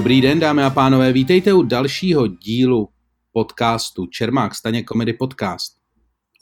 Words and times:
Dobrý 0.00 0.20
den, 0.20 0.40
dámy 0.40 0.62
a 0.62 0.70
pánové, 0.70 1.12
vítejte 1.12 1.52
u 1.52 1.62
dalšího 1.62 2.26
dílu 2.26 2.88
podcastu 3.32 4.06
Čermák 4.06 4.54
Staněk 4.54 4.88
Comedy 4.88 5.12
Podcast. 5.12 5.72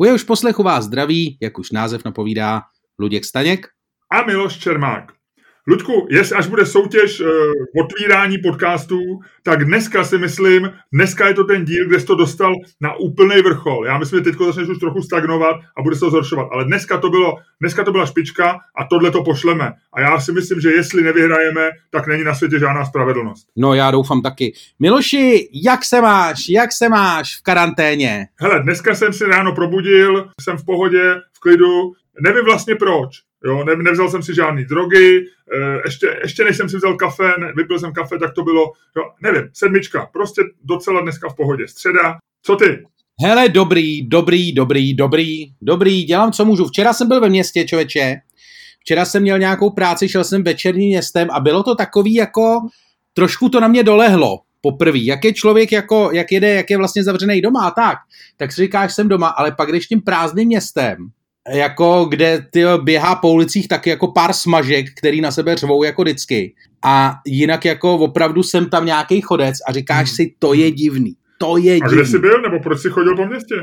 U 0.00 0.04
jehož 0.04 0.22
poslechu 0.22 0.62
vás 0.62 0.84
zdraví, 0.84 1.38
jak 1.42 1.58
už 1.58 1.70
název 1.70 2.04
napovídá, 2.04 2.62
Luděk 2.98 3.24
Staněk 3.24 3.66
a 4.10 4.26
Miloš 4.26 4.58
Čermák. 4.58 5.17
Ludku, 5.70 6.06
jestli 6.10 6.36
až 6.36 6.46
bude 6.46 6.66
soutěž 6.66 7.20
uh, 7.20 7.26
otvírání 7.84 8.38
podcastů, 8.38 8.98
tak 9.42 9.64
dneska 9.64 10.04
si 10.04 10.18
myslím, 10.18 10.70
dneska 10.92 11.28
je 11.28 11.34
to 11.34 11.44
ten 11.44 11.64
díl, 11.64 11.88
kde 11.88 12.00
jsi 12.00 12.06
to 12.06 12.14
dostal 12.14 12.52
na 12.80 12.94
úplný 12.94 13.36
vrchol. 13.42 13.86
Já 13.86 13.98
myslím, 13.98 14.18
že 14.18 14.24
teď 14.24 14.34
začneš 14.46 14.68
už 14.68 14.78
trochu 14.78 15.02
stagnovat 15.02 15.56
a 15.76 15.82
bude 15.82 15.96
se 15.96 16.00
to 16.00 16.10
zhoršovat. 16.10 16.48
Ale 16.52 16.64
dneska 16.64 16.98
to, 16.98 17.10
bylo, 17.10 17.34
dneska 17.60 17.84
to 17.84 17.92
byla 17.92 18.06
špička 18.06 18.58
a 18.76 18.84
tohle 18.84 19.10
to 19.10 19.22
pošleme. 19.22 19.72
A 19.92 20.00
já 20.00 20.20
si 20.20 20.32
myslím, 20.32 20.60
že 20.60 20.70
jestli 20.70 21.02
nevyhrajeme, 21.02 21.70
tak 21.90 22.06
není 22.06 22.24
na 22.24 22.34
světě 22.34 22.58
žádná 22.58 22.84
spravedlnost. 22.84 23.46
No 23.56 23.74
já 23.74 23.90
doufám 23.90 24.22
taky. 24.22 24.52
Miloši, 24.78 25.48
jak 25.64 25.84
se 25.84 26.00
máš? 26.00 26.48
Jak 26.48 26.72
se 26.72 26.88
máš 26.88 27.36
v 27.36 27.42
karanténě? 27.42 28.26
Hele, 28.40 28.62
dneska 28.62 28.94
jsem 28.94 29.12
si 29.12 29.24
ráno 29.24 29.54
probudil, 29.54 30.28
jsem 30.40 30.56
v 30.56 30.64
pohodě, 30.64 31.14
v 31.36 31.40
klidu, 31.40 31.92
nevím 32.22 32.44
vlastně 32.44 32.74
proč. 32.74 33.27
Jo, 33.44 33.64
ne, 33.64 33.76
nevzal 33.76 34.10
jsem 34.10 34.22
si 34.22 34.34
žádný 34.34 34.64
drogy, 34.64 35.24
eh, 35.54 35.80
ještě, 35.84 36.18
ještě 36.22 36.44
než 36.44 36.56
jsem 36.56 36.68
si 36.68 36.76
vzal 36.76 36.96
kafe, 36.96 37.32
ne, 37.38 37.52
vypil 37.56 37.78
jsem 37.78 37.92
kafe, 37.92 38.18
tak 38.18 38.34
to 38.34 38.42
bylo, 38.42 38.72
jo, 38.96 39.02
nevím, 39.22 39.50
sedmička, 39.52 40.08
prostě 40.12 40.42
docela 40.64 41.00
dneska 41.00 41.28
v 41.28 41.36
pohodě. 41.36 41.68
Středa, 41.68 42.18
co 42.42 42.56
ty? 42.56 42.86
Hele, 43.24 43.48
dobrý, 43.48 44.08
dobrý, 44.08 44.52
dobrý, 44.52 44.94
dobrý, 44.94 45.52
dobrý, 45.62 46.04
dělám, 46.04 46.32
co 46.32 46.44
můžu. 46.44 46.66
Včera 46.66 46.92
jsem 46.92 47.08
byl 47.08 47.20
ve 47.20 47.28
městě, 47.28 47.64
čověče, 47.64 48.16
včera 48.80 49.04
jsem 49.04 49.22
měl 49.22 49.38
nějakou 49.38 49.70
práci, 49.70 50.08
šel 50.08 50.24
jsem 50.24 50.44
večerním 50.44 50.88
městem 50.88 51.28
a 51.30 51.40
bylo 51.40 51.62
to 51.62 51.74
takový 51.74 52.14
jako, 52.14 52.60
trošku 53.14 53.48
to 53.48 53.60
na 53.60 53.68
mě 53.68 53.82
dolehlo, 53.82 54.38
poprvé. 54.60 54.98
Jak 54.98 55.24
je 55.24 55.32
člověk, 55.32 55.72
jako, 55.72 56.10
jak 56.12 56.32
jede, 56.32 56.54
jak 56.54 56.70
je 56.70 56.76
vlastně 56.76 57.04
zavřený 57.04 57.40
doma 57.40 57.66
a 57.66 57.70
tak, 57.70 57.98
tak 58.36 58.52
si 58.52 58.62
říkáš, 58.62 58.94
jsem 58.94 59.08
doma, 59.08 59.28
ale 59.28 59.52
pak 59.52 59.68
když 59.68 59.86
tím 59.86 60.00
prázdným 60.00 60.46
městem, 60.46 60.96
jako 61.52 62.04
kde 62.04 62.46
ty 62.50 62.64
běhá 62.82 63.14
po 63.14 63.30
ulicích 63.30 63.68
taky 63.68 63.90
jako 63.90 64.06
pár 64.06 64.32
smažek, 64.32 64.86
který 64.98 65.20
na 65.20 65.30
sebe 65.30 65.56
řvou 65.56 65.82
jako 65.82 66.02
vždycky. 66.02 66.54
A 66.84 67.14
jinak 67.26 67.64
jako 67.64 67.94
opravdu 67.94 68.42
jsem 68.42 68.70
tam 68.70 68.86
nějaký 68.86 69.20
chodec 69.20 69.54
a 69.68 69.72
říkáš 69.72 70.08
hmm. 70.08 70.16
si, 70.16 70.34
to 70.38 70.54
je 70.54 70.70
divný. 70.70 71.14
To 71.38 71.56
je 71.56 71.78
a 71.82 71.88
kde 71.88 72.06
jsi 72.06 72.18
byl, 72.18 72.42
nebo 72.42 72.60
proč 72.60 72.80
jsi 72.80 72.90
chodil 72.90 73.16
po 73.16 73.26
městě? 73.26 73.54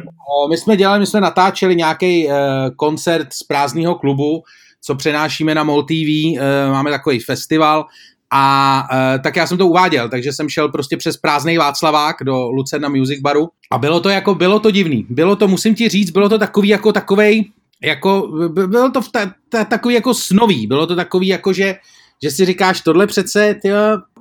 My 0.49 0.57
jsme 0.57 0.77
dělali, 0.77 0.99
my 0.99 1.05
jsme 1.05 1.21
natáčeli 1.21 1.75
nějaký 1.75 2.27
uh, 2.27 2.33
koncert 2.75 3.27
z 3.33 3.43
prázdného 3.43 3.95
klubu, 3.95 4.43
co 4.81 4.95
přenášíme 4.95 5.55
na 5.55 5.63
MOL 5.63 5.83
TV, 5.83 5.91
uh, 5.91 6.37
eh, 6.37 6.69
máme 6.71 6.91
takový 6.91 7.19
festival 7.19 7.85
a 8.31 8.83
uh, 8.91 9.21
tak 9.21 9.35
já 9.35 9.47
jsem 9.47 9.57
to 9.57 9.67
uváděl, 9.67 10.09
takže 10.09 10.33
jsem 10.33 10.49
šel 10.49 10.69
prostě 10.69 10.97
přes 10.97 11.17
prázdný 11.17 11.57
Václavák 11.57 12.15
do 12.23 12.49
Lucerna 12.49 12.89
Music 12.89 13.21
Baru 13.21 13.49
a 13.71 13.77
bylo 13.77 13.99
to 13.99 14.09
jako, 14.09 14.35
bylo 14.35 14.59
to 14.59 14.71
divný. 14.71 15.05
Bylo 15.09 15.35
to, 15.35 15.47
musím 15.47 15.75
ti 15.75 15.89
říct, 15.89 16.11
bylo 16.11 16.29
to 16.29 16.37
takový 16.37 16.69
jako 16.69 16.93
takovej, 16.93 17.45
jako, 17.83 18.27
bylo 18.49 18.91
to 18.91 19.01
ta, 19.11 19.33
ta, 19.49 19.65
takový 19.65 19.95
jako 19.95 20.13
snový, 20.13 20.67
bylo 20.67 20.87
to 20.87 20.95
takový 20.95 21.27
jako, 21.27 21.53
že, 21.53 21.75
že 22.23 22.31
si 22.31 22.45
říkáš, 22.45 22.81
tohle 22.81 23.07
přece, 23.07 23.55
tyjo, 23.61 23.77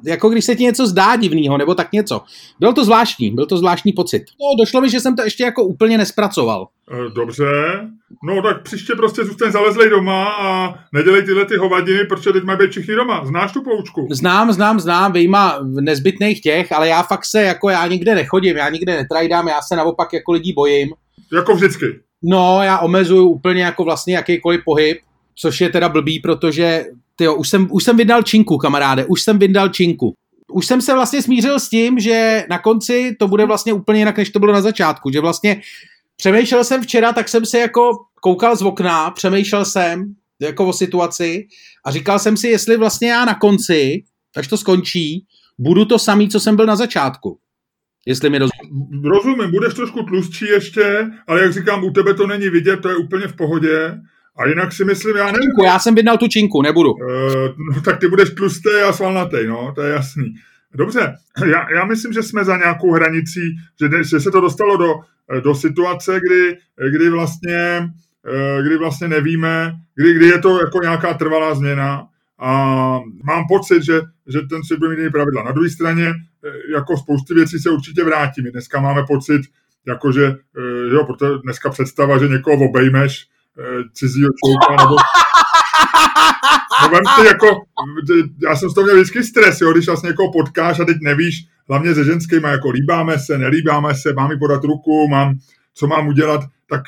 jako 0.06 0.28
když 0.28 0.44
se 0.44 0.56
ti 0.56 0.64
něco 0.64 0.86
zdá 0.86 1.16
divného, 1.16 1.58
nebo 1.58 1.74
tak 1.74 1.92
něco. 1.92 2.20
Bylo 2.60 2.72
to 2.72 2.84
zvláštní, 2.84 3.30
byl 3.30 3.46
to 3.46 3.56
zvláštní 3.56 3.92
pocit. 3.92 4.22
No, 4.40 4.64
došlo 4.64 4.80
mi, 4.80 4.90
že 4.90 5.00
jsem 5.00 5.16
to 5.16 5.22
ještě 5.22 5.44
jako 5.44 5.64
úplně 5.64 5.98
nespracoval. 5.98 6.68
E, 6.92 7.10
dobře, 7.14 7.44
no 8.24 8.42
tak 8.42 8.62
příště 8.62 8.94
prostě 8.94 9.24
zůstaň 9.24 9.52
zalezlej 9.52 9.90
doma 9.90 10.24
a 10.38 10.74
nedělej 10.92 11.22
tyhle 11.22 11.44
ty 11.44 11.56
hovadiny, 11.56 12.04
protože 12.04 12.32
teď 12.32 12.44
mají 12.44 12.58
být 12.58 12.70
všichni 12.70 12.94
doma. 12.94 13.24
Znáš 13.24 13.52
tu 13.52 13.62
poučku? 13.62 14.08
Znám, 14.10 14.52
znám, 14.52 14.80
znám, 14.80 15.12
vyjma 15.12 15.58
nezbytných 15.80 16.40
těch, 16.40 16.72
ale 16.72 16.88
já 16.88 17.02
fakt 17.02 17.24
se, 17.24 17.42
jako 17.42 17.70
já 17.70 17.86
nikde 17.86 18.14
nechodím, 18.14 18.56
já 18.56 18.68
nikde 18.68 18.96
netrajdám, 18.96 19.48
já 19.48 19.62
se 19.62 19.76
naopak 19.76 20.12
jako 20.12 20.32
lidí 20.32 20.52
bojím. 20.52 20.88
Jako 21.32 21.54
vždycky. 21.54 21.86
No, 22.26 22.62
já 22.62 22.78
omezuju 22.78 23.28
úplně 23.28 23.62
jako 23.62 23.84
vlastně 23.84 24.14
jakýkoliv 24.14 24.60
pohyb, 24.64 24.98
což 25.34 25.60
je 25.60 25.68
teda 25.68 25.88
blbý, 25.88 26.20
protože 26.20 26.84
tyjo, 27.16 27.34
už, 27.34 27.48
jsem, 27.48 27.68
už 27.70 27.84
jsem 27.84 27.96
vydal 27.96 28.22
činku, 28.22 28.58
kamaráde, 28.58 29.04
už 29.04 29.22
jsem 29.22 29.38
vydal 29.38 29.68
činku. 29.68 30.14
Už 30.52 30.66
jsem 30.66 30.80
se 30.80 30.94
vlastně 30.94 31.22
smířil 31.22 31.60
s 31.60 31.68
tím, 31.68 31.98
že 31.98 32.44
na 32.50 32.58
konci 32.58 33.16
to 33.18 33.28
bude 33.28 33.46
vlastně 33.46 33.72
úplně 33.72 33.98
jinak, 33.98 34.18
než 34.18 34.30
to 34.30 34.38
bylo 34.38 34.52
na 34.52 34.60
začátku, 34.60 35.10
že 35.10 35.20
vlastně 35.20 35.60
přemýšlel 36.16 36.64
jsem 36.64 36.82
včera, 36.82 37.12
tak 37.12 37.28
jsem 37.28 37.46
se 37.46 37.58
jako 37.58 37.90
koukal 38.20 38.56
z 38.56 38.62
okna, 38.62 39.10
přemýšlel 39.10 39.64
jsem 39.64 40.14
jako 40.40 40.66
o 40.66 40.72
situaci 40.72 41.46
a 41.84 41.90
říkal 41.90 42.18
jsem 42.18 42.36
si, 42.36 42.48
jestli 42.48 42.76
vlastně 42.76 43.10
já 43.10 43.24
na 43.24 43.34
konci, 43.34 44.04
až 44.36 44.48
to 44.48 44.56
skončí, 44.56 45.26
budu 45.58 45.84
to 45.84 45.98
samý, 45.98 46.28
co 46.28 46.40
jsem 46.40 46.56
byl 46.56 46.66
na 46.66 46.76
začátku. 46.76 47.38
Jestli 48.06 48.30
mi 48.30 48.38
rozumím. 48.38 49.02
Rozumím, 49.04 49.50
budeš 49.50 49.74
trošku 49.74 50.02
tlustší 50.02 50.46
ještě, 50.46 51.06
ale 51.26 51.42
jak 51.42 51.52
říkám, 51.52 51.84
u 51.84 51.90
tebe 51.90 52.14
to 52.14 52.26
není 52.26 52.48
vidět, 52.48 52.80
to 52.80 52.88
je 52.88 52.96
úplně 52.96 53.26
v 53.26 53.36
pohodě. 53.36 53.94
A 54.36 54.46
jinak 54.46 54.72
si 54.72 54.84
myslím, 54.84 55.16
já 55.16 55.26
nevím. 55.26 55.50
Já 55.64 55.78
jsem 55.78 55.94
vydal 55.94 56.18
tu 56.18 56.28
činku, 56.28 56.62
nebudu. 56.62 56.92
Uh, 56.92 57.04
no, 57.74 57.80
tak 57.84 57.98
ty 57.98 58.08
budeš 58.08 58.30
tlustý 58.30 58.70
a 58.88 58.92
svalnatý, 58.92 59.36
no, 59.46 59.72
to 59.74 59.82
je 59.82 59.92
jasný. 59.92 60.34
Dobře, 60.74 61.14
já, 61.46 61.66
já 61.74 61.84
myslím, 61.84 62.12
že 62.12 62.22
jsme 62.22 62.44
za 62.44 62.56
nějakou 62.56 62.92
hranicí, 62.92 63.40
že, 63.80 64.04
že 64.04 64.20
se 64.20 64.30
to 64.30 64.40
dostalo 64.40 64.76
do, 64.76 64.94
do 65.40 65.54
situace, 65.54 66.20
kdy, 66.28 66.56
kdy, 66.90 67.10
vlastně, 67.10 67.88
eh, 68.26 68.62
kdy 68.62 68.76
vlastně 68.76 69.08
nevíme, 69.08 69.72
kdy, 69.94 70.14
kdy 70.14 70.26
je 70.26 70.38
to 70.38 70.60
jako 70.60 70.78
nějaká 70.82 71.14
trvalá 71.14 71.54
změna 71.54 72.06
a 72.38 72.50
mám 73.24 73.44
pocit, 73.48 73.82
že, 73.82 74.00
že 74.26 74.40
ten 74.50 74.62
svět 74.62 74.80
bude 74.80 74.96
mít 74.96 75.10
pravidla. 75.10 75.42
Na 75.42 75.52
druhé 75.52 75.70
straně, 75.70 76.14
jako 76.74 76.96
spousty 76.96 77.34
věcí 77.34 77.58
se 77.58 77.70
určitě 77.70 78.04
vrátí. 78.04 78.42
My 78.42 78.50
dneska 78.50 78.80
máme 78.80 79.02
pocit, 79.08 79.42
jakože, 79.86 80.26
eh, 80.26 80.94
jo, 80.94 81.04
protože 81.04 81.30
dneska 81.42 81.70
představa, 81.70 82.18
že 82.18 82.28
někoho 82.28 82.64
obejmeš, 82.68 83.26
eh, 83.58 83.82
cizího 83.92 84.30
člověka, 84.44 84.84
nebo 84.84 84.96
No 86.92 86.98
si 87.18 87.26
jako, 87.26 87.62
já 88.42 88.56
jsem 88.56 88.70
z 88.70 88.74
toho 88.74 88.84
měl 88.84 88.96
vždycky 88.96 89.22
stres, 89.22 89.60
jo, 89.60 89.72
když 89.72 89.86
vlastně 89.86 90.06
někoho 90.06 90.32
potkáš 90.32 90.80
a 90.80 90.84
teď 90.84 90.96
nevíš, 91.02 91.46
hlavně 91.68 91.94
se 91.94 92.04
ženskými, 92.04 92.48
jako 92.48 92.70
líbáme 92.70 93.18
se, 93.18 93.38
nelíbáme 93.38 93.94
se, 93.94 94.12
mám 94.12 94.28
mi 94.28 94.38
podat 94.38 94.64
ruku, 94.64 95.08
mám, 95.08 95.38
co 95.74 95.86
mám 95.86 96.08
udělat, 96.08 96.40
tak 96.68 96.82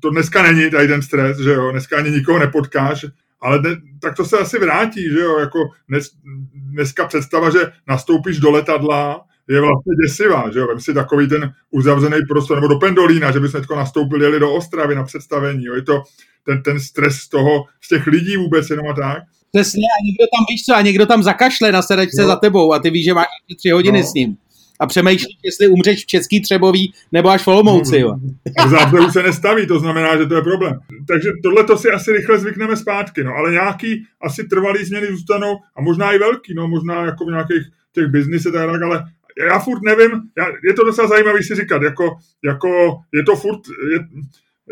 to 0.00 0.10
dneska 0.10 0.42
není 0.42 0.70
tady 0.70 0.88
ten 0.88 1.02
stres, 1.02 1.38
že 1.38 1.50
jo, 1.50 1.70
dneska 1.70 1.96
ani 1.96 2.10
nikoho 2.10 2.38
nepotkáš 2.38 3.06
ale 3.40 3.62
ne, 3.62 3.70
tak 4.00 4.16
to 4.16 4.24
se 4.24 4.38
asi 4.38 4.58
vrátí, 4.58 5.02
že 5.10 5.18
jo, 5.18 5.38
jako 5.38 5.58
dnes, 5.88 6.10
dneska 6.54 7.06
představa, 7.06 7.50
že 7.50 7.72
nastoupíš 7.88 8.38
do 8.38 8.50
letadla, 8.50 9.24
je 9.48 9.60
vlastně 9.60 9.92
děsivá, 10.04 10.50
že 10.52 10.58
jo, 10.58 10.66
vem 10.66 10.80
si 10.80 10.94
takový 10.94 11.28
ten 11.28 11.52
uzavřený 11.70 12.16
prostor, 12.28 12.56
nebo 12.56 12.68
do 12.68 12.78
Pendolína, 12.78 13.32
že 13.32 13.40
bychom 13.40 13.76
nastoupili, 13.76 14.24
jeli 14.24 14.40
do 14.40 14.54
Ostravy 14.54 14.94
na 14.94 15.04
představení, 15.04 15.64
jo, 15.64 15.74
je 15.74 15.82
to 15.82 16.02
ten, 16.44 16.62
ten 16.62 16.80
stres 16.80 17.16
z 17.16 17.28
toho, 17.28 17.64
z 17.80 17.88
těch 17.88 18.06
lidí 18.06 18.36
vůbec 18.36 18.70
jenom 18.70 18.88
a 18.88 18.92
tak. 18.92 19.22
Přesně, 19.52 19.82
a 19.82 19.98
někdo 20.04 20.24
tam, 20.36 20.44
víš 20.50 20.64
co, 20.64 20.74
a 20.74 20.80
někdo 20.80 21.06
tam 21.06 21.22
zakašle 21.22 21.72
na 21.72 21.82
sedačce 21.82 22.22
no. 22.22 22.26
za 22.26 22.36
tebou 22.36 22.72
a 22.72 22.78
ty 22.78 22.90
víš, 22.90 23.04
že 23.04 23.14
máš 23.14 23.26
tři 23.58 23.70
hodiny 23.70 24.00
no. 24.00 24.06
s 24.06 24.14
ním 24.14 24.36
a 24.78 24.86
přemýšlíš, 24.86 25.36
jestli 25.44 25.68
umřeš 25.68 26.02
v 26.02 26.06
Český 26.06 26.42
Třebový 26.42 26.92
nebo 27.12 27.28
až 27.28 27.42
v 27.42 27.48
Olomouci. 27.48 27.98
Jo. 27.98 28.14
A 28.58 28.68
západu 28.68 29.10
se 29.10 29.22
nestaví, 29.22 29.66
to 29.66 29.78
znamená, 29.78 30.16
že 30.16 30.26
to 30.26 30.36
je 30.36 30.42
problém. 30.42 30.78
Takže 31.08 31.28
tohle 31.42 31.64
to 31.64 31.78
si 31.78 31.90
asi 31.90 32.12
rychle 32.12 32.38
zvykneme 32.38 32.76
zpátky, 32.76 33.24
no, 33.24 33.34
ale 33.34 33.52
nějaký 33.52 34.06
asi 34.22 34.44
trvalý 34.44 34.84
změny 34.84 35.06
zůstanou 35.06 35.56
a 35.76 35.82
možná 35.82 36.12
i 36.12 36.18
velký, 36.18 36.54
no, 36.54 36.68
možná 36.68 37.04
jako 37.04 37.24
v 37.24 37.28
nějakých 37.28 37.62
těch 37.92 38.06
biznisech 38.06 38.52
tak, 38.52 38.82
ale 38.82 39.04
já 39.48 39.58
furt 39.58 39.82
nevím, 39.82 40.10
já, 40.38 40.46
je 40.64 40.74
to 40.74 40.84
docela 40.84 41.08
zajímavý 41.08 41.42
si 41.42 41.54
říkat, 41.54 41.82
jako, 41.82 42.16
jako 42.44 42.68
je 43.12 43.22
to 43.22 43.36
furt, 43.36 43.60
je, 43.92 43.98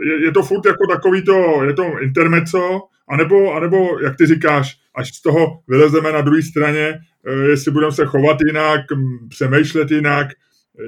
je, 0.04 0.24
je 0.24 0.32
to 0.32 0.42
furt 0.42 0.66
jako 0.66 0.86
takový 0.86 1.24
to, 1.24 1.64
je 1.64 1.72
to 1.72 1.84
intermeco, 2.02 2.82
anebo, 3.08 3.54
anebo, 3.54 3.98
jak 4.02 4.16
ty 4.16 4.26
říkáš, 4.26 4.76
až 4.94 5.14
z 5.14 5.22
toho 5.22 5.60
vylezeme 5.68 6.12
na 6.12 6.20
druhé 6.20 6.42
straně, 6.42 6.94
eh, 7.26 7.48
jestli 7.48 7.70
budeme 7.70 7.92
se 7.92 8.06
chovat 8.06 8.38
jinak, 8.46 8.80
přemýšlet 9.28 9.90
jinak, 9.90 10.26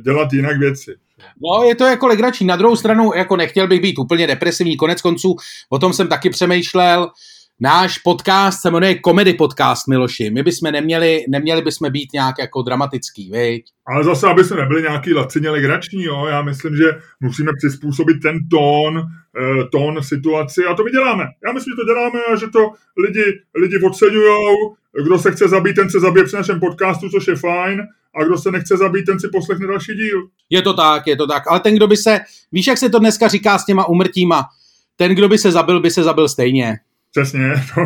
dělat 0.02 0.32
jinak 0.32 0.58
věci. 0.58 0.94
No, 1.42 1.64
je 1.64 1.74
to 1.74 1.84
jako 1.84 2.06
legrační. 2.06 2.46
Na 2.46 2.56
druhou 2.56 2.76
stranu, 2.76 3.12
jako 3.16 3.36
nechtěl 3.36 3.68
bych 3.68 3.80
být 3.80 3.98
úplně 3.98 4.26
depresivní. 4.26 4.76
Konec 4.76 5.02
konců, 5.02 5.36
o 5.70 5.78
tom 5.78 5.92
jsem 5.92 6.08
taky 6.08 6.30
přemýšlel. 6.30 7.10
Náš 7.60 7.98
podcast 7.98 8.62
se 8.62 8.70
jmenuje 8.70 9.00
Comedy 9.04 9.34
Podcast, 9.34 9.88
Miloši. 9.88 10.30
My 10.30 10.42
bychom 10.42 10.72
neměli, 10.72 11.24
neměli 11.28 11.62
bychom 11.62 11.92
být 11.92 12.12
nějak 12.12 12.34
jako 12.38 12.62
dramatický, 12.62 13.30
viď? 13.30 13.64
Ale 13.86 14.04
zase, 14.04 14.26
aby 14.26 14.44
jsme 14.44 14.56
nebyli 14.56 14.82
nějaký 14.82 15.14
lacině 15.14 15.50
legrační, 15.50 16.02
jo. 16.02 16.26
Já 16.26 16.42
myslím, 16.42 16.76
že 16.76 16.84
musíme 17.20 17.52
přizpůsobit 17.58 18.16
ten 18.22 18.38
tón, 18.50 18.98
eh, 18.98 19.64
tón 19.72 20.02
situaci 20.02 20.64
a 20.64 20.74
to 20.74 20.84
my 20.84 20.90
děláme. 20.90 21.24
Já 21.46 21.52
myslím, 21.52 21.72
že 21.72 21.76
to 21.76 21.94
děláme 21.94 22.20
a 22.32 22.36
že 22.36 22.46
to 22.46 22.70
lidi, 23.06 23.24
lidi 23.60 23.78
oceňujou. 23.86 24.54
Kdo 25.04 25.18
se 25.18 25.32
chce 25.32 25.48
zabít, 25.48 25.76
ten 25.76 25.90
se 25.90 26.00
zabije 26.00 26.24
při 26.24 26.36
našem 26.36 26.60
podcastu, 26.60 27.08
což 27.08 27.26
je 27.26 27.36
fajn 27.36 27.82
a 28.20 28.24
kdo 28.24 28.38
se 28.38 28.50
nechce 28.50 28.76
zabít, 28.76 29.06
ten 29.06 29.20
si 29.20 29.28
poslechne 29.32 29.66
další 29.66 29.92
díl. 29.92 30.28
Je 30.50 30.62
to 30.62 30.74
tak, 30.74 31.06
je 31.06 31.16
to 31.16 31.26
tak. 31.26 31.42
Ale 31.46 31.60
ten, 31.60 31.74
kdo 31.74 31.86
by 31.86 31.96
se, 31.96 32.18
víš, 32.52 32.66
jak 32.66 32.78
se 32.78 32.90
to 32.90 32.98
dneska 32.98 33.28
říká 33.28 33.58
s 33.58 33.64
těma 33.64 33.88
umrtíma, 33.88 34.44
ten, 34.96 35.14
kdo 35.14 35.28
by 35.28 35.38
se 35.38 35.52
zabil, 35.52 35.80
by 35.80 35.90
se 35.90 36.02
zabil 36.02 36.28
stejně. 36.28 36.78
Přesně, 37.18 37.52
to, 37.74 37.80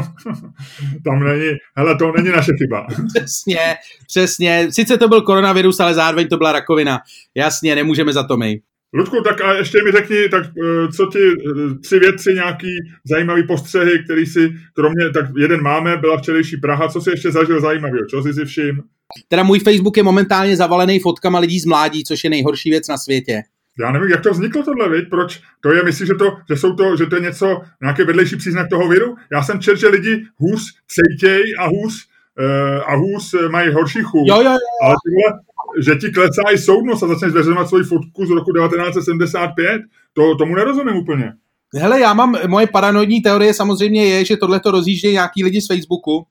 tam 1.04 1.24
není, 1.24 1.50
hele, 1.76 1.96
to 1.96 2.12
není 2.16 2.28
naše 2.28 2.52
chyba. 2.58 2.86
Přesně, 3.14 3.74
přesně. 4.06 4.68
Sice 4.70 4.98
to 4.98 5.08
byl 5.08 5.22
koronavirus, 5.22 5.80
ale 5.80 5.94
zároveň 5.94 6.28
to 6.28 6.36
byla 6.36 6.52
rakovina. 6.52 6.98
Jasně, 7.34 7.74
nemůžeme 7.74 8.12
za 8.12 8.22
to 8.22 8.36
my. 8.36 8.60
Ludku, 8.94 9.16
tak 9.24 9.40
a 9.40 9.52
ještě 9.52 9.78
mi 9.84 9.92
řekni, 9.92 10.28
tak 10.28 10.44
eh, 10.44 10.92
co 10.92 11.06
ti 11.06 11.18
eh, 11.18 11.78
tři 11.82 11.98
věci, 11.98 12.34
nějaký 12.34 12.66
zajímavý 13.04 13.46
postřehy, 13.46 14.04
který 14.04 14.26
si, 14.26 14.52
kromě, 14.74 15.10
tak 15.10 15.26
jeden 15.38 15.62
máme, 15.62 15.96
byla 15.96 16.16
včerejší 16.18 16.56
Praha, 16.56 16.88
co 16.88 17.00
si 17.00 17.10
ještě 17.10 17.30
zažil 17.30 17.60
zajímavého, 17.60 18.06
co 18.10 18.22
jsi 18.22 18.32
si 18.32 18.44
všim? 18.44 18.82
Teda 19.28 19.42
můj 19.42 19.58
Facebook 19.58 19.96
je 19.96 20.02
momentálně 20.02 20.56
zavalený 20.56 20.98
fotkama 20.98 21.38
lidí 21.38 21.60
z 21.60 21.64
mládí, 21.64 22.04
což 22.04 22.24
je 22.24 22.30
nejhorší 22.30 22.70
věc 22.70 22.88
na 22.88 22.98
světě. 22.98 23.42
Já 23.78 23.92
nevím, 23.92 24.08
jak 24.08 24.22
to 24.22 24.30
vzniklo 24.30 24.62
tohle, 24.62 24.88
viď? 24.88 25.10
proč 25.10 25.40
to 25.60 25.72
je, 25.72 25.82
myslíš, 25.82 26.08
že 26.08 26.14
to, 26.14 26.36
že 26.48 26.56
jsou 26.56 26.74
to, 26.74 26.96
že 26.96 27.06
to 27.06 27.16
je 27.16 27.22
něco, 27.22 27.60
nějaký 27.82 28.02
vedlejší 28.02 28.36
příznak 28.36 28.68
toho 28.68 28.88
viru? 28.88 29.16
Já 29.32 29.42
jsem 29.42 29.60
četl, 29.60 29.76
že 29.76 29.88
lidi 29.88 30.24
hůř 30.36 30.62
cejtěj 30.86 31.42
a 31.58 31.66
hůř, 31.66 32.06
uh, 32.38 32.92
a 32.92 32.96
hůř 32.96 33.34
mají 33.50 33.72
horší 33.72 34.02
chuť. 34.02 34.28
Jo, 34.28 34.36
jo, 34.36 34.50
jo. 34.50 34.58
Ale 34.82 34.94
tyhle, 35.04 35.40
že 35.80 35.94
ti 35.96 36.12
klesá 36.12 36.42
i 36.52 36.58
soudnost 36.58 37.02
a 37.02 37.06
začneš 37.06 37.30
zveřejňovat 37.30 37.68
svoji 37.68 37.84
fotku 37.84 38.26
z 38.26 38.30
roku 38.30 38.52
1975, 38.52 39.82
to, 40.12 40.34
tomu 40.34 40.54
nerozumím 40.54 40.96
úplně. 40.96 41.32
Hele, 41.74 42.00
já 42.00 42.14
mám, 42.14 42.36
moje 42.46 42.66
paranoidní 42.66 43.20
teorie 43.20 43.54
samozřejmě 43.54 44.06
je, 44.06 44.24
že 44.24 44.36
tohle 44.36 44.60
to 44.60 44.70
rozjíždějí 44.70 45.12
nějaký 45.12 45.44
lidi 45.44 45.60
z 45.60 45.66
Facebooku, 45.66 46.26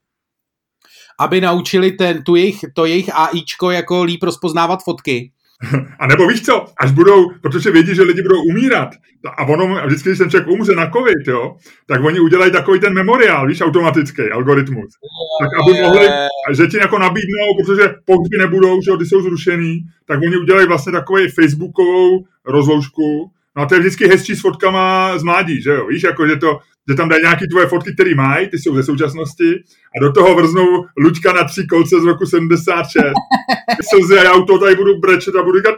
aby 1.20 1.40
naučili 1.40 1.92
ten, 1.92 2.22
tu 2.22 2.36
jejich, 2.36 2.64
to 2.74 2.84
jejich 2.84 3.10
AIčko 3.14 3.70
jako 3.70 4.02
líp 4.02 4.22
rozpoznávat 4.22 4.82
fotky. 4.84 5.32
A 5.98 6.06
nebo 6.06 6.26
víš 6.26 6.42
co, 6.42 6.66
až 6.80 6.90
budou, 6.90 7.30
protože 7.40 7.70
vědí, 7.70 7.94
že 7.94 8.02
lidi 8.02 8.22
budou 8.22 8.42
umírat, 8.42 8.88
a 9.36 9.44
ono, 9.44 9.86
vždycky, 9.86 10.08
když 10.08 10.18
ten 10.18 10.30
člověk 10.30 10.48
umře 10.48 10.72
na 10.72 10.90
covid, 10.90 11.28
jo, 11.28 11.56
tak 11.86 12.04
oni 12.04 12.20
udělají 12.20 12.52
takový 12.52 12.80
ten 12.80 12.94
memoriál, 12.94 13.46
víš, 13.46 13.60
automatický 13.60 14.22
algoritmus. 14.22 14.94
Tak 15.40 15.50
aby 15.62 15.82
mohli, 15.82 16.08
že 16.52 16.66
ti 16.66 16.76
jako 16.76 16.98
nabídnou, 16.98 17.46
protože 17.60 17.94
pohřby 18.04 18.38
nebudou, 18.38 18.82
že 18.82 18.90
jo, 18.90 18.96
ty 18.96 19.06
jsou 19.06 19.22
zrušený, 19.22 19.80
tak 20.06 20.20
oni 20.26 20.36
udělají 20.36 20.66
vlastně 20.66 20.92
takový 20.92 21.28
facebookovou 21.28 22.24
rozloužku, 22.46 23.30
No 23.56 23.62
a 23.62 23.66
to 23.66 23.74
je 23.74 23.80
vždycky 23.80 24.08
hezčí 24.08 24.36
s 24.36 24.40
fotkama 24.40 25.18
z 25.18 25.22
mládí, 25.22 25.62
že 25.62 25.70
jo? 25.70 25.86
Víš, 25.86 26.02
jako, 26.02 26.28
že, 26.28 26.36
to, 26.36 26.58
že 26.88 26.94
tam 26.94 27.08
dají 27.08 27.22
nějaké 27.22 27.46
tvoje 27.46 27.66
fotky, 27.66 27.94
které 27.94 28.14
mají, 28.14 28.48
ty 28.48 28.58
jsou 28.58 28.74
ze 28.74 28.82
současnosti, 28.82 29.62
a 29.96 30.00
do 30.00 30.12
toho 30.12 30.34
vrznou 30.34 30.84
Luďka 30.96 31.32
na 31.32 31.44
tři 31.44 31.66
kolce 31.70 32.00
z 32.00 32.04
roku 32.04 32.26
76. 32.26 33.04
Slzy 33.90 34.18
a 34.18 34.24
já 34.24 34.34
u 34.34 34.44
toho 34.44 34.58
tady 34.58 34.74
budu 34.74 34.98
brečet 34.98 35.36
a 35.36 35.42
budu 35.42 35.58
říkat, 35.58 35.74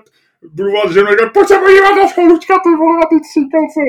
budu 0.52 0.72
vás 0.72 0.92
ženu 0.92 1.06
říkat, 1.10 1.32
pojď 1.32 1.48
se 1.48 1.58
podívat 1.58 1.94
na 1.96 2.24
Luďka, 2.32 2.54
ty 2.54 2.68
vole, 2.78 2.94
na 2.94 3.06
ty 3.10 3.16
tři 3.20 3.40
kolce. 3.52 3.80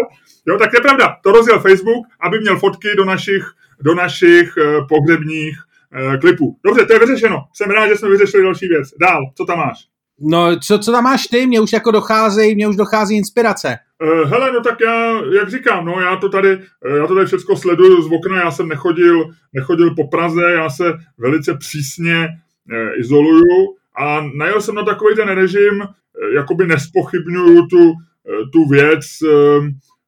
Jo, 0.48 0.58
tak 0.58 0.72
to 0.72 0.78
je 0.78 0.82
pravda, 0.82 1.16
to 1.24 1.32
rozjel 1.32 1.60
Facebook, 1.60 2.06
aby 2.22 2.40
měl 2.40 2.60
fotky 2.60 2.88
do 2.98 3.06
našich, 3.06 3.44
do 3.82 3.96
našich 3.96 4.58
uh, 4.58 4.88
pohřebních 4.88 5.58
uh, 5.58 6.20
klipů. 6.20 6.58
Dobře, 6.66 6.86
to 6.86 6.94
je 6.94 7.00
vyřešeno. 7.00 7.38
Jsem 7.54 7.70
rád, 7.72 7.88
že 7.88 7.96
jsme 7.96 8.10
vyřešili 8.10 8.44
další 8.44 8.68
věc. 8.68 8.90
Dál, 9.02 9.22
co 9.36 9.46
tam 9.46 9.58
máš? 9.58 9.95
No, 10.20 10.60
co, 10.60 10.80
co 10.80 10.92
tam 10.92 11.04
máš 11.04 11.28
ty? 11.28 11.48
Mně 11.48 11.62
už 11.62 11.74
jako 11.74 11.92
dochází, 11.92 12.56
mně 12.56 12.68
už 12.68 12.76
dochází 12.76 13.18
inspirace. 13.18 13.78
Uh, 14.04 14.30
hele, 14.30 14.52
no 14.52 14.62
tak 14.62 14.76
já, 14.82 15.22
jak 15.40 15.50
říkám, 15.50 15.86
no 15.86 16.02
já 16.02 16.16
to 16.16 16.30
tady, 16.30 16.60
já 16.98 17.08
to 17.08 17.16
tady 17.16 17.26
všechno 17.26 17.56
sleduju 17.56 18.02
z 18.02 18.12
okna, 18.12 18.38
já 18.38 18.52
jsem 18.52 18.68
nechodil, 18.68 19.30
nechodil 19.54 19.96
po 19.96 20.08
Praze, 20.08 20.52
já 20.52 20.70
se 20.70 20.94
velice 21.18 21.58
přísně 21.58 22.28
uh, 22.28 23.00
izoluju 23.00 23.76
a 23.98 24.22
najel 24.38 24.62
jsem 24.62 24.76
na 24.76 24.84
takový 24.84 25.16
ten 25.16 25.28
režim, 25.28 25.84
jakoby 26.36 26.68
nespochybnuju 26.68 27.68
tu, 27.68 27.94
tu 28.54 28.70
věc 28.70 29.06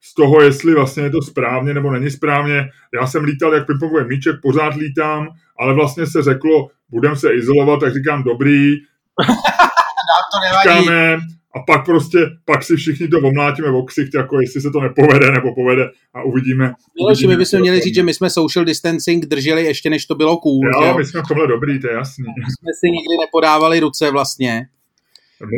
z 0.02 0.14
toho, 0.14 0.42
jestli 0.42 0.76
vlastně 0.76 1.04
je 1.04 1.10
to 1.10 1.22
správně 1.22 1.74
nebo 1.74 1.92
není 1.92 2.10
správně. 2.10 2.70
Já 3.02 3.08
jsem 3.08 3.24
lítal 3.24 3.54
jak 3.54 3.68
pingpongový 3.68 4.06
míček, 4.08 4.36
pořád 4.42 4.76
lítám, 4.76 5.28
ale 5.60 5.74
vlastně 5.74 6.06
se 6.06 6.22
řeklo, 6.22 6.68
budem 6.90 7.16
se 7.16 7.34
izolovat, 7.34 7.80
tak 7.80 7.94
říkám 7.94 8.24
dobrý, 8.24 8.76
to 10.32 10.38
nevadí. 10.46 10.86
Říkáme, 10.86 11.18
a 11.56 11.60
pak 11.60 11.86
prostě, 11.86 12.18
pak 12.46 12.64
si 12.64 12.76
všichni 12.76 13.08
to 13.08 13.18
omlátíme 13.18 13.72
v 13.72 13.86
ksicht, 13.86 14.14
jako 14.14 14.42
jestli 14.42 14.62
se 14.62 14.72
to 14.72 14.82
nepovede 14.82 15.32
nebo 15.32 15.56
povede 15.56 15.90
a 16.14 16.24
uvidíme. 16.24 16.74
uvidíme 17.08 17.34
my 17.34 17.38
bychom 17.38 17.60
měli 17.60 17.80
říct, 17.80 17.96
že 17.96 18.04
my 18.04 18.14
jsme 18.14 18.30
social 18.30 18.66
distancing 18.66 19.26
drželi 19.26 19.64
ještě 19.64 19.90
než 19.90 20.06
to 20.06 20.16
bylo 20.16 20.38
cool. 20.38 20.66
Jo, 20.66 20.88
že? 20.88 20.94
my 20.98 21.06
jsme 21.06 21.22
v 21.22 21.28
tomhle 21.28 21.48
dobrý, 21.48 21.80
to 21.80 21.88
je 21.88 21.94
jasný. 21.94 22.26
My 22.26 22.44
jsme 22.44 22.72
si 22.80 22.92
nikdy 22.92 23.26
nepodávali 23.26 23.80
ruce 23.80 24.12
vlastně. 24.12 24.68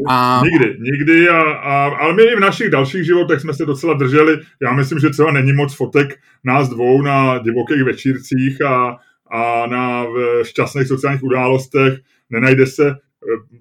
A... 0.10 0.42
Nikdy, 0.44 0.78
nikdy, 0.80 1.30
a, 1.30 1.42
a, 1.42 1.96
ale 1.96 2.14
my 2.14 2.24
i 2.24 2.36
v 2.36 2.40
našich 2.40 2.70
dalších 2.70 3.06
životech 3.06 3.42
jsme 3.42 3.54
se 3.54 3.66
docela 3.66 3.94
drželi. 3.94 4.38
Já 4.62 4.74
myslím, 4.74 5.00
že 5.00 5.10
třeba 5.10 5.32
není 5.32 5.54
moc 5.54 5.76
fotek 5.76 6.20
nás 6.44 6.70
dvou 6.70 7.02
na 7.02 7.38
divokých 7.38 7.84
večírcích 7.84 8.62
a, 8.62 8.98
a 9.32 9.68
na 9.68 10.06
šťastných 10.44 10.88
sociálních 10.88 11.24
událostech. 11.24 11.94
Nenajde 12.30 12.68
se 12.68 12.96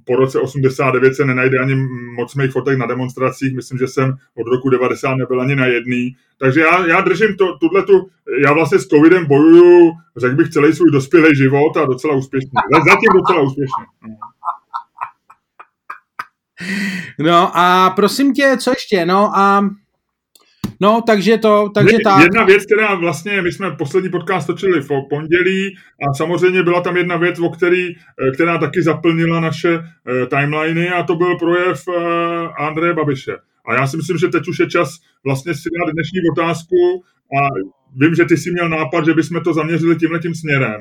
po 0.04 0.16
roce 0.16 0.40
89 0.40 1.14
se 1.14 1.24
nenajde 1.24 1.58
ani 1.58 1.74
moc 2.16 2.34
mých 2.34 2.50
fotek 2.50 2.78
na 2.78 2.86
demonstracích, 2.86 3.56
myslím, 3.56 3.78
že 3.78 3.88
jsem 3.88 4.14
od 4.34 4.46
roku 4.50 4.70
90 4.70 5.14
nebyl 5.14 5.40
ani 5.40 5.56
na 5.56 5.66
jedný. 5.66 6.16
Takže 6.38 6.60
já, 6.60 6.86
já 6.86 7.00
držím 7.00 7.36
to, 7.36 7.58
tu, 7.58 8.08
já 8.44 8.52
vlastně 8.52 8.78
s 8.78 8.86
covidem 8.86 9.26
bojuju, 9.26 9.92
řekl 10.16 10.36
bych, 10.36 10.48
celý 10.48 10.72
svůj 10.72 10.90
dospělý 10.90 11.36
život 11.36 11.76
a 11.76 11.84
docela 11.84 12.14
úspěšně. 12.14 12.50
Zatím 12.88 13.12
docela 13.14 13.42
úspěšně. 13.42 13.84
No 17.18 17.50
a 17.54 17.90
prosím 17.90 18.32
tě, 18.32 18.56
co 18.60 18.70
ještě? 18.70 19.06
No 19.06 19.30
a 19.34 19.70
No, 20.80 21.02
takže 21.06 21.38
to, 21.38 21.68
takže 21.74 21.96
tak. 22.04 22.22
Jedna 22.22 22.44
věc, 22.44 22.66
která 22.66 22.94
vlastně, 22.94 23.42
my 23.42 23.52
jsme 23.52 23.70
poslední 23.70 24.10
podcast 24.10 24.46
točili 24.46 24.80
v 24.80 24.88
pondělí 25.10 25.76
a 26.10 26.14
samozřejmě 26.14 26.62
byla 26.62 26.80
tam 26.80 26.96
jedna 26.96 27.16
věc, 27.16 27.40
o 27.40 27.48
který, 27.48 27.88
eh, 27.88 28.30
která 28.30 28.58
taky 28.58 28.82
zaplnila 28.82 29.40
naše 29.40 29.78
uh, 29.78 29.84
timeliny 30.28 30.90
a 30.90 31.02
to 31.02 31.14
byl 31.14 31.38
projev 31.38 31.82
uh, 31.88 31.94
Andreje 32.58 32.94
Babiše. 32.94 33.36
A 33.68 33.74
já 33.74 33.86
si 33.86 33.96
myslím, 33.96 34.18
že 34.18 34.28
teď 34.28 34.48
už 34.48 34.58
je 34.58 34.66
čas 34.66 34.88
vlastně 35.24 35.54
si 35.54 35.68
dát 35.78 35.92
dnešní 35.92 36.20
otázku 36.32 37.04
a 37.38 37.48
vím, 37.96 38.14
že 38.14 38.24
ty 38.24 38.36
jsi 38.36 38.50
měl 38.50 38.68
nápad, 38.68 39.04
že 39.04 39.14
bychom 39.14 39.40
to 39.40 39.54
zaměřili 39.54 39.96
tímhle 39.96 40.18
tím 40.18 40.34
směrem. 40.34 40.80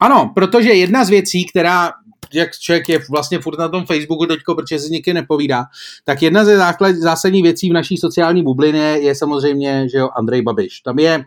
Ano, 0.00 0.32
protože 0.34 0.68
jedna 0.68 1.04
z 1.04 1.10
věcí, 1.10 1.46
která 1.46 1.92
jak 2.34 2.58
člověk 2.58 2.88
je 2.88 3.00
vlastně 3.10 3.38
furt 3.38 3.58
na 3.58 3.68
tom 3.68 3.86
Facebooku 3.86 4.26
teďko, 4.26 4.54
protože 4.54 4.78
se 4.78 4.88
nikdy 4.88 5.14
nepovídá, 5.14 5.64
tak 6.04 6.22
jedna 6.22 6.44
ze 6.44 6.56
základ, 6.56 6.96
zásadních 6.96 7.42
věcí 7.42 7.70
v 7.70 7.72
naší 7.72 7.96
sociální 7.96 8.42
bublině 8.42 8.98
je 9.00 9.14
samozřejmě, 9.14 9.88
že 9.92 9.98
jo, 9.98 10.08
Andrej 10.16 10.42
Babiš. 10.42 10.80
Tam 10.80 10.98
je, 10.98 11.24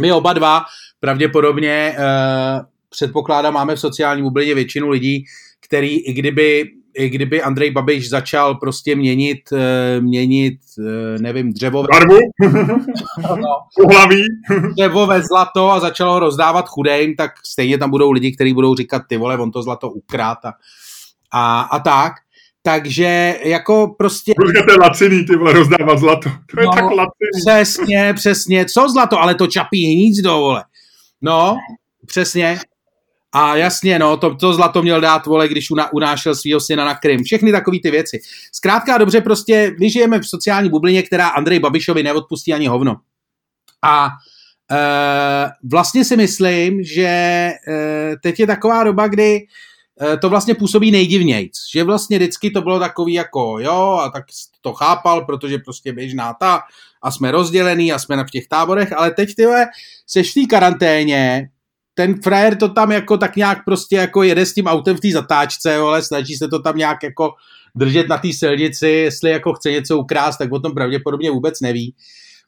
my 0.00 0.12
oba 0.12 0.32
dva 0.32 0.62
pravděpodobně 1.00 1.94
eh, 1.98 2.60
předpokládám, 2.90 3.54
máme 3.54 3.76
v 3.76 3.80
sociální 3.80 4.22
bublině 4.22 4.54
většinu 4.54 4.88
lidí, 4.88 5.24
který 5.60 5.98
i 5.98 6.12
kdyby 6.12 6.70
i 6.96 7.08
kdyby 7.10 7.42
Andrej 7.42 7.70
Babiš 7.70 8.10
začal 8.10 8.54
prostě 8.54 8.96
měnit, 8.96 9.40
eh, 9.52 10.00
měnit 10.00 10.58
eh, 10.78 11.18
nevím, 11.18 11.52
dřevové... 11.52 11.88
Barvu? 11.92 12.18
no, 13.36 13.56
Uhlaví? 13.84 14.22
dřevové 14.72 15.22
zlato 15.22 15.70
a 15.70 15.80
začalo 15.80 16.12
ho 16.12 16.18
rozdávat 16.18 16.68
chudejm, 16.68 17.16
tak 17.16 17.30
stejně 17.46 17.78
tam 17.78 17.90
budou 17.90 18.10
lidi, 18.10 18.32
kteří 18.32 18.54
budou 18.54 18.74
říkat, 18.74 19.02
ty 19.08 19.16
vole, 19.16 19.38
on 19.38 19.50
to 19.50 19.62
zlato 19.62 19.90
ukrát 19.90 20.38
a, 20.44 20.52
a, 21.32 21.60
a 21.60 21.78
tak. 21.78 22.12
Takže 22.66 23.34
jako 23.44 23.94
prostě... 23.98 24.32
Protože 24.36 24.62
to 24.66 24.72
je 24.72 24.78
laciný, 24.78 25.24
ty 25.24 25.36
vole, 25.36 25.52
rozdávat 25.52 25.98
zlato. 25.98 26.30
To 26.54 26.60
je 26.60 26.66
no, 26.66 26.72
tak 26.72 26.84
laciný. 26.84 27.30
Přesně, 27.46 28.14
přesně. 28.14 28.64
Co 28.64 28.88
zlato? 28.88 29.20
Ale 29.20 29.34
to 29.34 29.46
čapí 29.46 29.84
hnízdo, 29.86 30.30
vole. 30.32 30.64
No, 31.22 31.56
přesně. 32.06 32.58
A 33.36 33.56
jasně, 33.56 33.98
no, 33.98 34.16
to, 34.16 34.34
to 34.34 34.54
zlato 34.54 34.82
měl 34.82 35.00
dát, 35.00 35.26
vole, 35.26 35.48
když 35.48 35.70
una, 35.70 35.92
unášel 35.92 36.34
svého 36.34 36.60
syna 36.60 36.84
na 36.84 36.94
Krym. 36.94 37.24
Všechny 37.24 37.52
takové 37.52 37.78
ty 37.82 37.90
věci. 37.90 38.20
Zkrátka 38.52 38.98
dobře, 38.98 39.20
prostě 39.20 39.74
my 39.80 39.90
žijeme 39.90 40.18
v 40.20 40.26
sociální 40.26 40.70
bublině, 40.70 41.02
která 41.02 41.28
Andrej 41.28 41.58
Babišovi 41.58 42.02
neodpustí 42.02 42.52
ani 42.52 42.66
hovno. 42.66 42.96
A 43.84 44.08
e, 44.70 45.50
vlastně 45.70 46.04
si 46.04 46.16
myslím, 46.16 46.82
že 46.82 47.02
e, 47.02 47.54
teď 48.22 48.40
je 48.40 48.46
taková 48.46 48.84
doba, 48.84 49.08
kdy 49.08 49.46
e, 50.02 50.16
to 50.16 50.30
vlastně 50.30 50.54
působí 50.54 50.90
nejdivnějc. 50.90 51.52
Že 51.74 51.84
vlastně 51.84 52.18
vždycky 52.18 52.50
to 52.50 52.62
bylo 52.62 52.78
takový 52.78 53.12
jako, 53.12 53.58
jo, 53.60 53.98
a 54.02 54.10
tak 54.10 54.24
to 54.60 54.72
chápal, 54.72 55.24
protože 55.24 55.58
prostě 55.58 55.92
běžná 55.92 56.34
ta 56.34 56.62
a 57.02 57.10
jsme 57.10 57.30
rozdělený 57.30 57.92
a 57.92 57.98
jsme 57.98 58.24
v 58.24 58.30
těch 58.30 58.48
táborech, 58.48 58.92
ale 58.92 59.10
teď 59.10 59.34
tyhle 59.34 59.66
seš 60.06 60.30
v 60.30 60.34
té 60.34 60.46
karanténě, 60.50 61.48
ten 61.94 62.22
frajer 62.22 62.56
to 62.56 62.68
tam 62.68 62.92
jako 62.92 63.18
tak 63.18 63.36
nějak 63.36 63.64
prostě 63.64 63.96
jako 63.96 64.22
jede 64.22 64.46
s 64.46 64.54
tím 64.54 64.66
autem 64.66 64.96
v 64.96 65.00
té 65.00 65.10
zatáčce, 65.10 65.76
ale 65.76 66.02
snaží 66.02 66.34
se 66.34 66.48
to 66.48 66.58
tam 66.58 66.76
nějak 66.76 67.02
jako 67.02 67.34
držet 67.74 68.08
na 68.08 68.18
té 68.18 68.28
silnici, 68.32 68.88
jestli 68.88 69.30
jako 69.30 69.52
chce 69.52 69.70
něco 69.70 69.98
ukrást, 69.98 70.38
tak 70.38 70.52
o 70.52 70.60
tom 70.60 70.74
pravděpodobně 70.74 71.30
vůbec 71.30 71.60
neví, 71.60 71.94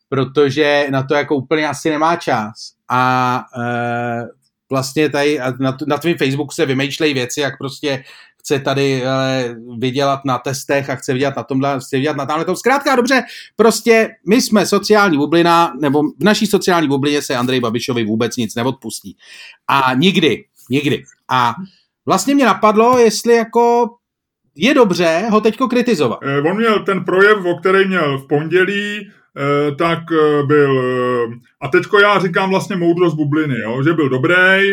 protože 0.09 0.87
na 0.91 1.03
to 1.03 1.15
jako 1.15 1.37
úplně 1.37 1.69
asi 1.69 1.91
nemá 1.91 2.17
čas. 2.17 2.53
A 2.91 3.43
e, 3.61 4.25
vlastně 4.71 5.09
tady 5.09 5.39
na, 5.61 5.77
na 5.87 5.99
tvém 5.99 6.19
Facebooku 6.19 6.55
se 6.55 6.67
vymýšlejí 6.67 7.15
věci, 7.15 7.41
jak 7.41 7.59
prostě 7.59 8.05
chce 8.47 8.59
tady 8.59 9.07
ale, 9.07 9.57
vydělat 9.79 10.21
na 10.25 10.39
testech 10.39 10.91
a 10.91 10.95
chce 10.95 11.13
vydělat 11.13 11.37
na 11.37 11.43
tomhle, 11.43 11.81
chce 11.81 11.97
vydělat 11.97 12.17
na 12.17 12.27
tamhle 12.27 12.45
tom. 12.45 12.57
Zkrátka 12.57 12.97
dobře, 12.97 13.23
prostě 13.57 14.09
my 14.29 14.43
jsme 14.43 14.67
sociální 14.67 15.17
bublina, 15.17 15.73
nebo 15.81 16.03
v 16.03 16.25
naší 16.25 16.47
sociální 16.47 16.89
bublině 16.89 17.23
se 17.23 17.37
Andrej 17.37 17.61
Babišovi 17.61 18.05
vůbec 18.05 18.37
nic 18.37 18.55
neodpustí. 18.55 19.17
A 19.69 19.95
nikdy, 19.95 20.45
nikdy. 20.71 21.03
A 21.31 21.55
vlastně 22.07 22.35
mě 22.35 22.47
napadlo, 22.47 22.99
jestli 22.99 23.35
jako 23.35 23.89
je 24.57 24.75
dobře 24.75 25.27
ho 25.31 25.41
teďko 25.41 25.69
kritizovat. 25.69 26.19
Eh, 26.23 26.41
on 26.41 26.57
měl 26.57 26.85
ten 26.85 27.05
projev, 27.05 27.45
o 27.45 27.59
který 27.59 27.89
měl 27.89 28.19
v 28.19 28.27
pondělí, 28.27 29.01
eh, 29.01 29.75
tak 29.75 29.99
eh, 30.13 30.43
byl, 30.43 30.83
a 31.61 31.69
teďko 31.69 31.99
já 31.99 32.19
říkám 32.19 32.51
vlastně 32.51 32.77
moudrost 32.77 33.17
bubliny, 33.17 33.61
jo, 33.61 33.83
že 33.83 33.93
byl 33.93 34.09
dobrý, 34.09 34.73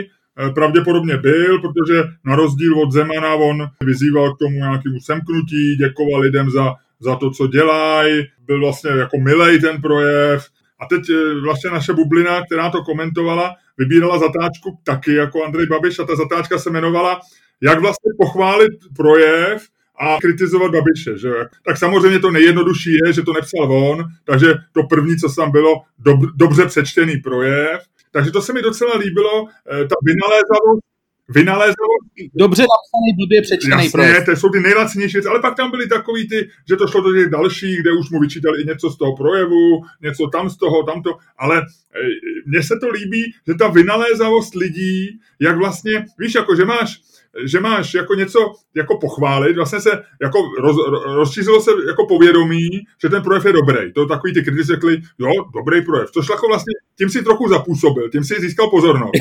pravděpodobně 0.55 1.17
byl, 1.17 1.61
protože 1.61 2.03
na 2.25 2.35
rozdíl 2.35 2.79
od 2.79 2.91
Zemana 2.91 3.33
on 3.33 3.67
vyzýval 3.81 4.35
k 4.35 4.39
tomu 4.39 4.55
nějakému 4.55 4.99
semknutí, 4.99 5.75
děkoval 5.75 6.21
lidem 6.21 6.49
za, 6.49 6.73
za 6.99 7.15
to, 7.15 7.31
co 7.31 7.47
dělají, 7.47 8.23
byl 8.45 8.59
vlastně 8.59 8.91
jako 8.91 9.17
milej 9.17 9.59
ten 9.59 9.81
projev. 9.81 10.47
A 10.79 10.85
teď 10.85 11.01
vlastně 11.43 11.69
naše 11.69 11.93
bublina, 11.93 12.45
která 12.45 12.69
to 12.69 12.83
komentovala, 12.83 13.55
vybírala 13.77 14.19
zatáčku 14.19 14.79
taky 14.83 15.13
jako 15.13 15.43
Andrej 15.45 15.65
Babiš 15.65 15.99
a 15.99 16.03
ta 16.03 16.15
zatáčka 16.15 16.57
se 16.57 16.69
jmenovala 16.69 17.19
jak 17.63 17.79
vlastně 17.81 18.11
pochválit 18.17 18.71
projev 18.95 19.67
a 19.99 20.17
kritizovat 20.21 20.71
Babiše. 20.71 21.17
Že? 21.17 21.33
Tak 21.65 21.77
samozřejmě 21.77 22.19
to 22.19 22.31
nejjednodušší 22.31 22.91
je, 23.05 23.13
že 23.13 23.21
to 23.21 23.33
nepsal 23.33 23.71
on, 23.71 24.03
takže 24.25 24.53
to 24.71 24.83
první, 24.83 25.17
co 25.17 25.35
tam 25.35 25.51
bylo, 25.51 25.81
dob, 25.99 26.19
dobře 26.35 26.65
přečtený 26.65 27.17
projev. 27.17 27.81
Takže 28.13 28.31
to 28.31 28.41
se 28.41 28.53
mi 28.53 28.61
docela 28.61 28.97
líbilo, 28.97 29.47
eh, 29.47 29.87
ta 29.87 29.95
vynalézavost, 30.09 30.83
vynalézavost. 31.29 32.05
Dobře 32.35 32.61
napsaný, 32.61 33.09
blbě 33.17 33.41
přečtený 33.41 33.71
Jasně, 33.71 33.89
projev. 33.91 34.25
to 34.25 34.31
jsou 34.31 34.49
ty 34.49 34.59
nejlacinější 34.59 35.13
věci, 35.13 35.27
ale 35.29 35.39
pak 35.41 35.55
tam 35.55 35.71
byly 35.71 35.87
takový 35.87 36.29
ty, 36.29 36.49
že 36.69 36.75
to 36.75 36.87
šlo 36.87 37.01
do 37.01 37.13
těch 37.13 37.29
dalších, 37.29 37.81
kde 37.81 37.91
už 37.91 38.09
mu 38.09 38.19
vyčítali 38.19 38.61
i 38.61 38.65
něco 38.65 38.89
z 38.89 38.97
toho 38.97 39.15
projevu, 39.15 39.81
něco 40.01 40.27
tam 40.27 40.49
z 40.49 40.57
toho, 40.57 40.83
tamto, 40.83 41.17
ale 41.37 41.57
eh, 41.61 41.99
mně 42.45 42.63
se 42.63 42.75
to 42.81 42.89
líbí, 42.89 43.33
že 43.47 43.53
ta 43.53 43.67
vynalézavost 43.67 44.55
lidí, 44.55 45.19
jak 45.39 45.57
vlastně, 45.57 46.05
víš, 46.19 46.35
jako 46.35 46.55
že 46.55 46.65
máš 46.65 47.01
že 47.45 47.59
máš 47.59 47.93
jako 47.93 48.13
něco 48.13 48.53
jako 48.75 48.97
pochválit, 48.97 49.55
vlastně 49.55 49.81
se 49.81 50.03
jako 50.21 50.39
roz, 50.59 50.77
rozčízilo 51.05 51.61
se 51.61 51.71
jako 51.87 52.05
povědomí, 52.07 52.69
že 53.01 53.09
ten 53.09 53.23
projev 53.23 53.45
je 53.45 53.53
dobrý. 53.53 53.93
To 53.93 54.05
takový 54.05 54.33
ty 54.33 54.43
kritici 54.43 54.67
řekli, 54.67 55.01
jo, 55.19 55.31
dobrý 55.53 55.81
projev. 55.81 56.11
Což 56.11 56.29
jako 56.29 56.47
vlastně, 56.47 56.73
tím 56.97 57.09
si 57.09 57.23
trochu 57.23 57.49
zapůsobil, 57.49 58.09
tím 58.09 58.23
si 58.23 58.41
získal 58.41 58.69
pozornost. 58.69 59.11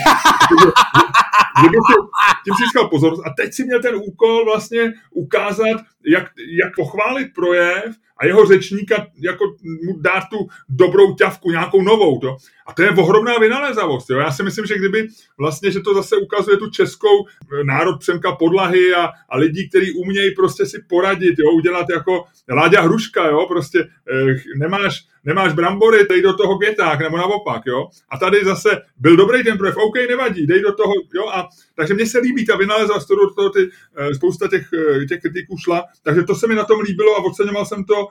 tím 2.45 2.54
si 2.57 2.64
získal 2.64 2.88
pozornost 2.88 3.23
a 3.26 3.31
teď 3.37 3.52
si 3.52 3.64
měl 3.64 3.83
ten 3.83 3.95
úkol 3.95 4.45
vlastně 4.45 4.92
ukázat, 5.11 5.81
jak, 6.07 6.25
jak 6.62 6.75
pochválit 6.76 7.28
projev 7.35 7.95
a 8.19 8.26
jeho 8.26 8.47
řečníka 8.47 9.07
jako 9.25 9.45
mu 9.85 10.00
dát 10.00 10.25
tu 10.31 10.37
dobrou 10.69 11.14
ťavku, 11.14 11.50
nějakou 11.50 11.83
novou. 11.83 12.19
To. 12.19 12.37
A 12.66 12.73
to 12.73 12.83
je 12.83 12.90
ohromná 12.90 13.38
vynalézavost. 13.38 14.11
Jo. 14.11 14.19
Já 14.19 14.33
si 14.33 14.42
myslím, 14.42 14.66
že 14.66 14.78
kdyby 14.78 15.09
vlastně, 15.38 15.71
že 15.71 15.81
to 15.81 15.95
zase 15.95 16.16
ukazuje 16.16 16.57
tu 16.57 16.71
českou 16.71 17.26
eh, 17.26 17.64
národ 17.64 17.99
přemka 17.99 18.33
podlahy 18.33 18.95
a, 18.95 19.09
a 19.28 19.37
lidí, 19.38 19.69
kteří 19.69 19.92
umějí 19.92 20.35
prostě 20.35 20.66
si 20.66 20.85
poradit, 20.88 21.35
jo, 21.38 21.50
udělat 21.52 21.87
jako 21.90 22.25
Láďa 22.49 22.81
Hruška, 22.81 23.26
jo, 23.26 23.47
prostě 23.49 23.78
eh, 23.81 24.35
nemáš, 24.57 25.04
nemáš 25.25 25.52
brambory, 25.52 26.07
dej 26.09 26.23
do 26.23 26.33
toho 26.33 26.59
květák, 26.59 27.00
nebo 27.00 27.16
naopak, 27.16 27.62
jo. 27.66 27.88
A 28.11 28.19
tady 28.19 28.45
zase 28.45 28.71
byl 28.97 29.16
dobrý 29.16 29.45
ten 29.45 29.59
projev, 29.59 29.76
OK, 29.76 29.95
nevadí, 30.09 30.47
dej 30.47 30.62
do 30.62 30.73
toho, 30.73 30.92
jo, 31.14 31.28
a 31.28 31.49
takže 31.75 31.95
mně 31.95 32.07
se 32.07 32.19
líbí 32.19 32.47
ta 32.47 32.57
vynalézavost, 32.57 33.07
kterou 33.07 33.26
do 33.26 33.35
toho 33.35 33.50
ty, 33.50 33.71
eh, 33.97 34.14
spousta 34.14 34.49
těch, 34.49 34.69
eh, 34.73 35.07
těch 35.07 35.21
kritiků 35.21 35.57
šla, 35.59 35.85
takže 36.02 36.23
to 36.23 36.35
se 36.35 36.47
mi 36.47 36.54
na 36.54 36.64
tom 36.64 36.81
líbilo 36.81 37.16
a 37.16 37.25
oceňoval 37.25 37.66
jsem 37.66 37.85
to, 37.85 38.07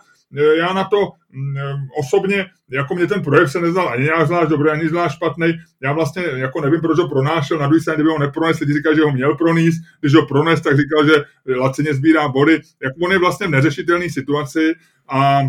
já 0.57 0.73
na 0.73 0.83
to 0.83 0.97
mm, 1.31 1.55
osobně, 2.00 2.45
jako 2.71 2.95
mě 2.95 3.07
ten 3.07 3.21
projev 3.21 3.51
se 3.51 3.61
neznal 3.61 3.89
ani 3.89 4.03
nějak 4.03 4.27
zvlášť 4.27 4.50
dobrý, 4.50 4.69
ani 4.69 4.89
zvlášť 4.89 5.15
špatný. 5.15 5.53
Já 5.83 5.93
vlastně 5.93 6.23
jako 6.35 6.61
nevím, 6.61 6.81
proč 6.81 7.00
ho 7.00 7.09
pronášel, 7.09 7.57
na 7.57 7.67
druhé 7.67 7.81
straně, 7.81 7.95
kdyby 7.95 8.09
ho 8.09 8.19
neprones, 8.19 8.59
lidi 8.59 8.73
říkali, 8.73 8.95
že 8.95 9.01
ho 9.01 9.11
měl 9.11 9.35
pronést, 9.35 9.77
když 10.01 10.13
ho 10.13 10.25
prones, 10.25 10.61
tak 10.61 10.77
říkal, 10.77 11.05
že 11.05 11.23
lacině 11.55 11.93
sbírá 11.93 12.27
body. 12.27 12.61
Jak 12.83 12.93
on 13.03 13.11
je 13.11 13.19
vlastně 13.19 13.47
v 13.47 13.51
neřešitelné 13.51 14.09
situaci 14.09 14.73
a 15.09 15.41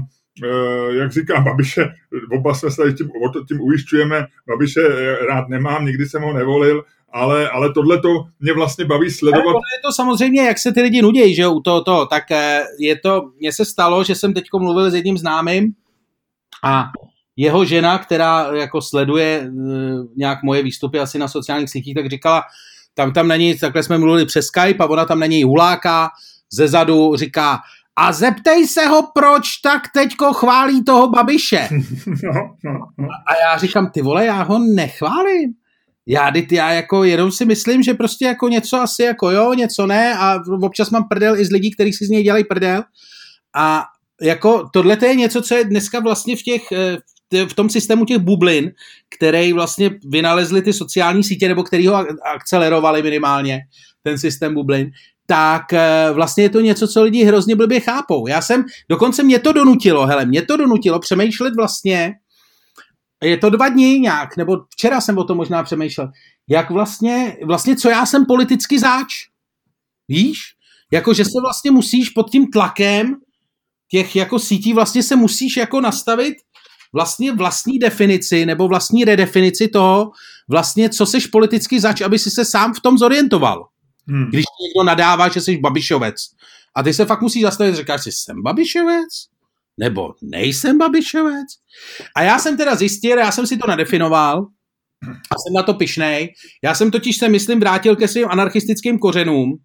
jak 0.91 1.13
říkám, 1.13 1.45
Babiše, 1.45 1.89
oba 2.31 2.55
jsme 2.55 2.71
se 2.71 2.93
tím, 2.93 3.09
tím 3.49 3.61
ujišťujeme, 3.61 4.27
Babiše 4.49 4.81
rád 5.29 5.49
nemám, 5.49 5.87
nikdy 5.87 6.07
jsem 6.07 6.23
ho 6.23 6.33
nevolil, 6.33 6.85
ale, 7.13 7.51
ale 7.51 7.73
tohle 7.73 8.01
to 8.01 8.09
mě 8.41 8.53
vlastně 8.53 8.85
baví 8.85 9.11
sledovat. 9.11 9.51
Ale 9.51 9.77
je 9.77 9.83
to 9.85 9.93
samozřejmě, 9.93 10.43
jak 10.43 10.59
se 10.59 10.73
ty 10.73 10.83
lidi 10.83 11.03
nudějí, 11.03 11.35
že 11.35 11.47
u 11.47 11.61
toho, 11.61 11.85
to, 11.85 12.07
tak 12.07 12.31
eh, 12.31 12.63
je 12.81 12.99
to, 12.99 13.23
mně 13.41 13.53
se 13.53 13.65
stalo, 13.65 14.05
že 14.05 14.15
jsem 14.15 14.35
teď 14.35 14.45
mluvil 14.59 14.91
s 14.91 14.95
jedním 14.95 15.19
známým 15.19 15.73
a 16.65 16.91
jeho 17.37 17.65
žena, 17.65 17.99
která 17.99 18.47
jako 18.55 18.83
sleduje 18.83 19.43
eh, 19.45 19.51
nějak 20.17 20.43
moje 20.43 20.63
výstupy 20.63 21.01
asi 21.01 21.19
na 21.19 21.29
sociálních 21.29 21.71
sítích, 21.71 21.95
tak 21.95 22.09
říkala, 22.09 22.43
tam 22.95 23.13
tam 23.13 23.29
není, 23.29 23.59
takhle 23.59 23.83
jsme 23.83 23.99
mluvili 23.99 24.27
přes 24.27 24.47
Skype 24.47 24.85
a 24.85 24.87
ona 24.87 25.05
tam 25.05 25.19
není 25.19 25.43
huláka, 25.43 26.11
ze 26.53 26.69
zadu 26.69 27.17
říká, 27.17 27.59
a 27.97 28.13
zeptej 28.13 28.67
se 28.67 28.87
ho, 28.87 29.03
proč 29.15 29.57
tak 29.63 29.83
teďko 29.95 30.33
chválí 30.33 30.85
toho 30.85 31.09
Babiše. 31.09 31.69
No, 32.07 32.33
no, 32.65 32.73
no. 32.99 33.09
A 33.27 33.51
já 33.51 33.59
říkám, 33.59 33.91
ty 33.91 34.03
vole, 34.03 34.27
já 34.27 34.43
ho 34.43 34.59
nechválím 34.59 35.55
já, 36.07 36.31
dit, 36.31 36.53
já 36.53 36.73
jako 36.73 37.05
jenom 37.05 37.33
si 37.33 37.45
myslím, 37.45 37.83
že 37.83 37.95
prostě 37.95 38.25
jako 38.25 38.49
něco 38.49 38.77
asi 38.77 39.03
jako 39.03 39.31
jo, 39.31 39.55
něco 39.55 39.87
ne 39.87 40.15
a 40.19 40.39
občas 40.63 40.91
mám 40.91 41.09
prdel 41.09 41.37
i 41.37 41.45
z 41.45 41.51
lidí, 41.51 41.71
kteří 41.71 41.93
si 41.93 42.07
z 42.07 42.11
něj 42.11 42.23
dělají 42.23 42.45
prdel 42.45 42.83
a 43.57 43.85
jako 44.23 44.69
tohle 44.73 44.99
je 45.03 45.15
něco, 45.15 45.43
co 45.43 45.55
je 45.55 45.65
dneska 45.65 46.01
vlastně 46.01 46.37
v 46.37 46.43
těch, 46.43 46.63
eh, 46.73 46.99
v 47.47 47.55
tom 47.55 47.71
systému 47.71 48.05
těch 48.05 48.19
bublin, 48.19 48.73
který 49.17 49.53
vlastně 49.53 49.91
vynalezli 50.07 50.63
ty 50.63 50.73
sociální 50.73 51.25
sítě, 51.25 51.49
nebo 51.49 51.63
který 51.63 51.87
ho 51.87 52.07
akcelerovali 52.35 53.03
minimálně, 53.03 53.61
ten 54.03 54.19
systém 54.19 54.55
bublin, 54.55 54.91
tak 55.27 55.73
eh, 55.73 56.11
vlastně 56.13 56.45
je 56.45 56.51
to 56.51 56.61
něco, 56.61 56.89
co 56.89 57.03
lidi 57.03 57.25
hrozně 57.25 57.57
blbě 57.57 57.81
chápou. 57.81 58.27
Já 58.27 58.43
jsem, 58.43 58.65
dokonce 58.89 59.23
mě 59.23 59.39
to 59.39 59.53
donutilo, 59.53 60.07
hele, 60.07 60.25
mě 60.25 60.43
to 60.43 60.57
donutilo 60.57 60.99
přemýšlet 60.99 61.55
vlastně, 61.57 62.13
je 63.23 63.37
to 63.37 63.51
dva 63.51 63.69
dny 63.69 64.01
nějak, 64.01 64.37
nebo 64.37 64.57
včera 64.71 65.01
jsem 65.01 65.19
o 65.19 65.25
tom 65.25 65.37
možná 65.37 65.63
přemýšlel, 65.63 66.11
jak 66.49 66.71
vlastně, 66.71 67.37
vlastně 67.45 67.77
co 67.77 67.89
já 67.89 68.07
jsem 68.07 68.27
politicky 68.27 68.79
záč. 68.79 69.13
Víš? 70.09 70.39
Jako, 70.93 71.15
že 71.15 71.25
se 71.25 71.41
vlastně 71.43 71.71
musíš 71.71 72.11
pod 72.11 72.31
tím 72.31 72.51
tlakem 72.51 73.17
těch 73.91 74.17
jako 74.17 74.39
sítí 74.39 74.73
vlastně 74.73 75.03
se 75.03 75.17
musíš 75.17 75.57
jako 75.57 75.81
nastavit 75.81 76.35
vlastně 76.93 77.33
vlastní 77.33 77.79
definici 77.79 78.47
nebo 78.47 78.69
vlastní 78.69 79.05
redefinici 79.05 79.69
toho, 79.69 80.11
vlastně 80.49 80.91
co 80.91 81.07
seš 81.07 81.27
politicky 81.27 81.81
zač, 81.81 82.01
aby 82.01 82.19
si 82.19 82.31
se 82.31 82.45
sám 82.45 82.75
v 82.75 82.81
tom 82.81 82.99
zorientoval. 82.99 83.69
Hmm. 84.09 84.29
Když 84.29 84.45
někdo 84.63 84.85
nadává, 84.85 85.29
že 85.29 85.41
jsi 85.41 85.59
babišovec. 85.59 86.17
A 86.75 86.83
ty 86.83 86.95
se 86.95 87.05
fakt 87.05 87.21
musíš 87.21 87.43
zastavit, 87.43 87.75
říkáš 87.75 88.03
si, 88.03 88.13
jsem 88.13 88.43
babišovec? 88.43 89.32
Nebo 89.81 90.15
nejsem 90.23 90.79
Babišovec? 90.79 91.49
A 92.17 92.23
já 92.23 92.39
jsem 92.39 92.57
teda 92.57 92.75
zjistil, 92.75 93.19
já 93.19 93.31
jsem 93.31 93.47
si 93.47 93.57
to 93.57 93.67
nadefinoval 93.67 94.47
a 95.07 95.35
jsem 95.35 95.55
na 95.57 95.63
to 95.63 95.75
pišnej. 95.75 96.33
Já 96.65 96.75
jsem 96.75 96.91
totiž 96.91 97.17
se, 97.17 97.29
myslím, 97.29 97.61
vrátil 97.61 97.97
ke 97.97 98.09
svým 98.09 98.29
anarchistickým 98.29 98.99
kořenům 98.99 99.59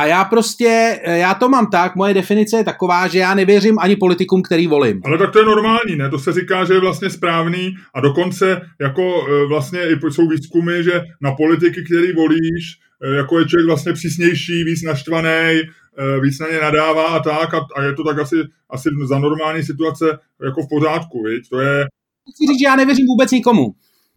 a 0.00 0.06
já 0.06 0.24
prostě, 0.24 1.00
já 1.04 1.34
to 1.34 1.48
mám 1.48 1.66
tak, 1.66 1.96
moje 1.96 2.14
definice 2.14 2.56
je 2.56 2.64
taková, 2.64 3.08
že 3.08 3.18
já 3.18 3.34
nevěřím 3.34 3.78
ani 3.78 3.96
politikům, 3.96 4.42
který 4.42 4.66
volím. 4.66 5.00
Ale 5.04 5.18
tak 5.18 5.32
to 5.32 5.38
je 5.38 5.44
normální, 5.44 5.96
ne? 5.96 6.10
To 6.10 6.18
se 6.18 6.32
říká, 6.32 6.64
že 6.64 6.74
je 6.74 6.80
vlastně 6.80 7.10
správný 7.10 7.74
a 7.94 8.00
dokonce 8.00 8.60
jako 8.80 9.26
e, 9.28 9.46
vlastně 9.48 9.80
i 9.80 10.10
jsou 10.10 10.28
výzkumy, 10.28 10.82
že 10.82 11.00
na 11.20 11.32
politiky, 11.32 11.84
který 11.84 12.12
volíš, 12.12 12.78
e, 13.04 13.16
jako 13.16 13.38
je 13.38 13.46
člověk 13.46 13.66
vlastně 13.66 13.92
přísnější, 13.92 14.64
víc 14.64 14.82
naštvaný, 14.82 15.28
Eh, 15.28 15.81
víc 16.20 16.38
na 16.38 16.48
ně 16.48 16.58
nadává 16.60 17.06
a 17.06 17.20
tak 17.20 17.54
a, 17.54 17.60
a 17.76 17.82
je 17.82 17.92
to 17.92 18.04
tak 18.04 18.18
asi, 18.18 18.36
asi 18.70 18.88
za 19.04 19.18
normální 19.18 19.62
situace 19.62 20.18
jako 20.44 20.62
v 20.62 20.68
pořádku, 20.68 21.22
viď? 21.22 21.48
To 21.48 21.60
je... 21.60 21.86
Chci 22.34 22.52
říct, 22.52 22.60
že 22.60 22.66
já 22.66 22.76
nevěřím 22.76 23.06
vůbec 23.06 23.30
nikomu. 23.30 23.74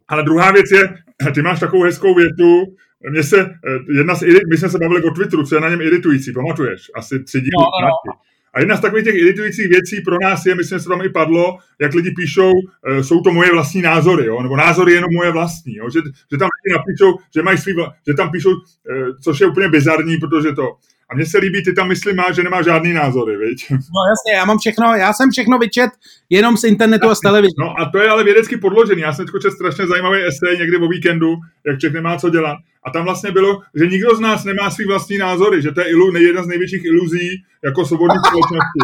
Ale 0.08 0.24
druhá 0.24 0.52
věc 0.52 0.72
je, 0.72 0.96
ty 1.34 1.42
máš 1.42 1.60
takovou 1.60 1.84
hezkou 1.84 2.16
větu, 2.16 2.64
mě 3.10 3.24
se, 3.24 3.42
eh, 3.42 3.98
jedna 3.98 4.16
z, 4.16 4.24
my 4.50 4.58
jsme 4.58 4.70
se 4.70 4.78
bavili 4.78 5.04
o 5.04 5.12
Twitteru, 5.12 5.44
co 5.44 5.56
je 5.56 5.62
na 5.62 5.70
něm 5.70 5.82
iritující, 5.82 6.34
pamatuješ? 6.34 6.92
Asi 6.96 7.24
tři 7.24 7.38
díly. 7.38 7.52
No, 7.60 7.88
no. 8.08 8.14
A 8.54 8.60
jedna 8.60 8.78
z 8.78 8.82
takových 8.82 9.06
těch 9.06 9.16
iritujících 9.16 9.68
věcí 9.68 10.02
pro 10.02 10.18
nás 10.22 10.46
je, 10.46 10.56
myslím, 10.56 10.80
že 10.80 10.84
se 10.84 10.90
tam 10.90 11.02
i 11.02 11.10
padlo, 11.10 11.58
jak 11.82 11.94
lidi 11.94 12.12
píšou, 12.12 12.52
jsou 13.02 13.22
to 13.22 13.32
moje 13.32 13.52
vlastní 13.52 13.82
názory, 13.82 14.26
jo? 14.26 14.42
nebo 14.42 14.58
názory 14.58 14.94
jenom 14.94 15.10
moje 15.14 15.32
vlastní, 15.32 15.76
jo? 15.76 15.90
Že, 15.90 16.00
že 16.32 16.38
tam 16.38 16.50
lidi 16.50 16.78
napíšou, 16.78 17.18
že 17.36 17.44
mají 17.44 17.58
svý, 17.58 17.74
že 18.08 18.14
tam 18.14 18.32
píšou, 18.32 18.52
což 19.24 19.40
je 19.40 19.48
úplně 19.48 19.70
bizarní, 19.70 20.18
protože 20.18 20.52
to. 20.52 20.64
A 21.12 21.16
mně 21.16 21.26
se 21.26 21.38
líbí, 21.38 21.64
ty 21.64 21.74
tam 21.74 21.88
myslím 21.88 22.16
máš, 22.16 22.36
že 22.36 22.44
nemá 22.44 22.62
žádný 22.62 22.94
názory, 22.94 23.38
viď? 23.38 23.66
No 23.72 24.02
jasně, 24.12 24.34
já 24.36 24.46
mám 24.46 24.58
všechno, 24.58 24.96
já 24.96 25.14
jsem 25.14 25.32
všechno 25.32 25.58
vyčet 25.58 25.90
jenom 26.30 26.58
z 26.58 26.64
internetu 26.64 27.10
a 27.10 27.16
z 27.16 27.20
televize. 27.20 27.54
No 27.60 27.80
a 27.80 27.90
to 27.90 27.98
je 28.00 28.10
ale 28.10 28.24
vědecky 28.24 28.58
podložený. 28.58 29.02
Já 29.02 29.14
jsem 29.14 29.26
četl 29.26 29.52
strašně 29.52 29.88
zajímavý 29.88 30.20
esej 30.24 30.58
někdy 30.58 30.78
o 30.78 30.88
víkendu, 30.88 31.36
jak 31.66 31.80
člověk 31.80 31.94
nemá 31.94 32.18
co 32.18 32.30
dělat. 32.30 32.58
A 32.84 32.92
tam 32.92 33.04
vlastně 33.04 33.32
bylo, 33.32 33.62
že 33.76 33.88
nikdo 33.88 34.16
z 34.16 34.20
nás 34.20 34.44
nemá 34.44 34.70
svý 34.70 34.86
vlastní 34.86 35.18
názory, 35.18 35.62
že 35.62 35.72
to 35.72 35.82
je 35.82 35.90
ilu, 35.90 36.18
jedna 36.18 36.44
z 36.44 36.48
největších 36.48 36.86
iluzí 36.86 37.44
jako 37.64 37.86
svobodní 37.86 38.18
společnosti. 38.28 38.80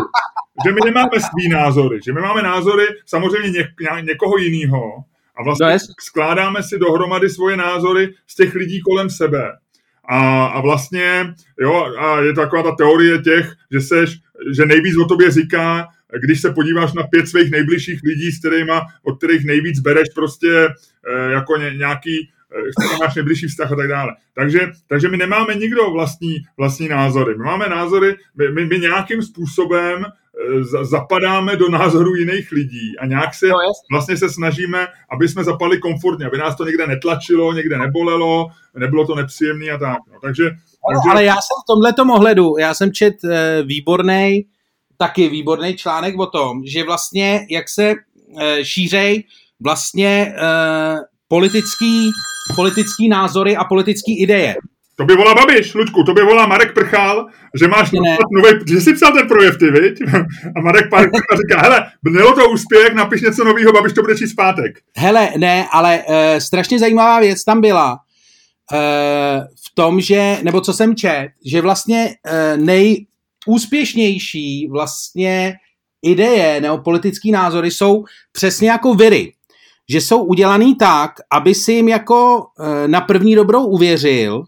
Že 0.65 0.71
my 0.71 0.79
nemáme 0.85 1.19
svý 1.19 1.49
názory, 1.49 1.99
že 2.05 2.13
my 2.13 2.21
máme 2.21 2.41
názory 2.41 2.83
samozřejmě 3.05 3.49
ně, 3.49 3.67
někoho 4.01 4.37
jiného 4.37 5.03
a 5.35 5.43
vlastně 5.43 5.67
no 5.67 5.77
skládáme 5.99 6.63
si 6.63 6.79
dohromady 6.79 7.29
svoje 7.29 7.57
názory 7.57 8.13
z 8.27 8.35
těch 8.35 8.55
lidí 8.55 8.81
kolem 8.81 9.09
sebe. 9.09 9.51
A, 10.11 10.45
a 10.45 10.61
vlastně, 10.61 11.33
jo, 11.59 11.93
a 11.99 12.21
je 12.21 12.33
to 12.33 12.41
taková 12.41 12.63
ta 12.63 12.75
teorie 12.75 13.17
těch, 13.17 13.53
že 13.71 13.81
seš, 13.81 14.19
že 14.55 14.65
nejvíc 14.65 14.97
o 14.97 15.05
tobě 15.05 15.31
říká, 15.31 15.87
když 16.27 16.41
se 16.41 16.53
podíváš 16.53 16.93
na 16.93 17.03
pět 17.03 17.27
svých 17.27 17.51
nejbližších 17.51 17.99
lidí, 18.03 18.31
s 18.31 18.39
kterýma, 18.39 18.81
od 19.03 19.17
kterých 19.17 19.45
nejvíc 19.45 19.79
bereš 19.79 20.07
prostě 20.15 20.67
e, 21.07 21.31
jako 21.31 21.57
ně, 21.57 21.73
nějaký 21.77 22.29
s 22.51 22.99
máš 22.99 23.15
nejbližší 23.15 23.47
vztah 23.47 23.71
a 23.71 23.75
tak 23.75 23.87
dále. 23.87 24.15
Takže, 24.33 24.59
takže 24.87 25.07
my 25.07 25.17
nemáme 25.17 25.55
nikdo 25.55 25.91
vlastní, 25.91 26.37
vlastní 26.57 26.87
názory. 26.87 27.35
My 27.37 27.43
máme 27.43 27.69
názory, 27.69 28.15
my, 28.35 28.51
my, 28.51 28.65
my 28.65 28.79
nějakým 28.79 29.21
způsobem 29.21 30.05
e, 30.05 30.09
zapadáme 30.81 31.55
do 31.55 31.69
názorů 31.69 32.15
jiných 32.15 32.51
lidí 32.51 32.97
a 32.99 33.05
nějak 33.05 33.35
se 33.35 33.47
no, 33.47 33.55
vlastně 33.91 34.17
se 34.17 34.29
snažíme, 34.29 34.87
aby 35.09 35.27
jsme 35.27 35.43
zapali 35.43 35.79
komfortně, 35.79 36.25
aby 36.25 36.37
nás 36.37 36.55
to 36.55 36.65
někde 36.65 36.87
netlačilo, 36.87 37.53
někde 37.53 37.77
nebolelo, 37.77 38.47
nebylo 38.75 39.07
to 39.07 39.15
nepříjemné 39.15 39.69
a 39.69 39.77
tak. 39.77 39.97
No, 40.13 40.19
takže, 40.21 40.43
no, 40.43 40.49
takže... 40.93 41.09
Ale 41.11 41.23
já 41.23 41.33
jsem 41.33 41.57
v 41.63 41.67
tomhletom 41.67 42.09
ohledu, 42.09 42.57
já 42.59 42.73
jsem 42.73 42.91
čet 42.91 43.23
e, 43.23 43.63
výborný, 43.63 44.45
taky 44.97 45.29
výborný 45.29 45.75
článek 45.75 46.19
o 46.19 46.25
tom, 46.25 46.61
že 46.65 46.83
vlastně 46.83 47.47
jak 47.49 47.69
se 47.69 47.93
e, 48.39 48.65
šířej 48.65 49.23
vlastně 49.59 50.33
politický, 51.27 52.09
politický 52.55 53.09
názory 53.09 53.55
a 53.55 53.63
politický 53.63 54.21
ideje. 54.21 54.55
To 54.95 55.05
by 55.05 55.15
volá 55.15 55.33
Babiš, 55.33 55.73
Luďku, 55.73 56.03
to 56.03 56.13
by 56.13 56.21
volá 56.21 56.47
Marek 56.47 56.73
Prchal, 56.73 57.27
že 57.59 57.67
máš 57.67 57.91
nový, 57.91 58.59
že 58.67 58.81
jsi 58.81 58.93
psal 58.93 59.13
ten 59.13 59.27
projev, 59.27 59.57
ty, 59.57 59.71
viď? 59.71 59.99
A 60.55 60.61
Marek 60.61 60.89
Prchal 60.89 61.37
říká, 61.41 61.61
hele, 61.61 61.87
mělo 62.09 62.35
to 62.35 62.49
úspěch, 62.49 62.93
napiš 62.93 63.21
něco 63.21 63.43
nového, 63.43 63.71
Babiš 63.71 63.93
to 63.93 64.01
bude 64.01 64.15
číst 64.15 64.33
pátek. 64.33 64.79
Hele, 64.97 65.29
ne, 65.37 65.67
ale 65.71 65.99
uh, 65.99 66.15
strašně 66.39 66.79
zajímavá 66.79 67.19
věc 67.19 67.43
tam 67.43 67.61
byla, 67.61 67.91
uh, 67.91 67.97
v 69.43 69.75
tom, 69.75 70.01
že, 70.01 70.37
nebo 70.43 70.61
co 70.61 70.73
jsem 70.73 70.95
čet, 70.95 71.29
že 71.45 71.61
vlastně 71.61 72.05
uh, 72.05 72.65
nejúspěšnější 72.65 74.67
vlastně 74.71 75.53
ideje 76.01 76.61
nebo 76.61 76.77
politické 76.77 77.31
názory 77.31 77.71
jsou 77.71 78.03
přesně 78.31 78.69
jako 78.69 78.93
viry 78.93 79.33
že 79.91 80.01
jsou 80.01 80.23
udělaný 80.23 80.75
tak, 80.75 81.11
aby 81.31 81.55
si 81.55 81.71
jim 81.71 81.89
jako 81.89 82.45
e, 82.59 82.87
na 82.87 83.01
první 83.01 83.35
dobrou 83.35 83.65
uvěřil 83.65 84.43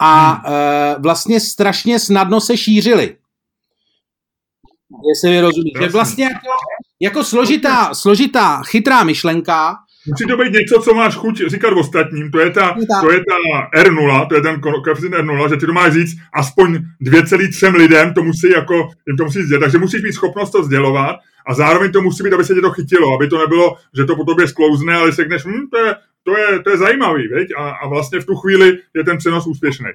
a 0.00 0.42
e, 0.46 0.96
vlastně 0.98 1.40
strašně 1.40 1.98
snadno 1.98 2.40
se 2.40 2.56
šířili. 2.56 3.16
Jestli 5.14 5.30
mi 5.30 5.40
rozumíš. 5.40 5.72
Že 5.80 5.88
vlastně 5.88 6.24
jako, 6.24 6.48
jako 7.00 7.24
složitá, 7.24 7.94
složitá, 7.94 8.62
chytrá 8.62 9.04
myšlenka 9.04 9.76
Musí 10.06 10.26
to 10.26 10.36
být 10.36 10.52
něco, 10.52 10.82
co 10.82 10.94
máš 10.94 11.16
chuť 11.16 11.42
říkat 11.46 11.72
ostatním. 11.72 12.30
To 12.30 12.40
je 12.40 12.50
ta, 12.50 12.76
to 13.00 13.10
je 13.10 13.18
ta 13.18 13.80
R0, 13.82 14.28
to 14.28 14.34
je 14.34 14.40
ten 14.40 14.60
koeficient 14.60 15.14
R0, 15.14 15.48
že 15.48 15.56
ty 15.56 15.66
to 15.66 15.72
máš 15.72 15.92
říct 15.92 16.16
aspoň 16.34 16.74
2,3 17.02 17.76
lidem, 17.76 18.14
to 18.14 18.22
musí 18.22 18.50
jako, 18.50 18.74
jim 19.06 19.16
to 19.16 19.24
musí 19.24 19.42
sdělit. 19.42 19.60
Takže 19.60 19.78
musíš 19.78 20.02
mít 20.02 20.12
schopnost 20.12 20.50
to 20.50 20.64
sdělovat 20.64 21.16
a 21.46 21.54
zároveň 21.54 21.92
to 21.92 22.02
musí 22.02 22.22
být, 22.22 22.32
aby 22.32 22.44
se 22.44 22.54
tě 22.54 22.60
to 22.60 22.70
chytilo, 22.70 23.14
aby 23.14 23.28
to 23.28 23.38
nebylo, 23.38 23.76
že 23.96 24.04
to 24.04 24.16
po 24.16 24.24
tobě 24.24 24.48
sklouzne, 24.48 24.94
ale 24.94 25.12
si 25.12 25.16
řekneš, 25.16 25.44
hm, 25.44 25.68
to, 25.70 25.78
je, 25.78 25.94
to, 26.22 26.36
je, 26.38 26.62
to 26.62 26.70
je 26.70 26.76
zajímavý, 26.76 27.28
veď? 27.28 27.48
A, 27.58 27.70
a 27.70 27.88
vlastně 27.88 28.20
v 28.20 28.26
tu 28.26 28.36
chvíli 28.36 28.78
je 28.94 29.04
ten 29.04 29.18
přenos 29.18 29.46
úspěšný. 29.46 29.90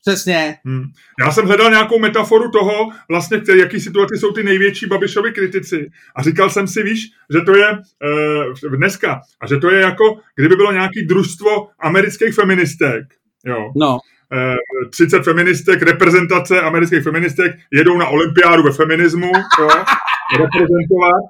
Přesně. 0.00 0.56
Hmm. 0.64 0.84
Já 1.20 1.32
jsem 1.32 1.46
hledal 1.46 1.70
nějakou 1.70 1.98
metaforu 1.98 2.50
toho, 2.50 2.88
vlastně 3.08 3.38
v 3.38 3.48
jaký 3.48 3.80
situaci 3.80 4.16
jsou 4.16 4.32
ty 4.32 4.42
největší 4.42 4.86
Babišovi 4.86 5.32
kritici. 5.32 5.90
A 6.16 6.22
říkal 6.22 6.50
jsem 6.50 6.68
si, 6.68 6.82
víš, 6.82 7.06
že 7.34 7.40
to 7.40 7.56
je 7.56 7.68
e, 7.68 8.76
dneska, 8.76 9.20
a 9.40 9.46
že 9.46 9.56
to 9.56 9.70
je 9.70 9.80
jako, 9.80 10.18
kdyby 10.36 10.56
bylo 10.56 10.72
nějaký 10.72 11.06
družstvo 11.06 11.68
amerických 11.78 12.34
feministek, 12.34 13.04
jo. 13.46 13.72
No. 13.76 13.98
E, 14.32 14.52
eh, 14.52 14.88
30 14.90 15.22
feministek, 15.22 15.82
reprezentace 15.82 16.60
amerických 16.60 17.02
feministek 17.02 17.56
jedou 17.72 17.98
na 17.98 18.08
olympiádu 18.08 18.62
ve 18.62 18.72
feminismu, 18.72 19.32
jo, 19.60 19.68
reprezentovat, 20.38 21.24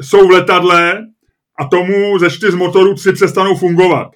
jsou 0.00 0.28
v 0.28 0.30
letadle 0.30 1.06
a 1.58 1.64
tomu 1.64 2.18
ze 2.18 2.30
čtyř 2.30 2.54
motorů 2.54 2.94
tři 2.94 3.12
přestanou 3.12 3.56
fungovat. 3.56 4.10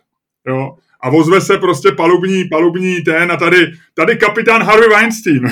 Jo 0.46 0.76
a 1.02 1.10
vozve 1.10 1.40
se 1.40 1.58
prostě 1.58 1.92
palubní, 1.92 2.44
palubní 2.44 3.02
ten 3.02 3.32
a 3.32 3.36
tady, 3.36 3.72
tady 3.94 4.16
kapitán 4.16 4.62
Harvey 4.62 4.88
Weinstein. 4.88 5.42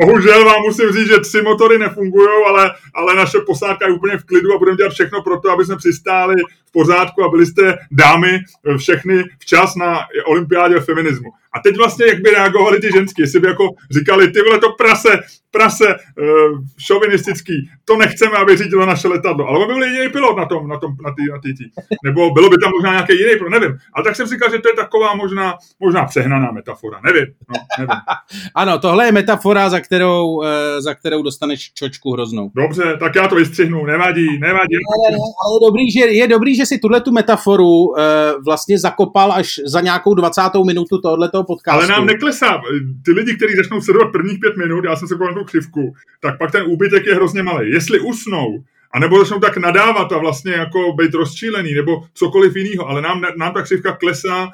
Bohužel 0.00 0.44
vám 0.44 0.62
musím 0.62 0.92
říct, 0.92 1.08
že 1.08 1.20
tři 1.20 1.42
motory 1.42 1.78
nefungují, 1.78 2.28
ale, 2.46 2.70
ale 2.94 3.16
naše 3.16 3.38
posádka 3.46 3.86
je 3.86 3.92
úplně 3.92 4.18
v 4.18 4.24
klidu 4.24 4.54
a 4.54 4.58
budeme 4.58 4.76
dělat 4.76 4.92
všechno 4.92 5.22
pro 5.22 5.40
to, 5.40 5.50
aby 5.50 5.64
jsme 5.64 5.76
přistáli 5.76 6.34
pořádku 6.78 7.24
a 7.24 7.28
byli 7.28 7.46
jste 7.46 7.78
dámy 7.90 8.38
všechny 8.76 9.24
včas 9.38 9.74
na 9.76 10.00
olympiádě 10.26 10.80
feminismu. 10.80 11.30
A 11.56 11.60
teď 11.60 11.76
vlastně, 11.76 12.06
jak 12.06 12.20
by 12.20 12.30
reagovali 12.30 12.80
ty 12.80 12.92
ženský, 12.92 13.22
jestli 13.22 13.40
by 13.40 13.48
jako 13.48 13.64
říkali, 13.90 14.30
ty 14.30 14.42
vole 14.42 14.58
to 14.58 14.72
prase, 14.72 15.18
prase 15.50 15.86
uh, 15.94 16.58
šovinistický, 16.78 17.70
to 17.84 17.96
nechceme, 17.96 18.36
aby 18.36 18.56
řídilo 18.56 18.86
naše 18.86 19.08
letadlo. 19.08 19.48
Ale 19.48 19.66
by 19.66 19.74
byl 19.74 19.82
jediný 19.82 20.08
pilot 20.08 20.36
na 20.36 20.46
tom, 20.46 20.68
na 20.68 20.78
tom, 20.78 20.90
na 21.04 21.10
tý, 21.10 21.32
na 21.32 21.38
tý, 21.38 21.56
tý. 21.56 21.64
Nebo 22.04 22.30
bylo 22.30 22.48
by 22.48 22.56
tam 22.62 22.70
možná 22.70 22.90
nějaký 22.90 23.12
jiný, 23.12 23.32
nevím. 23.50 23.78
Ale 23.92 24.04
tak 24.04 24.16
jsem 24.16 24.26
říkal, 24.26 24.50
že 24.50 24.58
to 24.58 24.68
je 24.68 24.74
taková 24.74 25.14
možná, 25.14 25.54
možná 25.80 26.04
přehnaná 26.04 26.50
metafora. 26.50 27.00
Nevím. 27.04 27.26
No, 27.50 27.56
nevím. 27.78 28.00
ano, 28.54 28.78
tohle 28.78 29.06
je 29.06 29.12
metafora, 29.12 29.70
za 29.70 29.80
kterou, 29.80 30.26
uh, 30.26 30.46
za 30.78 30.94
kterou 30.94 31.22
dostaneš 31.22 31.72
čočku 31.74 32.12
hroznou. 32.12 32.50
Dobře, 32.54 32.96
tak 33.00 33.14
já 33.14 33.28
to 33.28 33.34
vystřihnu, 33.34 33.86
nevadí, 33.86 34.38
nevadí. 34.38 34.74
Ne, 34.74 35.10
ne, 35.10 35.16
ale 35.44 35.54
je 35.54 35.66
dobrý, 35.66 35.90
že, 35.90 36.00
je 36.00 36.28
dobrý, 36.28 36.56
že 36.56 36.65
si 36.66 36.78
tuhle 36.78 37.00
tu 37.00 37.12
metaforu 37.12 37.64
uh, 37.64 37.96
vlastně 38.44 38.78
zakopal 38.78 39.32
až 39.32 39.60
za 39.66 39.80
nějakou 39.80 40.14
20. 40.14 40.42
minutu 40.66 40.98
tohoto 40.98 41.44
podcastu. 41.44 41.78
Ale 41.78 41.86
nám 41.86 42.06
neklesá. 42.06 42.60
Ty 43.04 43.12
lidi, 43.12 43.36
kteří 43.36 43.52
začnou 43.56 43.80
sledovat 43.80 44.12
prvních 44.12 44.38
pět 44.40 44.56
minut, 44.56 44.84
já 44.84 44.96
jsem 44.96 45.08
se 45.08 45.14
kolem 45.14 45.34
tu 45.34 45.44
křivku, 45.44 45.94
tak 46.20 46.38
pak 46.38 46.52
ten 46.52 46.64
úbytek 46.66 47.06
je 47.06 47.14
hrozně 47.14 47.42
malý. 47.42 47.70
Jestli 47.70 48.00
usnou, 48.00 48.46
a 48.92 48.98
nebo 48.98 49.18
začnou 49.18 49.38
tak 49.38 49.56
nadávat 49.56 50.12
a 50.12 50.18
vlastně 50.18 50.52
jako 50.52 50.92
být 50.92 51.14
rozčílený, 51.14 51.74
nebo 51.74 52.02
cokoliv 52.14 52.56
jiného, 52.56 52.88
ale 52.88 53.02
nám, 53.02 53.22
nám 53.36 53.52
ta 53.54 53.62
křivka 53.62 53.96
klesá, 53.96 54.48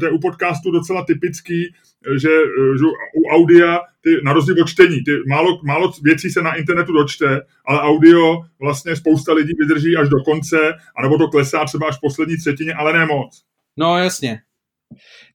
to 0.00 0.06
je 0.06 0.12
u 0.12 0.18
podcastu 0.18 0.70
docela 0.70 1.04
typický, 1.04 1.74
eh, 2.06 2.18
že, 2.18 2.28
eh, 2.28 2.78
že 2.78 2.84
u 3.20 3.22
audia, 3.30 3.80
ty, 4.00 4.10
na 4.24 4.32
rozdíl 4.32 4.56
od 4.62 4.68
čtení, 4.68 5.04
ty, 5.04 5.10
málo, 5.28 5.60
málo 5.64 5.92
věcí 6.02 6.30
se 6.30 6.42
na 6.42 6.54
internetu 6.54 6.92
dočte, 6.92 7.40
ale 7.66 7.80
audio 7.80 8.42
vlastně 8.60 8.96
spousta 8.96 9.32
lidí 9.32 9.52
vydrží 9.58 9.96
až 9.96 10.08
do 10.08 10.16
konce, 10.24 10.58
anebo 10.98 11.18
to 11.18 11.28
klesá 11.28 11.64
třeba 11.64 11.88
až 11.88 11.96
v 11.96 12.00
poslední 12.00 12.36
třetině, 12.36 12.74
ale 12.74 12.92
ne 12.92 13.06
moc. 13.06 13.42
No 13.76 13.98
jasně. 13.98 14.40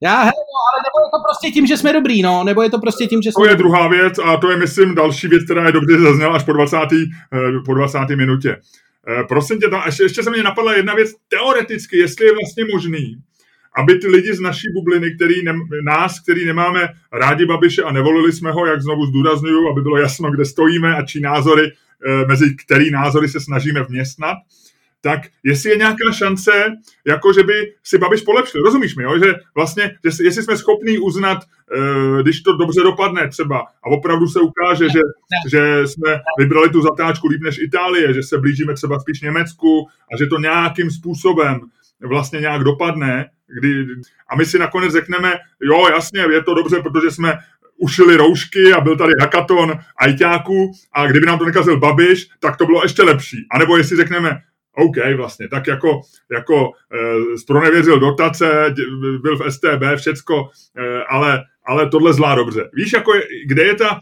Já, 0.02 0.20
hele, 0.20 0.32
no, 0.54 0.60
ale 0.70 0.78
nebo 0.86 0.98
je 1.06 1.10
to 1.14 1.20
prostě 1.28 1.52
tím, 1.52 1.68
že 1.68 1.78
jsme 1.78 1.94
dobrý, 1.94 2.22
no, 2.22 2.44
nebo 2.44 2.62
je 2.62 2.70
to 2.70 2.80
prostě 2.80 3.08
tím, 3.08 3.22
že 3.22 3.32
jsme 3.32 3.44
To 3.44 3.50
je 3.50 3.56
druhá 3.56 3.88
věc 3.88 4.20
a 4.20 4.38
to 4.38 4.52
je, 4.52 4.58
myslím, 4.58 4.96
další 4.96 5.28
věc, 5.28 5.44
která 5.44 5.66
je 5.66 5.72
dobře 5.72 6.00
zazněla 6.00 6.36
až 6.36 6.44
po 6.44 6.54
20. 6.54 6.78
Eh, 7.34 7.60
po 7.66 7.74
20. 7.74 8.16
minutě. 8.16 8.58
Eh, 9.08 9.24
prosím 9.24 9.60
tě, 9.60 9.68
tam, 9.68 9.82
ještě, 9.86 10.04
ještě 10.04 10.24
se 10.24 10.30
mě 10.30 10.44
napadla 10.44 10.74
jedna 10.74 10.94
věc, 10.94 11.10
teoreticky, 11.28 11.98
jestli 11.98 12.26
je 12.26 12.32
vlastně 12.32 12.64
možný, 12.74 13.16
aby 13.76 13.96
ty 13.96 14.08
lidi 14.08 14.34
z 14.34 14.40
naší 14.40 14.68
bubliny, 14.74 15.16
který 15.16 15.44
ne, 15.44 15.54
nás, 15.84 16.20
který 16.20 16.46
nemáme 16.46 16.90
rádi 17.12 17.46
Babiše 17.46 17.84
a 17.84 17.92
nevolili 17.92 18.32
jsme 18.32 18.52
ho, 18.52 18.66
jak 18.66 18.82
znovu 18.82 19.06
zdůraznuju, 19.06 19.70
aby 19.70 19.82
bylo 19.82 19.98
jasno, 19.98 20.32
kde 20.32 20.46
stojíme 20.46 20.96
a 20.96 21.06
čí 21.06 21.22
názory, 21.22 21.72
eh, 21.72 22.26
mezi 22.26 22.56
který 22.56 22.92
názory 22.92 23.30
se 23.30 23.40
snažíme 23.40 23.84
vměstnat, 23.84 24.38
tak 25.02 25.22
jestli 25.44 25.70
je 25.70 25.78
nějaká 25.78 26.12
šance, 26.14 26.52
jako 27.06 27.34
že 27.34 27.44
by 27.44 27.54
si 27.84 27.98
Babiš 27.98 28.22
polepšil. 28.22 28.62
Rozumíš 28.62 28.96
mi, 28.96 29.04
jo? 29.04 29.20
že 29.20 29.34
vlastně, 29.56 29.98
jestli 30.04 30.44
jsme 30.44 30.58
schopní 30.58 31.00
uznat, 31.00 31.38
uh, 31.38 32.22
když 32.22 32.42
to 32.42 32.58
dobře 32.58 32.82
dopadne 32.84 33.28
třeba 33.28 33.60
a 33.60 33.88
opravdu 33.88 34.28
se 34.28 34.40
ukáže, 34.40 34.90
že, 34.90 35.00
že 35.50 35.88
jsme 35.88 36.20
vybrali 36.38 36.70
tu 36.70 36.82
zatáčku 36.82 37.28
líp 37.28 37.42
než 37.42 37.58
Itálie, 37.58 38.14
že 38.14 38.24
se 38.24 38.38
blížíme 38.38 38.74
třeba 38.74 39.00
spíš 39.00 39.22
Německu 39.22 39.88
a 40.14 40.18
že 40.18 40.26
to 40.26 40.40
nějakým 40.40 40.92
způsobem 40.92 41.60
vlastně 42.04 42.40
nějak 42.40 42.64
dopadne, 42.64 43.26
kdy, 43.60 43.86
a 44.30 44.36
my 44.36 44.46
si 44.46 44.60
nakonec 44.60 44.92
řekneme, 44.92 45.34
jo, 45.62 45.88
jasně, 45.88 46.22
je 46.32 46.44
to 46.44 46.54
dobře, 46.54 46.82
protože 46.82 47.12
jsme 47.12 47.38
ušili 47.78 48.16
roušky 48.16 48.74
a 48.74 48.82
byl 48.82 48.98
tady 48.98 49.14
hakaton 49.20 49.74
ajťáků 49.98 50.72
a 50.94 51.08
kdyby 51.08 51.26
nám 51.26 51.40
to 51.40 51.46
nekazil 51.46 51.80
Babiš, 51.80 52.28
tak 52.40 52.58
to 52.58 52.66
bylo 52.66 52.84
ještě 52.84 53.04
lepší. 53.04 53.48
A 53.52 53.58
nebo 53.58 53.78
jestli 53.78 53.98
řekneme, 53.98 54.38
OK, 54.76 54.96
vlastně, 55.18 55.48
tak 55.48 55.68
jako, 55.68 56.02
jako 56.32 56.72
e, 56.94 57.38
spronevěřil 57.38 58.00
dotace, 58.00 58.76
byl 59.22 59.38
v 59.38 59.52
STB, 59.52 59.84
všecko, 59.96 60.50
e, 60.78 61.04
ale, 61.04 61.44
ale 61.66 61.90
tohle 61.90 62.14
zvlá 62.14 62.36
dobře. 62.36 62.70
Víš, 62.74 62.94
jako, 62.94 63.12
kde 63.46 63.64
je 63.64 63.76
ta, 63.76 64.00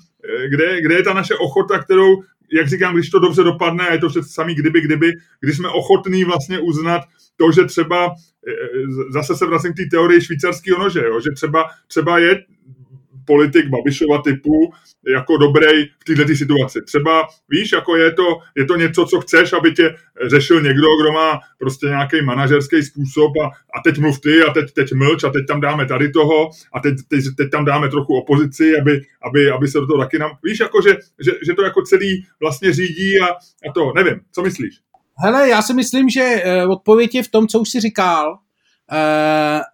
kde, 0.50 0.82
kde 0.82 0.96
je 0.96 1.04
ta 1.04 1.14
naše 1.14 1.36
ochota, 1.36 1.80
kterou, 1.80 2.24
jak 2.54 2.68
říkám, 2.68 2.94
když 2.94 3.10
to 3.10 3.20
dobře 3.20 3.44
dopadne, 3.44 3.88
a 3.88 3.94
je 3.94 4.00
to 4.00 4.10
přece 4.10 4.30
samý 4.30 4.56
kdyby, 4.56 4.82
kdyby, 4.82 5.14
když 5.40 5.58
jsme 5.58 5.70
ochotní 5.70 6.24
vlastně 6.24 6.60
uznat 6.60 7.02
to, 7.38 7.52
že 7.52 7.66
třeba, 7.66 8.14
zase 9.10 9.36
se 9.36 9.46
vracím 9.46 9.74
k 9.74 9.78
té 9.78 9.84
teorii 9.92 10.22
švýcarského 10.22 10.80
nože, 10.80 11.00
jo, 11.00 11.20
že 11.20 11.30
třeba, 11.36 11.66
třeba 11.88 12.20
je 12.20 12.44
politik 13.32 13.66
Babišova 13.70 14.22
typu 14.22 14.56
jako 15.16 15.38
dobrý 15.38 15.86
v 16.02 16.04
této 16.06 16.36
situaci. 16.36 16.80
Třeba 16.86 17.28
víš, 17.50 17.72
jako 17.72 17.96
je 17.96 18.12
to, 18.12 18.28
je 18.58 18.66
to 18.66 18.76
něco, 18.76 19.06
co 19.06 19.22
chceš, 19.22 19.54
aby 19.54 19.72
tě 19.72 19.96
řešil 20.34 20.62
někdo, 20.62 20.88
kdo 21.02 21.12
má 21.12 21.40
prostě 21.60 21.86
nějaký 21.86 22.18
manažerský 22.26 22.84
způsob 22.84 23.32
a, 23.44 23.46
a 23.48 23.78
teď 23.84 23.98
mluv 23.98 24.20
ty 24.20 24.44
a 24.44 24.54
teď, 24.54 24.74
teď 24.74 24.94
mlč 24.94 25.24
a 25.24 25.30
teď 25.30 25.44
tam 25.48 25.62
dáme 25.62 25.86
tady 25.86 26.12
toho 26.12 26.50
a 26.74 26.80
teď, 26.80 26.96
teď, 27.08 27.24
teď 27.38 27.50
tam 27.52 27.66
dáme 27.66 27.90
trochu 27.90 28.14
opozici, 28.14 28.80
aby, 28.82 29.02
aby, 29.28 29.52
aby 29.52 29.68
se 29.68 29.80
do 29.80 29.88
toho 29.88 30.00
taky 30.04 30.20
nám... 30.20 30.32
Víš, 30.44 30.60
jako 30.60 30.82
že, 30.82 30.92
že, 31.26 31.32
že 31.46 31.54
to 31.54 31.64
jako 31.64 31.82
celý 31.82 32.26
vlastně 32.42 32.74
řídí 32.74 33.12
a, 33.24 33.28
a 33.70 33.74
to, 33.74 33.94
nevím, 33.96 34.20
co 34.32 34.42
myslíš? 34.42 34.74
Hele, 35.24 35.50
já 35.50 35.62
si 35.62 35.74
myslím, 35.74 36.10
že 36.10 36.22
eh, 36.22 36.66
odpověď 36.66 37.16
je 37.16 37.24
v 37.24 37.28
tom, 37.28 37.48
co 37.48 37.60
už 37.60 37.70
si 37.70 37.80
říkal, 37.80 38.38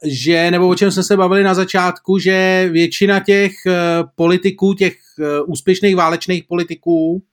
že, 0.03 0.51
nebo 0.51 0.67
o 0.67 0.75
čem 0.75 0.91
jsme 0.91 1.03
se 1.03 1.17
bavili 1.17 1.43
na 1.43 1.53
začátku, 1.53 2.19
že 2.19 2.69
většina 2.71 3.19
těch 3.19 3.51
uh, 3.65 3.73
politiků, 4.15 4.73
těch 4.73 4.93
uh, 5.19 5.25
úspěšných 5.51 5.95
válečných 5.95 6.43
politiků 6.43 7.23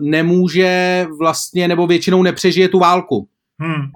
nemůže 0.00 1.06
vlastně, 1.18 1.68
nebo 1.68 1.86
většinou 1.86 2.22
nepřežije 2.22 2.68
tu 2.68 2.78
válku. 2.78 3.28
Hmm. 3.60 3.86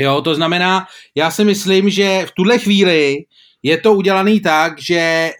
Jo, 0.00 0.20
to 0.20 0.34
znamená, 0.34 0.86
já 1.14 1.30
si 1.30 1.44
myslím, 1.44 1.90
že 1.90 2.26
v 2.26 2.32
tuhle 2.32 2.58
chvíli 2.58 3.16
je 3.62 3.78
to 3.78 3.94
udělaný 3.94 4.40
tak, 4.40 4.80
že 4.80 5.30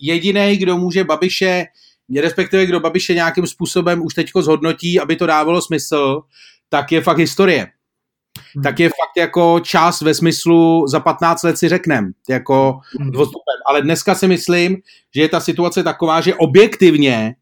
jediný, 0.00 0.56
kdo 0.56 0.76
může 0.76 1.04
Babiše, 1.04 1.64
respektive 2.20 2.66
kdo 2.66 2.80
Babiše 2.80 3.14
nějakým 3.14 3.46
způsobem 3.46 4.02
už 4.02 4.14
teďko 4.14 4.42
zhodnotí, 4.42 5.00
aby 5.00 5.16
to 5.16 5.26
dávalo 5.26 5.62
smysl, 5.62 6.20
tak 6.68 6.92
je 6.92 7.00
fakt 7.00 7.18
historie. 7.18 7.66
Hmm. 8.54 8.62
tak 8.62 8.80
je 8.80 8.88
fakt 8.88 9.16
jako 9.16 9.60
čas 9.60 10.00
ve 10.00 10.14
smyslu 10.14 10.86
za 10.88 11.00
15 11.00 11.42
let 11.42 11.58
si 11.58 11.68
řeknem, 11.68 12.12
jako 12.28 12.80
hmm. 13.00 13.10
Ale 13.66 13.82
dneska 13.82 14.14
si 14.14 14.28
myslím, 14.28 14.76
že 15.14 15.22
je 15.22 15.28
ta 15.28 15.40
situace 15.40 15.82
taková, 15.82 16.20
že 16.20 16.34
objektivně 16.34 17.34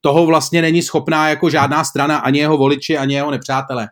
toho 0.00 0.26
vlastně 0.26 0.62
není 0.62 0.82
schopná 0.82 1.28
jako 1.28 1.50
žádná 1.50 1.84
strana, 1.84 2.18
ani 2.18 2.38
jeho 2.38 2.56
voliči, 2.56 2.98
ani 2.98 3.14
jeho 3.14 3.30
nepřátelé. 3.30 3.88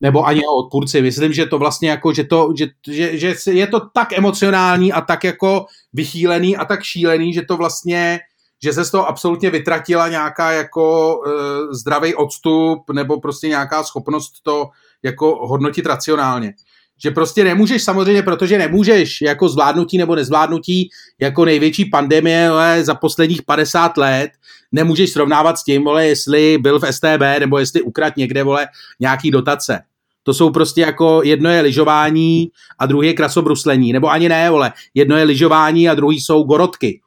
Nebo 0.00 0.26
ani 0.26 0.40
jeho 0.40 0.56
odpůrci. 0.56 1.02
Myslím, 1.02 1.32
že 1.32 1.46
to 1.46 1.58
vlastně 1.58 1.90
jako, 1.90 2.12
že, 2.12 2.24
to, 2.24 2.52
že, 2.56 2.68
že, 2.86 3.18
že 3.18 3.34
je 3.46 3.66
to 3.66 3.80
tak 3.80 4.12
emocionální 4.12 4.92
a 4.92 5.00
tak 5.00 5.24
jako 5.24 5.66
vychýlený 5.92 6.56
a 6.56 6.64
tak 6.64 6.82
šílený, 6.82 7.32
že 7.32 7.42
to 7.42 7.56
vlastně 7.56 8.20
že 8.62 8.72
se 8.72 8.84
z 8.84 8.90
toho 8.90 9.08
absolutně 9.08 9.50
vytratila 9.50 10.08
nějaká 10.08 10.52
jako 10.52 11.18
e, 11.26 11.30
zdravý 11.74 12.14
odstup 12.14 12.90
nebo 12.90 13.20
prostě 13.20 13.48
nějaká 13.48 13.84
schopnost 13.84 14.32
to 14.42 14.68
jako 15.02 15.46
hodnotit 15.46 15.86
racionálně. 15.86 16.54
Že 17.02 17.10
prostě 17.10 17.44
nemůžeš 17.44 17.82
samozřejmě, 17.82 18.22
protože 18.22 18.58
nemůžeš 18.58 19.20
jako 19.20 19.48
zvládnutí 19.48 19.98
nebo 19.98 20.14
nezvládnutí 20.14 20.88
jako 21.20 21.44
největší 21.44 21.84
pandemie 21.84 22.48
ale 22.48 22.84
za 22.84 22.94
posledních 22.94 23.42
50 23.42 23.96
let, 23.96 24.30
nemůžeš 24.72 25.10
srovnávat 25.10 25.58
s 25.58 25.64
tím, 25.64 25.84
vole, 25.84 26.06
jestli 26.06 26.58
byl 26.58 26.78
v 26.78 26.92
STB 26.92 27.40
nebo 27.40 27.58
jestli 27.58 27.82
ukrat 27.82 28.16
někde, 28.16 28.42
vole, 28.42 28.66
nějaký 29.00 29.30
dotace. 29.30 29.80
To 30.22 30.34
jsou 30.34 30.50
prostě 30.50 30.80
jako 30.80 31.20
jedno 31.24 31.50
je 31.50 31.60
lyžování 31.60 32.50
a 32.78 32.86
druhý 32.86 33.08
je 33.08 33.14
krasobruslení, 33.14 33.92
nebo 33.92 34.10
ani 34.10 34.28
ne, 34.28 34.50
vole, 34.50 34.72
jedno 34.94 35.16
je 35.16 35.24
lyžování 35.24 35.88
a 35.88 35.94
druhý 35.94 36.20
jsou 36.20 36.42
gorotky. 36.42 37.00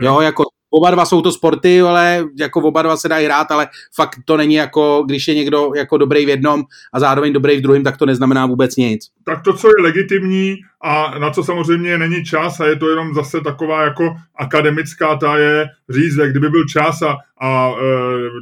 Jo, 0.00 0.20
jako 0.20 0.44
oba 0.72 0.90
dva 0.90 1.04
jsou 1.04 1.22
to 1.22 1.32
sporty, 1.32 1.80
ale 1.80 2.24
jako 2.38 2.60
oba 2.60 2.82
dva 2.82 2.96
se 2.96 3.08
dají 3.08 3.24
hrát, 3.24 3.50
ale 3.50 3.68
fakt 3.94 4.18
to 4.24 4.36
není 4.36 4.54
jako, 4.54 5.04
když 5.06 5.28
je 5.28 5.34
někdo 5.34 5.72
jako 5.76 5.98
dobrý 5.98 6.26
v 6.26 6.28
jednom 6.28 6.62
a 6.92 7.00
zároveň 7.00 7.32
dobrý 7.32 7.56
v 7.56 7.60
druhém, 7.60 7.84
tak 7.84 7.96
to 7.96 8.06
neznamená 8.06 8.46
vůbec 8.46 8.76
nic. 8.76 9.08
Tak 9.24 9.42
to, 9.42 9.52
co 9.52 9.68
je 9.68 9.82
legitimní 9.82 10.56
a 10.80 11.18
na 11.18 11.30
co 11.30 11.44
samozřejmě 11.44 11.98
není 11.98 12.24
čas 12.24 12.60
a 12.60 12.66
je 12.66 12.76
to 12.76 12.90
jenom 12.90 13.14
zase 13.14 13.40
taková 13.40 13.84
jako 13.84 14.16
akademická, 14.36 15.16
ta 15.16 15.36
je 15.36 15.66
říct, 15.90 16.14
kdyby 16.14 16.48
byl 16.48 16.64
čas 16.64 17.02
a, 17.02 17.16
a 17.40 17.70
e, 17.70 17.74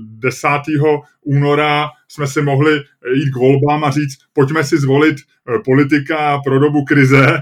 10. 0.00 0.48
února 1.22 1.88
jsme 2.08 2.26
si 2.26 2.42
mohli 2.42 2.72
jít 3.14 3.30
k 3.30 3.36
volbám 3.36 3.84
a 3.84 3.90
říct, 3.90 4.18
pojďme 4.32 4.64
si 4.64 4.78
zvolit 4.78 5.16
e, 5.16 5.58
politika 5.64 6.40
pro 6.44 6.58
dobu 6.58 6.84
krize, 6.84 7.38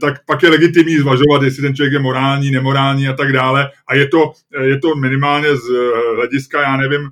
tak 0.00 0.24
pak 0.26 0.42
je 0.42 0.48
legitimní 0.48 0.98
zvažovat, 0.98 1.42
jestli 1.42 1.62
ten 1.62 1.74
člověk 1.74 1.92
je 1.92 1.98
morální, 1.98 2.50
nemorální 2.50 3.08
a 3.08 3.12
tak 3.12 3.32
dále. 3.32 3.70
A 3.88 3.94
je 3.94 4.08
to, 4.08 4.32
eh, 4.58 4.64
je 4.64 4.78
to 4.78 4.94
minimálně 4.96 5.56
z 5.56 5.70
eh, 5.70 6.14
hlediska, 6.16 6.62
já 6.62 6.76
nevím, 6.76 7.10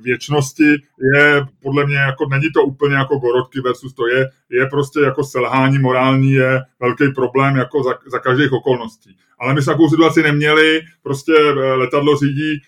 věčnosti 0.00 0.70
je 1.14 1.42
podle 1.62 1.86
mě 1.86 1.96
jako, 1.96 2.28
není 2.28 2.50
to 2.54 2.62
úplně 2.62 2.94
jako 2.94 3.16
gorotky 3.16 3.60
versus 3.60 3.94
to 3.94 4.08
je, 4.08 4.28
je 4.50 4.66
prostě 4.66 5.00
jako 5.00 5.24
selhání 5.24 5.78
morální 5.78 6.32
je 6.32 6.60
velký 6.80 7.12
problém 7.14 7.56
jako 7.56 7.82
za, 7.82 7.94
za 8.06 8.18
každých 8.18 8.52
okolností. 8.52 9.16
Ale 9.40 9.54
my 9.54 9.62
jsme 9.62 9.72
takovou 9.72 9.90
situaci 9.90 10.22
neměli, 10.22 10.80
prostě 11.02 11.32
letadlo 11.52 12.16
řídí 12.16 12.62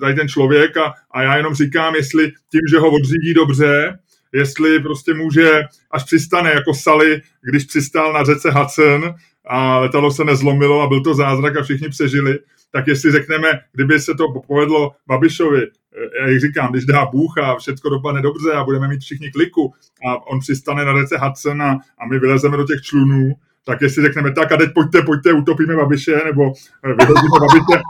tady 0.00 0.14
ten 0.14 0.28
člověk 0.28 0.76
a, 0.76 0.94
a 1.10 1.22
já 1.22 1.36
jenom 1.36 1.54
říkám, 1.54 1.94
jestli 1.94 2.32
tím, 2.50 2.60
že 2.70 2.78
ho 2.78 2.90
odřídí 2.90 3.34
dobře, 3.34 3.98
jestli 4.34 4.80
prostě 4.80 5.14
může, 5.14 5.62
až 5.90 6.04
přistane 6.04 6.50
jako 6.50 6.74
Sally, 6.74 7.20
když 7.42 7.64
přistál 7.64 8.12
na 8.12 8.24
řece 8.24 8.50
Hudson 8.50 9.14
a 9.46 9.78
letadlo 9.78 10.10
se 10.10 10.24
nezlomilo 10.24 10.80
a 10.80 10.86
byl 10.86 11.02
to 11.02 11.14
zázrak 11.14 11.56
a 11.56 11.62
všichni 11.62 11.88
přežili, 11.88 12.38
tak 12.72 12.86
jestli 12.86 13.12
řekneme, 13.12 13.60
kdyby 13.72 14.00
se 14.00 14.14
to 14.14 14.24
povedlo 14.46 14.92
Babišovi, 15.06 15.62
eh, 15.62 16.30
jak 16.30 16.40
říkám, 16.40 16.72
když 16.72 16.84
dá 16.84 17.06
Bůh 17.06 17.38
a 17.38 17.56
všechno 17.56 17.90
dopadne 17.90 18.22
dobře 18.22 18.52
a 18.52 18.64
budeme 18.64 18.88
mít 18.88 19.00
všichni 19.00 19.30
kliku 19.30 19.72
a 20.08 20.26
on 20.26 20.40
přistane 20.40 20.84
na 20.84 21.00
řece 21.00 21.18
Hudson 21.18 21.62
a, 21.62 21.78
a 21.98 22.06
my 22.10 22.18
vylezeme 22.18 22.56
do 22.56 22.64
těch 22.64 22.82
člunů, 22.82 23.32
tak 23.66 23.82
jestli 23.82 24.02
řekneme 24.02 24.32
tak 24.32 24.52
a 24.52 24.56
teď 24.56 24.70
pojďte, 24.74 25.02
pojďte, 25.02 25.32
utopíme 25.32 25.76
Babiše, 25.76 26.20
nebo 26.24 26.52
eh, 26.84 26.94
vyhodíme 26.94 27.38
Babiše, 27.40 27.82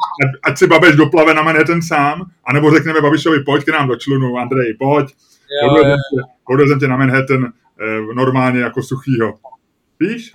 ať 0.42 0.58
si 0.58 0.66
Babiš 0.66 0.96
doplave 0.96 1.34
na 1.34 1.42
Manhattan 1.42 1.82
sám, 1.82 2.22
anebo 2.44 2.70
řekneme 2.70 3.00
Babišovi, 3.00 3.40
pojď 3.40 3.64
k 3.64 3.68
nám 3.68 3.88
do 3.88 3.96
člunu, 3.96 4.36
Andrej, 4.36 4.74
pojď, 4.74 5.14
odvezem 6.48 6.80
tě 6.80 6.88
na 6.88 6.96
Manhattan 6.96 7.44
eh, 7.44 8.14
normálně 8.14 8.60
jako 8.60 8.82
suchýho. 8.82 9.34
Víš? 10.00 10.30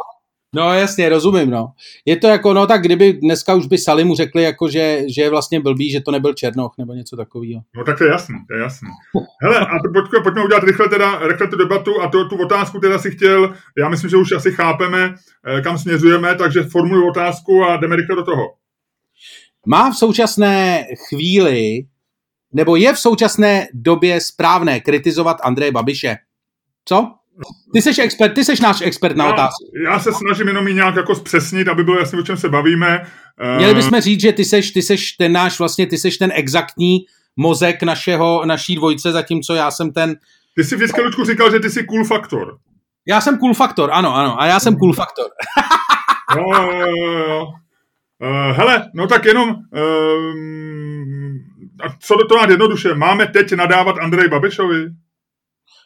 No 0.55 0.73
jasně, 0.73 1.09
rozumím, 1.09 1.49
no. 1.49 1.67
Je 2.05 2.17
to 2.17 2.27
jako, 2.27 2.53
no 2.53 2.67
tak 2.67 2.81
kdyby 2.81 3.13
dneska 3.13 3.55
už 3.55 3.67
by 3.67 3.77
Salimu 3.77 4.15
řekli, 4.15 4.43
jako, 4.43 4.69
že, 4.69 5.01
že 5.15 5.21
je 5.21 5.29
vlastně 5.29 5.59
blbý, 5.59 5.91
že 5.91 6.01
to 6.01 6.11
nebyl 6.11 6.33
Černoch 6.33 6.73
nebo 6.77 6.93
něco 6.93 7.17
takového. 7.17 7.61
No 7.75 7.83
tak 7.83 7.97
to 7.97 8.03
je 8.03 8.09
jasný, 8.09 8.35
to 8.47 8.53
je 8.53 8.61
jasný. 8.61 8.89
Hele, 9.41 9.59
a 9.59 9.79
to 9.79 9.91
pojďme, 9.93 10.19
pojďme 10.23 10.45
udělat 10.45 10.63
rychle, 10.63 10.89
teda, 10.89 11.27
rychle 11.27 11.47
tu 11.47 11.57
debatu 11.57 12.01
a 12.01 12.07
to, 12.07 12.29
tu 12.29 12.41
otázku 12.41 12.79
teda 12.79 12.99
si 12.99 13.11
chtěl, 13.11 13.53
já 13.77 13.89
myslím, 13.89 14.09
že 14.09 14.17
už 14.17 14.31
asi 14.31 14.51
chápeme, 14.51 15.15
eh, 15.47 15.61
kam 15.61 15.77
směřujeme, 15.77 16.35
takže 16.35 16.63
formuluji 16.63 17.09
otázku 17.09 17.63
a 17.63 17.77
jdeme 17.77 17.95
rychle 17.95 18.15
do 18.15 18.23
toho. 18.23 18.43
Má 19.67 19.91
v 19.91 19.95
současné 19.95 20.85
chvíli 21.09 21.83
nebo 22.53 22.75
je 22.75 22.93
v 22.93 22.99
současné 22.99 23.67
době 23.73 24.21
správné 24.21 24.79
kritizovat 24.79 25.37
Andreje 25.43 25.71
Babiše? 25.71 26.17
Co? 26.85 27.11
Ty 27.73 27.81
jsi 27.81 28.01
expert, 28.01 28.33
ty 28.33 28.45
jsi 28.45 28.61
náš 28.61 28.81
expert 28.81 29.17
na 29.17 29.33
otázku. 29.33 29.65
Já 29.85 29.99
se 29.99 30.13
snažím 30.13 30.47
jenom 30.47 30.67
i 30.67 30.73
nějak 30.73 30.95
jako 30.95 31.15
zpřesnit, 31.15 31.67
aby 31.67 31.83
bylo 31.83 31.99
jasné, 31.99 32.19
o 32.19 32.23
čem 32.23 32.37
se 32.37 32.49
bavíme. 32.49 33.05
Měli 33.57 33.73
bychom 33.73 34.01
říct, 34.01 34.21
že 34.21 34.33
ty 34.33 34.45
seš, 34.45 34.71
ty 34.71 34.81
seš 34.81 35.11
ten 35.11 35.31
náš, 35.31 35.59
vlastně 35.59 35.87
ty 35.87 35.97
seš 35.97 36.17
ten 36.17 36.31
exaktní 36.33 36.97
mozek 37.35 37.83
našeho, 37.83 38.45
naší 38.45 38.75
dvojce, 38.75 39.11
zatímco 39.11 39.53
já 39.53 39.71
jsem 39.71 39.93
ten... 39.93 40.15
Ty 40.55 40.63
jsi 40.63 40.75
vždycky, 40.75 41.01
Lučku, 41.01 41.25
říkal, 41.25 41.51
že 41.51 41.59
ty 41.59 41.69
jsi 41.69 41.83
cool 41.83 42.05
faktor. 42.05 42.57
Já 43.07 43.21
jsem 43.21 43.37
cool 43.37 43.53
faktor, 43.53 43.89
ano, 43.93 44.15
ano, 44.15 44.41
a 44.41 44.45
já 44.45 44.59
jsem 44.59 44.75
cool 44.75 44.93
faktor. 44.93 45.25
jo, 46.37 46.45
jo, 46.53 46.97
jo, 46.97 47.29
jo. 47.29 47.45
Uh, 48.21 48.57
hele, 48.57 48.89
no 48.95 49.07
tak 49.07 49.25
jenom... 49.25 49.49
Um, 49.49 51.39
a 51.81 51.95
co 51.99 52.15
do 52.15 52.27
toho 52.27 52.45
jednoduše, 52.49 52.93
máme 52.93 53.27
teď 53.27 53.53
nadávat 53.53 53.97
Andrej 53.97 54.27
Babišovi? 54.27 54.85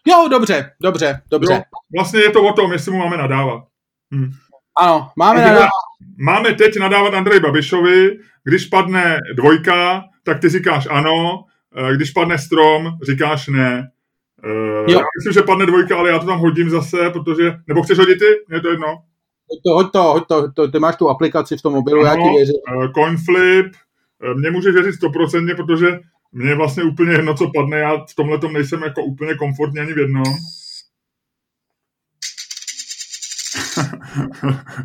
Jo, 0.08 0.28
dobře, 0.32 0.72
dobře, 0.82 1.22
dobře. 1.32 1.54
Jo, 1.54 1.62
vlastně 1.96 2.20
je 2.20 2.32
to 2.32 2.44
o 2.44 2.54
tom, 2.54 2.72
jestli 2.72 2.92
mu 2.92 2.98
máme 2.98 3.18
nadávat. 3.18 3.64
Hm. 4.16 4.32
Ano, 4.80 5.10
máme 5.18 5.42
nadávat. 5.42 5.70
Máme 6.18 6.54
teď 6.54 6.80
nadávat 6.80 7.14
Andrej 7.14 7.40
Babišovi, 7.40 8.18
když 8.44 8.66
padne 8.66 9.18
dvojka, 9.36 10.04
tak 10.24 10.40
ty 10.40 10.50
říkáš 10.50 10.88
ano, 10.92 11.44
eh, 11.76 11.96
když 11.96 12.12
padne 12.12 12.38
strom, 12.38 12.92
říkáš 13.04 13.48
ne. 13.48 13.90
Uh, 14.46 14.92
jo. 14.92 15.00
Já 15.00 15.06
myslím, 15.20 15.34
že 15.34 15.42
padne 15.42 15.66
dvojka, 15.66 15.98
ale 15.98 16.10
já 16.10 16.20
to 16.20 16.26
tam 16.26 16.40
hodím 16.40 16.70
zase, 16.70 17.10
protože... 17.10 17.54
Nebo 17.68 17.84
chceš 17.84 17.98
hodit 17.98 18.20
ty? 18.20 18.56
Je 18.56 18.62
to 18.62 18.70
jedno. 18.70 18.88
Hoď 18.88 19.60
to, 19.66 19.74
hoď 19.74 19.92
to, 19.92 20.04
hoď 20.04 20.24
to, 20.28 20.52
to, 20.52 20.72
ty 20.72 20.80
máš 20.80 20.96
tu 20.96 21.10
aplikaci 21.10 21.58
v 21.58 21.62
tom 21.62 21.74
mobilu, 21.74 22.02
ano, 22.02 22.10
já 22.10 22.16
ti 22.16 22.36
věřím. 22.36 22.56
Uh, 22.76 22.92
coinflip, 22.92 23.66
Eh, 24.24 24.34
mně 24.34 24.52
může 24.52 24.72
věřit 24.72 24.94
stoprocentně, 24.94 25.56
protože 25.56 26.00
je 26.34 26.56
vlastně 26.56 26.84
úplně 26.84 27.12
jedno, 27.12 27.34
co 27.34 27.52
padne, 27.56 27.78
já 27.78 27.98
v 27.98 28.16
tomhle 28.16 28.40
tom 28.40 28.54
nejsem 28.54 28.84
jako 28.84 29.04
úplně 29.04 29.36
komfortní 29.36 29.80
ani 29.80 29.94
v 29.94 29.98
jednom. 29.98 30.24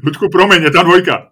Ludku, 0.02 0.28
promiň, 0.28 0.62
je 0.62 0.70
ta 0.70 0.82
dvojka. 0.82 1.30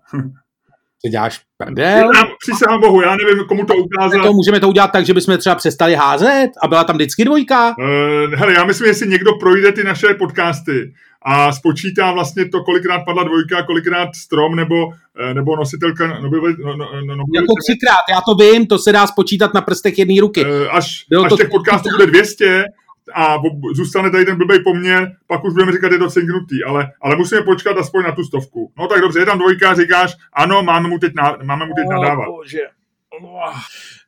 Ty 1.04 1.10
děláš 1.10 1.40
prdel? 1.58 2.10
Přísahám 2.38 2.80
Bohu, 2.80 3.00
já 3.00 3.16
nevím, 3.16 3.44
komu 3.44 3.64
to 3.64 3.74
ukázat. 3.74 4.22
To 4.22 4.32
můžeme 4.32 4.60
to 4.60 4.68
udělat 4.68 4.92
tak, 4.92 5.06
že 5.06 5.14
bychom 5.14 5.38
třeba 5.38 5.54
přestali 5.54 5.94
házet 5.94 6.50
a 6.62 6.68
byla 6.68 6.84
tam 6.84 6.96
vždycky 6.96 7.24
dvojka? 7.24 7.74
Uh, 7.78 8.34
hele, 8.34 8.52
já 8.52 8.64
myslím, 8.64 8.86
jestli 8.86 9.08
někdo 9.08 9.32
projde 9.40 9.72
ty 9.72 9.84
naše 9.84 10.14
podcasty 10.14 10.92
a 11.28 11.52
spočítá 11.52 12.12
vlastně 12.12 12.48
to, 12.48 12.62
kolikrát 12.62 13.04
padla 13.04 13.24
dvojka, 13.24 13.62
kolikrát 13.62 14.08
strom 14.16 14.56
nebo, 14.56 14.74
eh, 15.20 15.34
nebo 15.34 15.56
nositelka 15.56 16.20
Nobelovy, 16.20 16.54
no, 16.64 16.76
no, 16.76 16.86
no, 17.16 17.24
Jako 17.34 17.52
třikrát, 17.64 18.04
já 18.10 18.20
to 18.20 18.34
vím, 18.34 18.66
to 18.66 18.78
se 18.78 18.92
dá 18.92 19.06
spočítat 19.06 19.54
na 19.54 19.60
prstech 19.60 19.98
jedné 19.98 20.20
ruky. 20.20 20.44
Uh, 20.44 20.50
až 20.70 21.04
až 21.24 21.28
to... 21.28 21.36
těch 21.36 21.48
podcastů 21.48 21.88
bude 21.90 22.06
200, 22.06 22.64
a 23.14 23.38
zůstane 23.74 24.10
tady 24.10 24.24
ten 24.24 24.36
blbej 24.36 24.62
poměr, 24.62 25.16
pak 25.26 25.44
už 25.44 25.52
budeme 25.52 25.72
říkat, 25.72 25.92
je 25.92 25.98
to 25.98 26.10
cinknutý, 26.10 26.64
ale, 26.64 26.92
ale 27.02 27.16
musíme 27.16 27.42
počkat 27.42 27.78
aspoň 27.78 28.04
na 28.04 28.12
tu 28.12 28.24
stovku. 28.24 28.72
No 28.78 28.88
tak 28.88 29.00
dobře, 29.00 29.18
je 29.18 29.26
tam 29.26 29.38
dvojka, 29.38 29.74
říkáš, 29.74 30.16
ano, 30.32 30.62
máme 30.62 30.88
mu 30.88 30.98
teď, 30.98 31.12
na, 31.14 31.36
máme 31.42 31.66
mu 31.66 31.74
teď 31.74 31.84
nadávat. 31.90 32.28
Bože. 32.28 32.58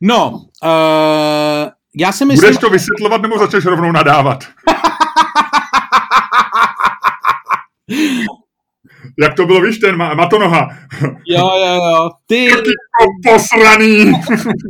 No, 0.00 0.30
uh, 0.30 1.70
já 1.96 2.12
si 2.12 2.24
myslím... 2.24 2.48
Budeš 2.48 2.58
to 2.58 2.70
vysvětlovat 2.70 3.22
nebo 3.22 3.38
začneš 3.38 3.64
rovnou 3.64 3.92
nadávat? 3.92 4.44
Jak 9.20 9.34
to 9.34 9.46
bylo, 9.46 9.60
víš, 9.60 9.78
ten 9.78 9.96
Matonoha. 9.96 10.68
Jo, 11.26 11.50
jo, 11.66 11.74
jo. 11.74 12.10
Ty... 12.26 12.48
Posraný. 13.32 14.12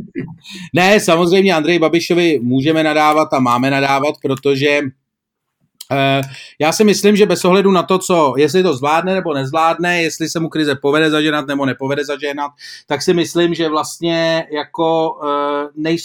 ne, 0.75 1.01
samozřejmě 1.01 1.55
Andrej 1.55 1.79
Babišovi 1.79 2.39
můžeme 2.43 2.83
nadávat 2.83 3.33
a 3.33 3.39
máme 3.39 3.71
nadávat, 3.71 4.15
protože 4.23 4.81
Uh, 5.93 6.31
já 6.59 6.73
si 6.73 6.85
myslím, 6.85 7.17
že 7.17 7.27
bez 7.27 7.45
ohledu 7.45 7.73
na 7.73 7.83
to, 7.83 7.99
co, 7.99 8.35
jestli 8.37 8.63
to 8.63 8.77
zvládne 8.77 9.15
nebo 9.15 9.35
nezvládne, 9.35 10.03
jestli 10.03 10.29
se 10.29 10.41
mu 10.41 10.49
krize 10.49 10.75
povede 10.75 11.11
zaženat 11.11 11.47
nebo 11.47 11.67
nepovede 11.67 12.05
zaženat, 12.05 12.51
tak 12.87 13.03
si 13.03 13.15
myslím, 13.15 13.55
že 13.55 13.69
vlastně 13.69 14.47
jako 14.53 15.11
uh, 15.23 15.83
nej, 15.83 15.97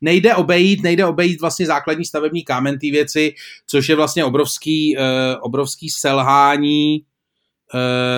nejde 0.00 0.34
obejít, 0.34 0.82
nejde 0.82 1.06
obejít 1.06 1.40
vlastně 1.40 1.66
základní 1.66 2.04
stavební 2.04 2.44
kámen 2.44 2.78
té 2.78 2.90
věci, 2.90 3.34
což 3.66 3.88
je 3.88 3.96
vlastně 3.96 4.24
obrovský, 4.24 4.96
uh, 4.96 5.02
obrovský 5.40 5.90
selhání 5.90 7.02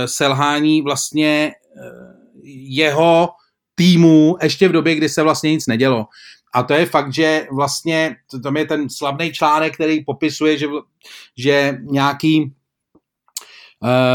selhání 0.06 0.82
vlastně 0.82 1.52
uh, 1.76 2.20
jeho 2.68 3.28
týmu 3.74 4.36
ještě 4.42 4.68
v 4.68 4.72
době, 4.72 4.94
kdy 4.94 5.08
se 5.08 5.22
vlastně 5.22 5.50
nic 5.50 5.66
nedělo. 5.66 6.06
A 6.54 6.62
to 6.62 6.74
je 6.74 6.86
fakt, 6.86 7.14
že 7.14 7.46
vlastně, 7.52 8.16
to, 8.30 8.40
tam 8.40 8.56
je 8.56 8.64
ten 8.64 8.90
slavný 8.90 9.32
článek, 9.32 9.74
který 9.74 10.04
popisuje, 10.04 10.58
že, 10.58 10.66
že 11.36 11.78
nějaký 11.82 12.42
uh, 12.42 12.48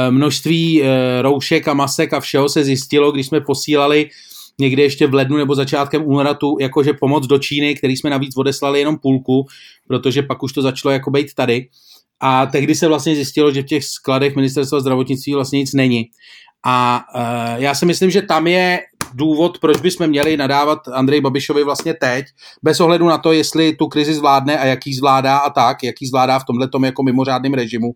množství 0.10 0.82
uh, 0.82 0.88
roušek 1.22 1.68
a 1.68 1.74
masek 1.74 2.14
a 2.14 2.20
všeho 2.20 2.50
se 2.50 2.64
zjistilo, 2.64 3.12
když 3.12 3.28
jsme 3.28 3.42
posílali 3.42 4.10
někde 4.60 4.84
ještě 4.84 5.08
v 5.08 5.14
lednu 5.14 5.38
nebo 5.38 5.56
začátkem 5.56 6.04
února 6.06 6.34
tu 6.34 6.58
jakože 6.60 6.94
pomoc 6.94 7.28
do 7.28 7.40
Číny, 7.40 7.76
který 7.76 7.98
jsme 7.98 8.10
navíc 8.10 8.38
odeslali 8.38 8.80
jenom 8.80 8.98
půlku, 8.98 9.46
protože 9.88 10.22
pak 10.22 10.44
už 10.44 10.54
to 10.54 10.62
začalo 10.62 10.92
jako 10.92 11.12
být 11.12 11.34
tady. 11.34 11.68
A 12.20 12.46
tehdy 12.46 12.76
se 12.76 12.88
vlastně 12.88 13.16
zjistilo, 13.16 13.52
že 13.52 13.62
v 13.62 13.66
těch 13.66 13.86
skladech 13.86 14.36
ministerstva 14.36 14.80
zdravotnictví 14.80 15.34
vlastně 15.34 15.60
nic 15.60 15.74
není. 15.74 16.04
A 16.68 17.06
uh, 17.16 17.62
já 17.62 17.76
si 17.76 17.86
myslím, 17.86 18.10
že 18.10 18.22
tam 18.22 18.48
je 18.48 18.80
důvod, 19.14 19.60
proč 19.60 19.82
bychom 19.82 20.08
měli 20.08 20.38
nadávat 20.38 20.88
Andrej 20.94 21.22
Babišovi 21.22 21.64
vlastně 21.64 21.94
teď, 21.94 22.26
bez 22.64 22.80
ohledu 22.80 23.08
na 23.08 23.18
to, 23.18 23.32
jestli 23.32 23.76
tu 23.76 23.88
krizi 23.88 24.14
zvládne 24.14 24.60
a 24.60 24.66
jaký 24.66 24.94
zvládá 24.94 25.38
a 25.38 25.50
tak, 25.50 25.84
jaký 25.84 26.08
zvládá 26.08 26.40
v 26.40 26.44
tomhle 26.46 26.70
jako 26.86 27.04
mimořádném 27.04 27.54
režimu. 27.54 27.92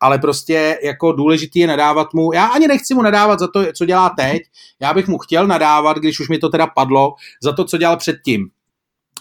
Ale 0.00 0.18
prostě 0.18 0.78
jako 0.84 1.12
důležitý 1.12 1.58
je 1.58 1.66
nadávat 1.66 2.14
mu, 2.14 2.32
já 2.32 2.46
ani 2.46 2.68
nechci 2.68 2.94
mu 2.94 3.02
nadávat 3.02 3.38
za 3.38 3.48
to, 3.48 3.72
co 3.72 3.86
dělá 3.86 4.10
teď, 4.10 4.42
já 4.80 4.94
bych 4.94 5.08
mu 5.08 5.18
chtěl 5.18 5.46
nadávat, 5.46 5.96
když 5.96 6.20
už 6.20 6.28
mi 6.28 6.38
to 6.38 6.48
teda 6.48 6.66
padlo, 6.66 7.14
za 7.42 7.52
to, 7.52 7.64
co 7.64 7.78
dělal 7.78 7.96
předtím. 7.96 8.48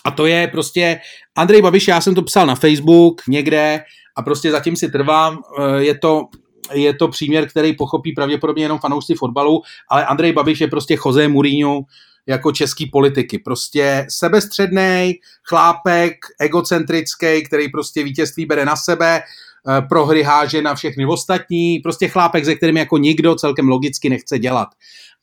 A 0.06 0.12
to 0.12 0.26
je 0.26 0.48
prostě 0.48 1.00
Andrej 1.36 1.62
Babiš, 1.62 1.88
já 1.88 2.02
jsem 2.02 2.16
to 2.16 2.22
psal 2.22 2.46
na 2.46 2.56
Facebook 2.56 3.22
někde, 3.28 3.84
a 4.16 4.22
prostě 4.22 4.52
zatím 4.52 4.76
si 4.76 4.92
trvám, 4.92 5.40
eh, 5.60 5.84
je 5.84 5.98
to, 5.98 6.26
je 6.74 6.94
to 6.94 7.08
příměr, 7.08 7.48
který 7.48 7.74
pochopí 7.74 8.12
pravděpodobně 8.12 8.64
jenom 8.64 8.80
fanoušci 8.80 9.16
fotbalu, 9.16 9.62
ale 9.90 10.06
Andrej 10.06 10.34
Babiš 10.34 10.62
je 10.62 10.68
prostě 10.68 10.98
Jose 11.06 11.28
Mourinho 11.28 11.82
jako 12.28 12.52
český 12.52 12.86
politiky. 12.86 13.40
Prostě 13.40 14.06
sebestředný, 14.10 15.14
chlápek, 15.50 16.14
egocentrický, 16.40 17.44
který 17.48 17.72
prostě 17.72 18.04
vítězství 18.04 18.46
bere 18.46 18.66
na 18.66 18.76
sebe, 18.76 19.22
eh, 19.22 19.82
prohry 19.82 20.24
háže 20.24 20.62
na 20.62 20.76
všechny 20.76 21.06
ostatní, 21.06 21.80
prostě 21.80 22.08
chlápek, 22.08 22.46
ze 22.46 22.56
kterým 22.56 22.78
jako 22.78 22.98
nikdo 22.98 23.36
celkem 23.36 23.68
logicky 23.68 24.10
nechce 24.10 24.40
dělat. 24.40 24.68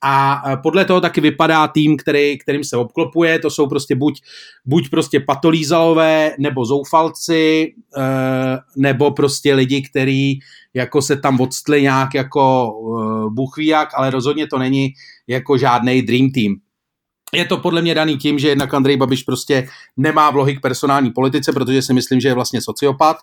A 0.02 0.42
e, 0.52 0.56
podle 0.56 0.84
toho 0.84 1.00
taky 1.00 1.20
vypadá 1.20 1.68
tým, 1.68 1.96
který, 1.96 2.38
kterým 2.38 2.64
se 2.64 2.76
obklopuje, 2.76 3.38
to 3.38 3.50
jsou 3.50 3.66
prostě 3.66 3.94
buď, 3.94 4.22
buď 4.64 4.90
prostě 4.90 5.20
patolízalové, 5.20 6.32
nebo 6.38 6.64
zoufalci, 6.64 7.74
e, 7.96 8.02
nebo 8.76 9.10
prostě 9.10 9.54
lidi, 9.54 9.82
kteří 9.82 10.40
jako 10.74 11.02
se 11.02 11.16
tam 11.16 11.40
odstli 11.40 11.82
nějak 11.82 12.14
jako 12.14 12.72
e, 13.26 13.30
Bůh 13.30 13.54
ale 13.96 14.10
rozhodně 14.10 14.46
to 14.46 14.58
není 14.58 14.88
jako 15.26 15.58
žádný 15.58 16.02
dream 16.02 16.30
team. 16.30 16.54
Je 17.32 17.44
to 17.44 17.56
podle 17.56 17.82
mě 17.82 17.94
daný 17.94 18.16
tím, 18.16 18.38
že 18.38 18.48
jednak 18.48 18.74
Andrej 18.74 18.96
Babiš 18.96 19.22
prostě 19.22 19.68
nemá 19.96 20.30
vlohy 20.30 20.56
k 20.56 20.60
personální 20.60 21.10
politice, 21.10 21.52
protože 21.52 21.82
si 21.82 21.92
myslím, 21.92 22.20
že 22.20 22.28
je 22.28 22.34
vlastně 22.34 22.62
sociopat. 22.62 23.16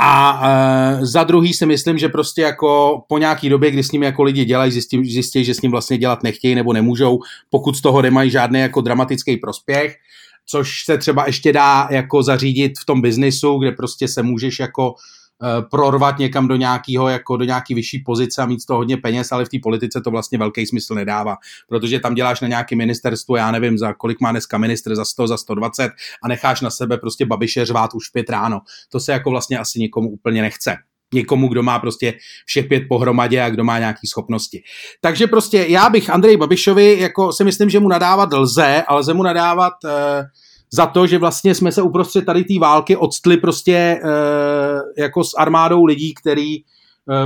A 0.00 0.42
e, 0.44 1.06
za 1.06 1.24
druhý 1.24 1.54
si 1.54 1.66
myslím, 1.66 1.98
že 1.98 2.08
prostě 2.08 2.42
jako 2.42 3.02
po 3.08 3.18
nějaký 3.18 3.48
době, 3.48 3.70
kdy 3.70 3.82
s 3.82 3.92
ním 3.92 4.02
jako 4.02 4.22
lidi 4.22 4.44
dělají, 4.44 4.72
zjistí, 4.72 5.04
zjistí, 5.12 5.44
že 5.44 5.54
s 5.54 5.62
ním 5.62 5.70
vlastně 5.70 5.98
dělat 5.98 6.22
nechtějí 6.22 6.54
nebo 6.54 6.72
nemůžou, 6.72 7.18
pokud 7.50 7.76
z 7.76 7.80
toho 7.80 8.02
nemají 8.02 8.30
žádný 8.30 8.60
jako 8.60 8.80
dramatický 8.80 9.36
prospěch, 9.36 9.96
což 10.46 10.84
se 10.84 10.98
třeba 10.98 11.26
ještě 11.26 11.52
dá 11.52 11.88
jako 11.90 12.22
zařídit 12.22 12.72
v 12.78 12.86
tom 12.86 13.00
biznisu, 13.00 13.58
kde 13.58 13.72
prostě 13.72 14.08
se 14.08 14.22
můžeš 14.22 14.58
jako 14.58 14.94
prorvat 15.70 16.18
někam 16.18 16.48
do 16.48 16.56
nějakého, 16.56 17.08
jako 17.08 17.36
do 17.36 17.44
nějaký 17.44 17.74
vyšší 17.74 17.98
pozice 17.98 18.42
a 18.42 18.46
mít 18.46 18.60
z 18.60 18.66
toho 18.66 18.78
hodně 18.78 18.96
peněz, 18.96 19.32
ale 19.32 19.44
v 19.44 19.48
té 19.48 19.58
politice 19.62 20.00
to 20.00 20.10
vlastně 20.10 20.38
velký 20.38 20.66
smysl 20.66 20.94
nedává, 20.94 21.36
protože 21.68 22.00
tam 22.00 22.14
děláš 22.14 22.40
na 22.40 22.48
nějaké 22.48 22.76
ministerstvo, 22.76 23.36
já 23.36 23.50
nevím, 23.50 23.78
za 23.78 23.92
kolik 23.92 24.20
má 24.20 24.30
dneska 24.30 24.58
ministr, 24.58 24.94
za 24.94 25.04
100, 25.04 25.26
za 25.26 25.36
120 25.36 25.90
a 26.22 26.28
necháš 26.28 26.60
na 26.60 26.70
sebe 26.70 26.98
prostě 26.98 27.26
babiše 27.26 27.64
řvát 27.64 27.94
už 27.94 28.08
v 28.08 28.12
pět 28.12 28.30
ráno. 28.30 28.60
To 28.88 29.00
se 29.00 29.12
jako 29.12 29.30
vlastně 29.30 29.58
asi 29.58 29.78
nikomu 29.78 30.10
úplně 30.10 30.42
nechce 30.42 30.76
někomu, 31.14 31.48
kdo 31.48 31.62
má 31.62 31.78
prostě 31.78 32.14
všech 32.46 32.66
pět 32.66 32.82
pohromadě 32.88 33.42
a 33.42 33.50
kdo 33.50 33.64
má 33.64 33.78
nějaké 33.78 34.06
schopnosti. 34.06 34.62
Takže 35.00 35.26
prostě 35.26 35.66
já 35.68 35.88
bych 35.88 36.10
Andrej 36.10 36.36
Babišovi, 36.36 36.98
jako 36.98 37.32
si 37.32 37.44
myslím, 37.44 37.70
že 37.70 37.80
mu 37.80 37.88
nadávat 37.88 38.32
lze, 38.32 38.82
ale 38.88 39.00
lze 39.00 39.14
mu 39.14 39.22
nadávat 39.22 39.72
uh, 39.84 39.90
za 40.72 40.86
to, 40.86 41.06
že 41.06 41.18
vlastně 41.18 41.54
jsme 41.54 41.72
se 41.72 41.82
uprostřed 41.82 42.24
tady 42.24 42.44
té 42.44 42.58
války 42.60 42.96
odstli 42.96 43.36
prostě 43.36 43.72
e, 43.72 44.00
jako 45.02 45.24
s 45.24 45.30
armádou 45.38 45.84
lidí, 45.84 46.14
který 46.14 46.56
e, 46.56 46.62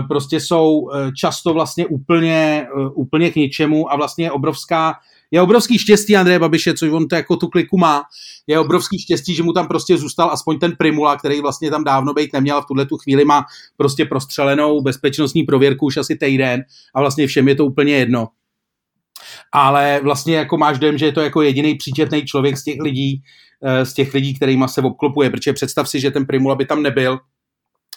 prostě 0.08 0.40
jsou 0.40 0.90
e, 0.90 1.12
často 1.12 1.54
vlastně 1.54 1.86
úplně, 1.86 2.66
úplně 2.94 3.30
k 3.30 3.36
ničemu 3.36 3.92
a 3.92 3.96
vlastně 3.96 4.24
je 4.24 4.30
obrovská 4.30 4.94
je 5.30 5.40
obrovský 5.40 5.78
štěstí 5.78 6.16
Andreje 6.16 6.38
Babiše, 6.38 6.74
což 6.74 6.90
on 6.90 7.08
to 7.08 7.16
jako 7.16 7.36
tu 7.36 7.48
kliku 7.48 7.78
má, 7.78 8.02
je 8.46 8.58
obrovský 8.58 8.98
štěstí, 8.98 9.34
že 9.34 9.42
mu 9.42 9.52
tam 9.52 9.68
prostě 9.68 9.96
zůstal 9.96 10.30
aspoň 10.30 10.58
ten 10.58 10.76
Primula, 10.78 11.16
který 11.16 11.40
vlastně 11.40 11.70
tam 11.70 11.84
dávno 11.84 12.14
být 12.14 12.32
neměl, 12.32 12.62
v 12.62 12.66
tuhle 12.66 12.86
tu 12.86 12.96
chvíli 12.96 13.24
má 13.24 13.44
prostě 13.76 14.04
prostřelenou 14.04 14.80
bezpečnostní 14.80 15.42
prověrku 15.42 15.86
už 15.86 15.96
asi 15.96 16.16
týden 16.16 16.64
a 16.94 17.00
vlastně 17.00 17.26
všem 17.26 17.48
je 17.48 17.54
to 17.54 17.66
úplně 17.66 17.96
jedno 17.96 18.28
ale 19.56 20.00
vlastně 20.02 20.36
jako 20.36 20.56
máš 20.56 20.78
dojem, 20.78 20.98
že 20.98 21.06
je 21.06 21.12
to 21.12 21.20
jako 21.20 21.42
jediný 21.42 21.74
příčetný 21.74 22.24
člověk 22.24 22.56
z 22.56 22.64
těch 22.64 22.80
lidí, 22.80 23.22
eh, 23.64 23.86
z 23.86 23.94
těch 23.94 24.14
lidí, 24.14 24.34
kterýma 24.34 24.68
se 24.68 24.82
obklopuje, 24.82 25.30
protože 25.30 25.52
představ 25.52 25.88
si, 25.88 26.00
že 26.00 26.10
ten 26.10 26.26
Primula 26.26 26.54
by 26.54 26.66
tam 26.66 26.82
nebyl, 26.82 27.18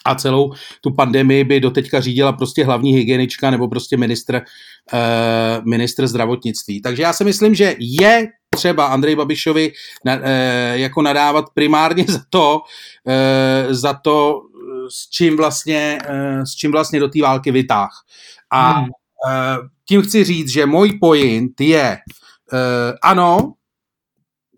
a 0.04 0.14
celou 0.14 0.52
tu 0.80 0.90
pandemii 0.90 1.44
by 1.44 1.60
doteďka 1.60 2.00
řídila 2.00 2.32
prostě 2.32 2.64
hlavní 2.64 2.92
hygienička 2.92 3.50
nebo 3.50 3.68
prostě 3.68 3.96
ministr, 3.96 4.34
uh, 4.92 5.64
ministr 5.64 6.06
zdravotnictví. 6.06 6.82
Takže 6.82 7.02
já 7.02 7.12
si 7.12 7.24
myslím, 7.24 7.54
že 7.54 7.74
je 7.78 8.28
třeba 8.54 8.86
Andrej 8.86 9.16
Babišovi 9.16 9.72
na, 10.04 10.16
uh, 10.16 10.22
jako 10.72 11.02
nadávat 11.02 11.44
primárně 11.54 12.04
za 12.08 12.20
to, 12.30 12.60
uh, 13.04 13.74
za 13.74 13.94
to, 13.94 14.40
s 14.88 15.10
čím 15.10 15.36
vlastně, 15.36 15.98
uh, 16.10 16.42
s 16.42 16.54
čím 16.54 16.72
vlastně 16.72 17.00
do 17.00 17.08
té 17.08 17.22
války 17.22 17.50
vytáh. 17.50 17.90
A 18.50 18.72
hmm. 18.72 18.84
uh, 18.84 19.68
tím 19.90 20.02
chci 20.02 20.24
říct, 20.24 20.48
že 20.48 20.66
můj 20.66 20.98
point 21.00 21.60
je, 21.60 21.98
uh, 22.52 22.58
ano, 23.02 23.52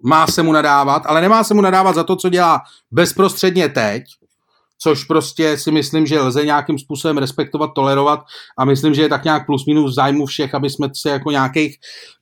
má 0.04 0.26
se 0.26 0.42
mu 0.42 0.52
nadávat, 0.52 1.02
ale 1.06 1.20
nemá 1.20 1.44
se 1.44 1.54
mu 1.54 1.60
nadávat 1.60 1.94
za 1.94 2.04
to, 2.04 2.16
co 2.16 2.28
dělá 2.28 2.60
bezprostředně 2.90 3.68
teď, 3.68 4.02
což 4.78 5.04
prostě 5.04 5.56
si 5.56 5.70
myslím, 5.70 6.06
že 6.06 6.20
lze 6.20 6.44
nějakým 6.44 6.78
způsobem 6.78 7.18
respektovat, 7.18 7.70
tolerovat 7.74 8.20
a 8.58 8.64
myslím, 8.64 8.94
že 8.94 9.02
je 9.02 9.08
tak 9.08 9.24
nějak 9.24 9.46
plus 9.46 9.66
minus 9.66 9.94
zájmu 9.94 10.26
všech, 10.26 10.54
aby 10.54 10.70
jsme 10.70 10.88
se 10.96 11.10
jako 11.10 11.30
nějakých 11.30 11.76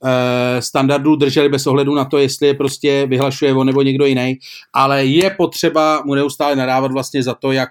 e, 0.05 0.63
standardů 0.63 1.17
drželi 1.17 1.49
bez 1.49 1.67
ohledu 1.67 1.95
na 1.95 2.05
to, 2.05 2.19
jestli 2.19 2.47
je 2.47 2.55
prostě 2.55 3.07
vyhlašuje 3.07 3.55
on 3.55 3.67
nebo 3.67 3.83
někdo 3.83 4.07
jiný, 4.07 4.39
ale 4.73 5.05
je 5.05 5.31
potřeba 5.31 6.03
mu 6.05 6.15
neustále 6.15 6.57
nadávat 6.57 6.93
vlastně 6.93 7.23
za 7.23 7.35
to, 7.35 7.53
jak 7.53 7.71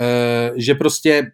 e, 0.00 0.52
že 0.56 0.74
prostě 0.74 1.32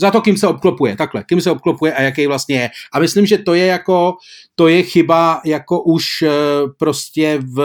za 0.00 0.10
to, 0.10 0.20
kým 0.20 0.36
se 0.36 0.46
obklopuje, 0.46 0.96
takhle, 0.96 1.24
kým 1.24 1.40
se 1.40 1.50
obklopuje 1.50 1.92
a 1.92 2.02
jaký 2.02 2.26
vlastně 2.26 2.56
je. 2.56 2.70
A 2.92 2.98
myslím, 2.98 3.26
že 3.26 3.38
to 3.38 3.54
je 3.54 3.66
jako, 3.66 4.14
to 4.54 4.68
je 4.68 4.82
chyba 4.82 5.40
jako 5.44 5.82
už 5.82 6.04
eh, 6.22 6.30
prostě 6.78 7.38
v, 7.42 7.56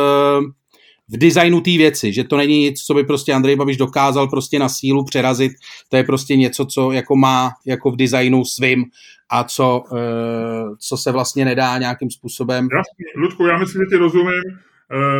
v 1.09 1.17
designu 1.17 1.61
té 1.61 1.71
věci, 1.71 2.13
že 2.13 2.23
to 2.23 2.37
není 2.37 2.59
nic, 2.59 2.81
co 2.81 2.93
by 2.93 3.03
prostě 3.03 3.33
Andrej 3.33 3.55
Babiš 3.55 3.77
dokázal 3.77 4.27
prostě 4.27 4.59
na 4.59 4.69
sílu 4.69 5.05
přerazit, 5.05 5.51
to 5.89 5.97
je 5.97 6.03
prostě 6.03 6.35
něco, 6.35 6.65
co 6.65 6.91
jako 6.91 7.15
má 7.15 7.51
jako 7.65 7.91
v 7.91 7.95
designu 7.95 8.45
svým 8.45 8.85
a 9.29 9.43
co, 9.43 9.83
eh, 9.97 10.75
co 10.79 10.97
se 10.97 11.11
vlastně 11.11 11.45
nedá 11.45 11.77
nějakým 11.77 12.09
způsobem. 12.11 12.67
Jasně, 12.77 13.21
Ludku, 13.21 13.45
já 13.45 13.57
myslím, 13.57 13.81
že 13.81 13.89
ti 13.89 13.97
rozumím, 13.97 14.41
Eh, 14.41 14.72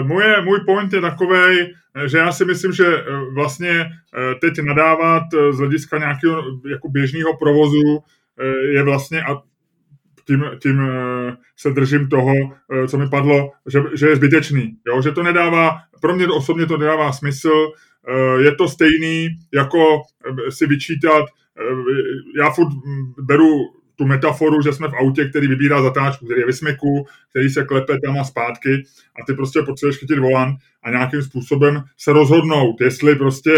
moje, 0.04 0.42
můj 0.42 0.60
point 0.60 0.94
je 0.94 1.02
takový, 1.02 1.60
eh, 1.96 2.10
že 2.10 2.18
já 2.18 2.32
si 2.32 2.46
myslím, 2.46 2.72
že 2.72 2.86
eh, 2.86 3.04
vlastně 3.34 3.86
teď 4.42 4.54
nadávat 4.64 5.24
z 5.52 5.58
hlediska 5.58 5.98
nějakého 5.98 6.44
jako 6.70 6.90
běžného 6.90 7.38
provozu 7.38 8.00
je 8.72 8.84
vlastně 8.84 9.24
a 9.24 9.42
tím, 10.28 10.46
tím 10.62 10.82
se 11.58 11.70
držím 11.70 12.10
toho, 12.10 12.34
co 12.88 12.98
mi 12.98 13.10
padlo, 13.10 13.52
že, 13.68 13.84
že 13.94 14.08
je 14.08 14.16
zbytečný. 14.16 14.72
Jo? 14.88 15.02
Že 15.02 15.12
to 15.12 15.24
nedává, 15.24 15.76
pro 16.02 16.16
mě 16.16 16.28
osobně 16.28 16.66
to 16.66 16.78
nedává 16.78 17.12
smysl, 17.12 17.72
je 18.40 18.56
to 18.56 18.68
stejný, 18.68 19.30
jako 19.54 20.02
si 20.50 20.68
vyčítat, 20.68 21.26
já 22.38 22.50
furt 22.50 22.70
beru 23.20 23.58
tu 23.96 24.06
metaforu, 24.06 24.62
že 24.62 24.74
jsme 24.74 24.88
v 24.88 24.94
autě, 24.94 25.26
který 25.26 25.48
vybírá 25.48 25.82
zatáčku, 25.82 26.26
který 26.26 26.40
je 26.40 26.46
vysmyku, 26.46 27.06
který 27.30 27.50
se 27.50 27.64
klepe 27.64 28.00
tam 28.06 28.20
a 28.20 28.24
zpátky 28.24 28.84
a 29.22 29.26
ty 29.26 29.34
prostě 29.34 29.62
potřebuješ 29.62 29.98
chytit 29.98 30.20
volant 30.20 30.58
a 30.84 30.90
nějakým 30.90 31.22
způsobem 31.22 31.84
se 31.98 32.14
rozhodnout, 32.14 32.82
jestli 32.82 33.16
prostě 33.16 33.54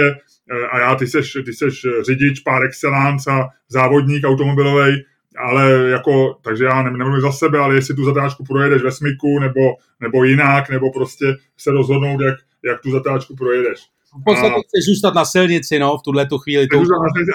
eh, 0.52 0.68
a 0.72 0.80
já, 0.80 0.96
ty 0.96 1.08
seš, 1.08 1.38
ty 1.46 1.54
seš 1.54 1.86
řidič 2.06 2.40
par 2.40 2.64
excellence 2.64 3.32
a 3.32 3.48
závodník 3.70 4.26
automobilový, 4.26 5.04
ale 5.38 5.90
jako, 5.90 6.38
takže 6.42 6.66
já 6.66 6.84
nemluvím 6.84 7.22
za 7.22 7.32
sebe, 7.32 7.60
ale 7.60 7.76
jestli 7.76 7.96
tu 7.96 8.06
zatáčku 8.06 8.44
projedeš 8.44 8.82
ve 8.82 8.92
smyku 8.92 9.40
nebo, 9.40 9.62
nebo 10.00 10.24
jinak, 10.24 10.70
nebo 10.70 10.92
prostě 10.92 11.26
se 11.58 11.72
rozhodnout, 11.72 12.22
jak, 12.22 12.36
jak 12.66 12.82
tu 12.82 12.92
zatáčku 12.92 13.36
projedeš. 13.36 13.80
V 14.22 14.24
podstatě 14.24 14.56
a, 14.56 14.68
chceš 14.68 14.86
zůstat 14.86 15.14
na 15.14 15.26
silnici, 15.26 15.80
no, 15.80 15.98
v 15.98 16.02
tuhle 16.02 16.26
tu 16.26 16.38
chvíli. 16.38 16.68
To... 16.68 16.84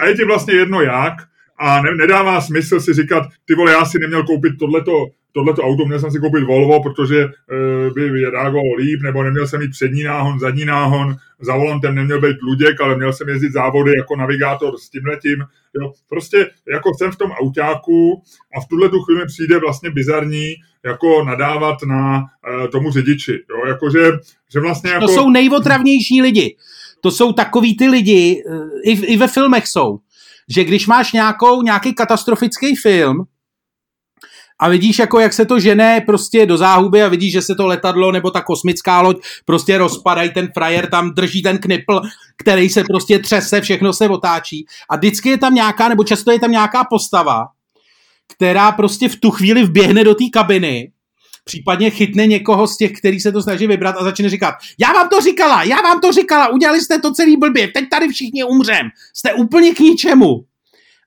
A 0.01 0.07
je 0.07 0.15
ti 0.15 0.25
vlastně 0.25 0.55
jedno 0.55 0.83
jak, 0.83 1.15
a 1.61 1.83
ne, 1.83 1.91
nedává 1.95 2.41
smysl 2.41 2.81
si 2.81 2.95
říkat, 2.95 3.23
ty 3.45 3.55
vole, 3.55 3.73
já 3.73 3.85
si 3.85 3.99
neměl 3.99 4.23
koupit 4.23 4.53
tohleto, 4.59 5.07
tohleto 5.33 5.63
auto, 5.63 5.85
měl 5.85 6.01
jsem 6.01 6.11
si 6.11 6.19
koupit 6.19 6.45
Volvo, 6.45 6.83
protože 6.83 7.25
uh, 7.25 7.95
by 7.95 8.25
reagoval 8.25 8.75
líp, 8.79 9.03
nebo 9.03 9.23
neměl 9.23 9.47
jsem 9.47 9.61
mít 9.61 9.71
přední 9.71 10.03
náhon, 10.03 10.39
zadní 10.39 10.65
náhon, 10.65 11.17
za 11.41 11.57
volantem 11.57 11.95
neměl 11.95 12.21
být 12.21 12.43
luděk, 12.43 12.81
ale 12.81 12.97
měl 12.97 13.13
jsem 13.13 13.29
jezdit 13.29 13.53
závody 13.53 13.93
jako 13.97 14.17
navigátor 14.17 14.79
s 14.79 14.91
tímhletím. 14.91 15.39
Jo. 15.81 15.93
Prostě 16.09 16.51
jako 16.73 16.91
jsem 16.99 17.13
v 17.13 17.17
tom 17.17 17.31
autáku 17.31 18.23
a 18.57 18.61
v 18.61 18.69
tuhle 18.69 18.89
tu 18.89 19.01
chvíli 19.01 19.27
přijde 19.27 19.59
vlastně 19.59 19.91
bizarní 19.91 20.55
jako 20.85 21.25
nadávat 21.25 21.77
na 21.87 22.19
uh, 22.21 22.67
tomu 22.67 22.91
řidiči. 22.91 23.33
Jo. 23.51 23.67
Jako, 23.69 23.91
že, 23.91 24.13
že 24.53 24.61
vlastně 24.61 24.91
jako... 24.91 25.07
To 25.07 25.13
jsou 25.13 25.31
nejotravnější 25.31 26.23
lidi. 26.23 26.57
To 27.01 27.11
jsou 27.11 27.33
takový 27.33 27.77
ty 27.77 27.89
lidi, 27.89 28.45
eh, 28.51 28.91
i, 28.91 29.07
i 29.07 29.17
ve 29.17 29.29
filmech 29.29 29.67
jsou 29.67 29.99
že 30.51 30.65
když 30.65 30.87
máš 30.87 31.13
nějakou, 31.13 31.63
nějaký 31.63 31.95
katastrofický 31.95 32.77
film 32.77 33.25
a 34.59 34.69
vidíš, 34.69 34.99
jako 34.99 35.21
jak 35.21 35.33
se 35.33 35.45
to 35.45 35.61
žene 35.61 36.01
prostě 36.01 36.47
do 36.47 36.57
záhuby 36.57 37.03
a 37.03 37.09
vidíš, 37.09 37.33
že 37.33 37.43
se 37.43 37.55
to 37.55 37.67
letadlo 37.67 38.13
nebo 38.13 38.31
ta 38.31 38.41
kosmická 38.41 39.01
loď 39.01 39.17
prostě 39.45 39.79
rozpadají, 39.79 40.31
ten 40.31 40.49
frajer 40.55 40.91
tam 40.91 41.11
drží 41.11 41.43
ten 41.43 41.59
knipl, 41.59 42.01
který 42.37 42.69
se 42.69 42.85
prostě 42.85 43.19
třese, 43.19 43.61
všechno 43.61 43.93
se 43.93 44.09
otáčí. 44.09 44.67
A 44.89 44.97
vždycky 44.97 45.29
je 45.29 45.39
tam 45.39 45.55
nějaká, 45.55 45.89
nebo 45.89 46.05
často 46.05 46.31
je 46.31 46.41
tam 46.41 46.51
nějaká 46.51 46.85
postava, 46.85 47.47
která 48.29 48.73
prostě 48.73 49.09
v 49.09 49.17
tu 49.17 49.31
chvíli 49.31 49.65
vběhne 49.65 50.05
do 50.05 50.15
té 50.15 50.25
kabiny 50.33 50.93
případně 51.51 51.91
chytne 51.91 52.27
někoho 52.27 52.67
z 52.67 52.77
těch, 52.77 52.93
který 52.93 53.21
se 53.21 53.33
to 53.33 53.43
snaží 53.43 53.67
vybrat 53.67 53.97
a 53.99 54.05
začne 54.05 54.29
říkat, 54.29 54.55
já 54.79 54.93
vám 54.93 55.09
to 55.09 55.21
říkala, 55.21 55.63
já 55.63 55.83
vám 55.83 56.01
to 56.01 56.13
říkala, 56.13 56.49
udělali 56.49 56.81
jste 56.81 56.99
to 56.99 57.13
celý 57.13 57.37
blbě, 57.37 57.69
teď 57.69 57.85
tady 57.91 58.09
všichni 58.09 58.45
umřem, 58.45 58.89
jste 59.15 59.35
úplně 59.35 59.75
k 59.75 59.81
ničemu. 59.81 60.45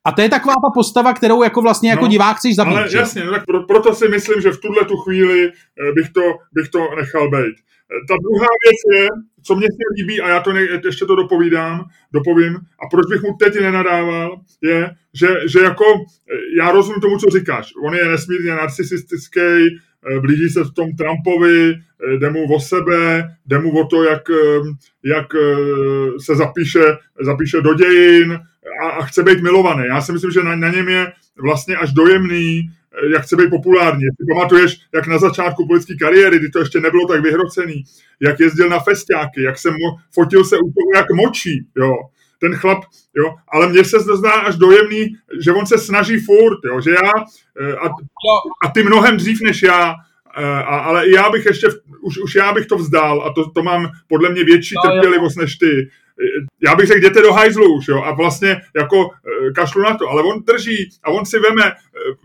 A 0.06 0.12
to 0.12 0.22
je 0.22 0.30
taková 0.30 0.54
ta 0.54 0.70
postava, 0.74 1.14
kterou 1.14 1.44
jako 1.44 1.62
vlastně 1.62 1.90
jako 1.90 2.06
no, 2.06 2.12
divák 2.12 2.38
chceš 2.38 2.56
zabít. 2.56 2.78
Ale 2.78 2.88
jasně, 2.96 3.24
no 3.24 3.32
tak 3.32 3.46
pro, 3.46 3.64
proto 3.64 3.96
si 3.96 4.08
myslím, 4.08 4.42
že 4.42 4.52
v 4.52 4.60
tuhle 4.60 4.86
tu 4.86 4.98
chvíli 4.98 5.48
eh, 5.48 5.92
bych 5.92 6.10
to, 6.10 6.22
bych 6.54 6.70
to 6.70 6.80
nechal 6.96 7.30
být. 7.32 7.56
Eh, 7.56 8.06
ta 8.08 8.16
druhá 8.26 8.48
věc 8.64 8.80
je, 8.96 9.08
co 9.44 9.56
mě 9.56 9.68
se 9.68 9.84
líbí, 9.98 10.22
a 10.22 10.30
já 10.30 10.40
to 10.40 10.54
ne, 10.54 10.62
ještě 10.86 11.06
to 11.06 11.16
dopovídám, 11.16 11.86
dopovím, 12.14 12.56
a 12.56 12.84
proč 12.92 13.06
bych 13.10 13.22
mu 13.22 13.38
teď 13.40 13.62
nenadával, 13.62 14.40
je, 14.62 14.92
že, 15.14 15.28
že 15.52 15.60
jako 15.60 15.86
eh, 15.96 16.36
já 16.60 16.72
rozumím 16.72 17.02
tomu, 17.02 17.18
co 17.18 17.38
říkáš. 17.38 17.74
On 17.86 17.96
je 17.96 18.06
nesmírně 18.06 18.52
narcisistický, 18.52 19.40
blíží 20.22 20.50
se 20.50 20.63
v 20.63 20.74
tom 20.74 20.96
Trumpovi, 20.96 21.76
jde 22.20 22.30
mu 22.30 22.54
o 22.54 22.60
sebe, 22.60 23.30
jde 23.46 23.60
mu 23.60 23.80
o 23.80 23.86
to, 23.86 24.04
jak, 24.04 24.22
jak 25.04 25.28
se 26.20 26.36
zapíše, 26.36 26.84
zapíše 27.22 27.62
do 27.62 27.74
dějin, 27.74 28.39
a, 28.84 28.89
a 28.89 29.06
chce 29.06 29.24
být 29.24 29.42
milovaný. 29.42 29.84
Já 29.88 30.02
si 30.02 30.12
myslím, 30.12 30.32
že 30.32 30.44
na, 30.44 30.56
na 30.56 30.70
něm 30.70 30.89
je 30.89 31.12
vlastně 31.38 31.76
až 31.76 31.94
dojemný, 31.94 32.62
eh, 32.62 33.13
jak 33.13 33.24
chce 33.24 33.36
být 33.36 33.50
populární. 33.50 34.02
Ty 34.02 34.26
pamatuješ, 34.34 34.80
jak 34.94 35.08
na 35.08 35.18
začátku 35.18 35.68
politické 35.68 35.96
kariéry, 35.96 36.39
kdy 36.39 36.50
to 36.50 36.60
ještě 36.60 36.80
nebylo 36.80 37.08
tak 37.08 37.22
vyhrocený, 37.22 37.84
jak 38.20 38.39
jezdil 38.39 38.70
na 38.70 38.80
festiáky, 38.80 39.44
jak 39.44 39.58
se 39.58 39.72
mo, 39.72 39.98
fotil 40.13 40.44
se 40.44 40.56
u 40.56 40.68
toho, 40.72 40.92
jak 40.96 41.12
močí, 41.12 41.68
jo. 41.76 41.96
Ten 42.44 42.56
chlap, 42.56 42.84
jo, 43.16 43.36
ale 43.48 43.70
mně 43.70 43.86
se 43.86 44.00
zdá 44.00 44.32
až 44.32 44.56
dojemný, 44.56 45.16
že 45.40 45.52
on 45.52 45.66
se 45.66 45.78
snaží 45.78 46.20
furt, 46.20 46.60
jo, 46.66 46.82
že 46.82 46.92
já, 46.92 47.12
eh, 47.62 47.74
a, 47.74 47.88
a 48.66 48.72
ty 48.74 48.84
mnohem 48.84 49.18
dřív 49.18 49.42
než 49.42 49.64
já, 49.64 49.96
eh, 50.38 50.44
a, 50.44 50.78
ale 50.78 51.10
já 51.10 51.30
bych 51.30 51.46
ještě, 51.46 51.68
už, 52.02 52.18
už 52.18 52.36
já 52.36 52.54
bych 52.54 52.66
to 52.66 52.78
vzdál 52.78 53.22
a 53.22 53.34
to, 53.34 53.50
to 53.50 53.64
mám 53.64 53.92
podle 54.08 54.30
mě 54.30 54.44
větší 54.44 54.76
no, 54.76 54.92
trpělivost 54.92 55.38
než 55.38 55.56
ty, 55.56 55.90
já 56.64 56.76
bych 56.76 56.88
řekl, 56.88 57.00
jděte 57.00 57.22
do 57.22 57.34
hajzlu 57.34 57.78
už, 57.78 57.88
jo, 57.88 58.04
a 58.04 58.14
vlastně 58.14 58.62
jako 58.76 59.10
kašlu 59.56 59.82
na 59.82 59.98
to, 59.98 60.10
ale 60.10 60.24
on 60.24 60.44
drží 60.44 60.90
a 61.04 61.12
on 61.12 61.26
si 61.26 61.40
veme, 61.40 61.72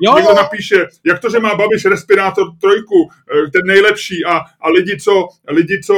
jo. 0.01 0.15
někdo 0.17 0.35
napíše, 0.35 0.87
jak 1.05 1.21
to, 1.21 1.31
že 1.31 1.39
má 1.39 1.55
Babiš 1.55 1.85
respirátor 1.85 2.47
trojku, 2.61 3.11
ten 3.53 3.63
nejlepší 3.67 4.25
a, 4.25 4.39
a 4.61 4.69
lidi, 4.71 4.97
co, 4.97 5.29
lidi, 5.49 5.81
co 5.81 5.95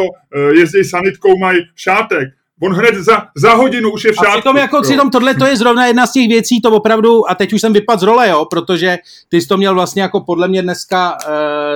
jezdí 0.52 0.84
sanitkou, 0.84 1.38
mají 1.38 1.60
šátek, 1.76 2.28
On 2.62 2.72
hned 2.72 2.94
za, 2.94 3.22
za 3.36 3.54
hodinu 3.54 3.92
už 3.92 4.04
je 4.04 4.12
v 4.12 4.14
šátku. 4.14 4.32
A 4.32 4.36
přitom, 4.36 4.56
jako, 4.56 4.82
přitom 4.82 5.10
tohle 5.10 5.34
to 5.34 5.46
je 5.46 5.56
zrovna 5.56 5.86
jedna 5.86 6.06
z 6.06 6.12
těch 6.12 6.28
věcí, 6.28 6.60
to 6.60 6.70
opravdu, 6.70 7.30
a 7.30 7.34
teď 7.34 7.52
už 7.52 7.60
jsem 7.60 7.72
vypadl 7.72 8.00
z 8.00 8.02
role, 8.02 8.28
jo, 8.28 8.44
protože 8.50 8.98
ty 9.28 9.40
jsi 9.40 9.48
to 9.48 9.56
měl 9.56 9.74
vlastně 9.74 10.02
jako 10.02 10.20
podle 10.20 10.48
mě 10.48 10.62
dneska, 10.62 11.16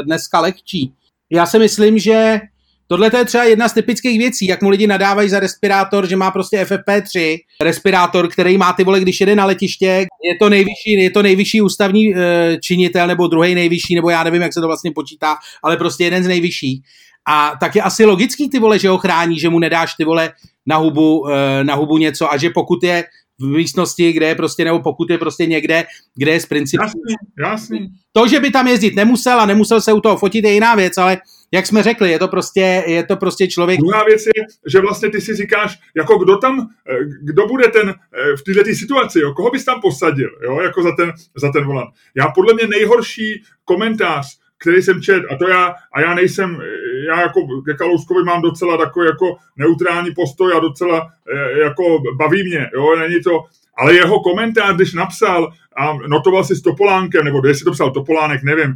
dneska 0.04 0.40
lehčí. 0.40 0.92
Já 1.30 1.46
si 1.46 1.58
myslím, 1.58 1.98
že 1.98 2.40
Tohle 2.86 3.10
je 3.18 3.24
třeba 3.24 3.44
jedna 3.44 3.68
z 3.68 3.72
typických 3.72 4.18
věcí, 4.18 4.46
jak 4.46 4.62
mu 4.62 4.70
lidi 4.70 4.86
nadávají 4.86 5.28
za 5.28 5.40
respirátor, 5.40 6.08
že 6.08 6.16
má 6.16 6.30
prostě 6.30 6.64
FFP3, 6.64 7.38
respirátor, 7.60 8.28
který 8.28 8.58
má 8.58 8.72
ty 8.72 8.84
vole, 8.84 9.00
když 9.00 9.20
jede 9.20 9.36
na 9.36 9.44
letiště, 9.44 9.86
je 10.24 10.38
to 10.40 10.48
nejvyšší, 10.48 10.92
je 10.92 11.10
to 11.10 11.22
nejvyšší 11.22 11.62
ústavní 11.62 12.14
e, 12.14 12.56
činitel, 12.60 13.06
nebo 13.06 13.26
druhý 13.26 13.54
nejvyšší, 13.54 13.94
nebo 13.94 14.10
já 14.10 14.24
nevím, 14.24 14.42
jak 14.42 14.52
se 14.52 14.60
to 14.60 14.66
vlastně 14.66 14.90
počítá, 14.94 15.36
ale 15.62 15.76
prostě 15.76 16.04
jeden 16.04 16.24
z 16.24 16.26
nejvyšších. 16.26 16.80
A 17.28 17.52
tak 17.60 17.76
je 17.76 17.82
asi 17.82 18.04
logický 18.04 18.50
ty 18.50 18.58
vole, 18.58 18.78
že 18.78 18.88
ho 18.88 18.98
chrání, 18.98 19.38
že 19.38 19.48
mu 19.48 19.58
nedáš 19.58 19.94
ty 19.94 20.04
vole 20.04 20.32
na 20.66 20.76
hubu, 20.76 21.28
e, 21.28 21.64
na 21.64 21.74
hubu 21.74 21.98
něco 21.98 22.32
a 22.32 22.36
že 22.36 22.50
pokud 22.50 22.82
je 22.82 23.04
v 23.40 23.46
místnosti, 23.46 24.12
kde 24.12 24.26
je 24.26 24.34
prostě, 24.34 24.64
nebo 24.64 24.80
pokud 24.80 25.10
je 25.10 25.18
prostě 25.18 25.46
někde, 25.46 25.84
kde 26.16 26.32
je 26.32 26.40
z 26.40 26.46
principu. 26.46 26.82
Jasný, 26.82 27.14
jasný. 27.38 27.88
To, 28.12 28.28
že 28.28 28.40
by 28.40 28.50
tam 28.50 28.68
jezdit 28.68 28.96
nemusel 28.96 29.40
a 29.40 29.46
nemusel 29.46 29.80
se 29.80 29.92
u 29.92 30.00
toho 30.00 30.16
fotit, 30.16 30.44
je 30.44 30.52
jiná 30.52 30.74
věc, 30.74 30.98
ale 30.98 31.18
jak 31.54 31.66
jsme 31.66 31.82
řekli, 31.82 32.10
je 32.10 32.18
to 32.18 32.28
prostě, 32.28 32.84
je 32.86 33.02
to 33.02 33.16
prostě 33.16 33.48
člověk. 33.48 33.80
Druhá 33.80 34.04
věc 34.04 34.26
je, 34.26 34.42
že 34.66 34.80
vlastně 34.80 35.10
ty 35.10 35.20
si 35.20 35.34
říkáš, 35.34 35.78
jako 35.96 36.18
kdo 36.18 36.36
tam, 36.36 36.68
eh, 36.90 37.04
kdo 37.22 37.46
bude 37.46 37.68
ten 37.68 37.88
eh, 37.88 38.36
v 38.36 38.42
této 38.42 38.74
situaci, 38.74 39.18
jo, 39.18 39.32
koho 39.32 39.50
bys 39.50 39.64
tam 39.64 39.80
posadil, 39.80 40.30
jo, 40.44 40.60
jako 40.60 40.82
za 40.82 40.92
ten, 40.96 41.12
za 41.36 41.52
ten 41.52 41.64
volant. 41.64 41.90
Já 42.16 42.28
podle 42.28 42.54
mě 42.54 42.66
nejhorší 42.66 43.42
komentář, 43.64 44.38
který 44.58 44.82
jsem 44.82 45.02
čet, 45.02 45.22
a 45.30 45.36
to 45.36 45.48
já, 45.48 45.74
a 45.94 46.00
já 46.00 46.14
nejsem, 46.14 46.58
já 47.04 47.20
jako 47.20 47.40
ke 47.64 47.74
Kalouskovi 47.74 48.24
mám 48.24 48.42
docela 48.42 48.76
takový 48.76 49.06
jako 49.06 49.36
neutrální 49.56 50.14
postoj 50.14 50.52
a 50.56 50.58
docela 50.58 51.08
eh, 51.34 51.58
jako 51.58 51.82
baví 52.16 52.44
mě, 52.44 52.70
jo, 52.74 52.96
není 52.96 53.22
to, 53.22 53.44
ale 53.76 53.94
jeho 53.94 54.20
komentář, 54.20 54.76
když 54.76 54.94
napsal 54.94 55.52
a 55.76 55.96
notoval 56.06 56.44
si 56.44 56.56
s 56.56 56.62
Topolánkem, 56.62 57.24
nebo 57.24 57.46
jestli 57.46 57.64
to 57.64 57.72
psal 57.72 57.90
Topolánek, 57.90 58.42
nevím, 58.42 58.74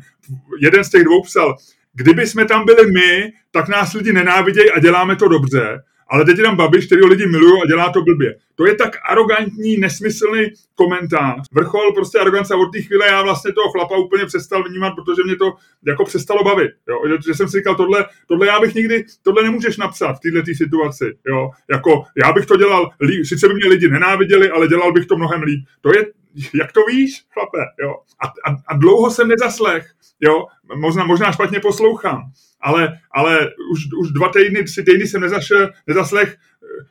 jeden 0.61 0.85
z 0.85 0.91
těch 0.91 1.05
dvou 1.05 1.23
psal, 1.23 1.57
kdyby 1.95 2.27
jsme 2.27 2.45
tam 2.45 2.65
byli 2.65 2.93
my, 2.93 3.33
tak 3.51 3.69
nás 3.69 3.93
lidi 3.93 4.13
nenávidějí 4.13 4.71
a 4.71 4.81
děláme 4.81 5.17
to 5.17 5.29
dobře. 5.29 5.83
Ale 6.11 6.25
teď 6.25 6.39
je 6.39 6.45
tam 6.45 6.57
Babiš, 6.57 6.87
který 6.87 7.05
lidi 7.05 7.27
milují 7.27 7.63
a 7.63 7.67
dělá 7.67 7.93
to 7.93 8.03
blbě. 8.03 8.35
To 8.55 8.67
je 8.67 8.75
tak 8.75 8.97
arrogantní, 9.11 9.77
nesmyslný 9.77 10.47
komentář. 10.75 11.47
Vrchol 11.53 11.93
prostě 11.95 12.19
arogance 12.19 12.55
od 12.55 12.73
té 12.73 12.83
chvíle 12.83 13.07
já 13.07 13.23
vlastně 13.23 13.53
toho 13.53 13.73
chlapa 13.73 13.97
úplně 13.97 14.27
přestal 14.27 14.65
vnímat, 14.65 14.91
protože 14.91 15.23
mě 15.25 15.37
to 15.37 15.53
jako 15.87 16.05
přestalo 16.05 16.45
bavit. 16.45 16.71
Jo? 16.89 17.19
Že, 17.27 17.35
jsem 17.35 17.49
si 17.49 17.59
říkal, 17.59 17.75
tohle, 17.75 18.07
tohle 18.27 18.47
já 18.47 18.61
bych 18.61 18.75
nikdy, 18.75 19.05
tohle 19.23 19.43
nemůžeš 19.43 19.77
napsat 19.77 20.13
v 20.13 20.21
této 20.21 20.55
situaci. 20.57 21.05
Jo? 21.29 21.51
Jako, 21.71 22.05
já 22.25 22.33
bych 22.33 22.47
to 22.47 22.57
dělal, 22.57 22.91
sice 23.25 23.49
by 23.49 23.55
mě 23.55 23.69
lidi 23.69 23.89
nenáviděli, 23.89 24.51
ale 24.51 24.69
dělal 24.69 24.93
bych 24.93 25.07
to 25.07 25.17
mnohem 25.17 25.43
líp. 25.43 25.65
To 25.81 25.89
je, 25.89 26.07
jak 26.55 26.73
to 26.73 26.81
víš, 26.85 27.25
chlape, 27.33 27.59
jo? 27.83 27.95
A, 28.21 28.27
a, 28.27 28.57
a 28.67 28.77
dlouho 28.77 29.11
jsem 29.11 29.29
nezaslech, 29.29 29.91
jo? 30.21 30.47
Možná, 30.77 31.05
možná 31.05 31.33
špatně 31.33 31.61
poslouchám, 31.61 32.23
ale, 32.61 32.99
ale 33.11 33.51
už, 33.73 33.81
už 33.99 34.13
dva 34.13 34.29
týdny, 34.29 34.65
tři 34.65 34.83
týdny 34.83 35.07
jsem 35.07 35.21
nezašel, 35.21 35.71
nezaslech, 35.87 36.37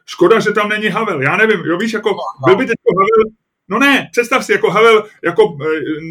škoda, 0.05 0.39
že 0.39 0.51
tam 0.51 0.69
není 0.69 0.87
Havel. 0.87 1.21
Já 1.21 1.37
nevím, 1.37 1.59
jo, 1.59 1.77
víš, 1.77 1.93
jako 1.93 2.09
byl 2.45 2.55
by 2.55 2.65
teď 2.65 2.75
Havel, 2.97 3.33
No 3.69 3.79
ne, 3.79 4.07
představ 4.11 4.45
si, 4.45 4.51
jako 4.51 4.71
Havel, 4.71 5.03
jako 5.23 5.57
eh, 5.61 5.65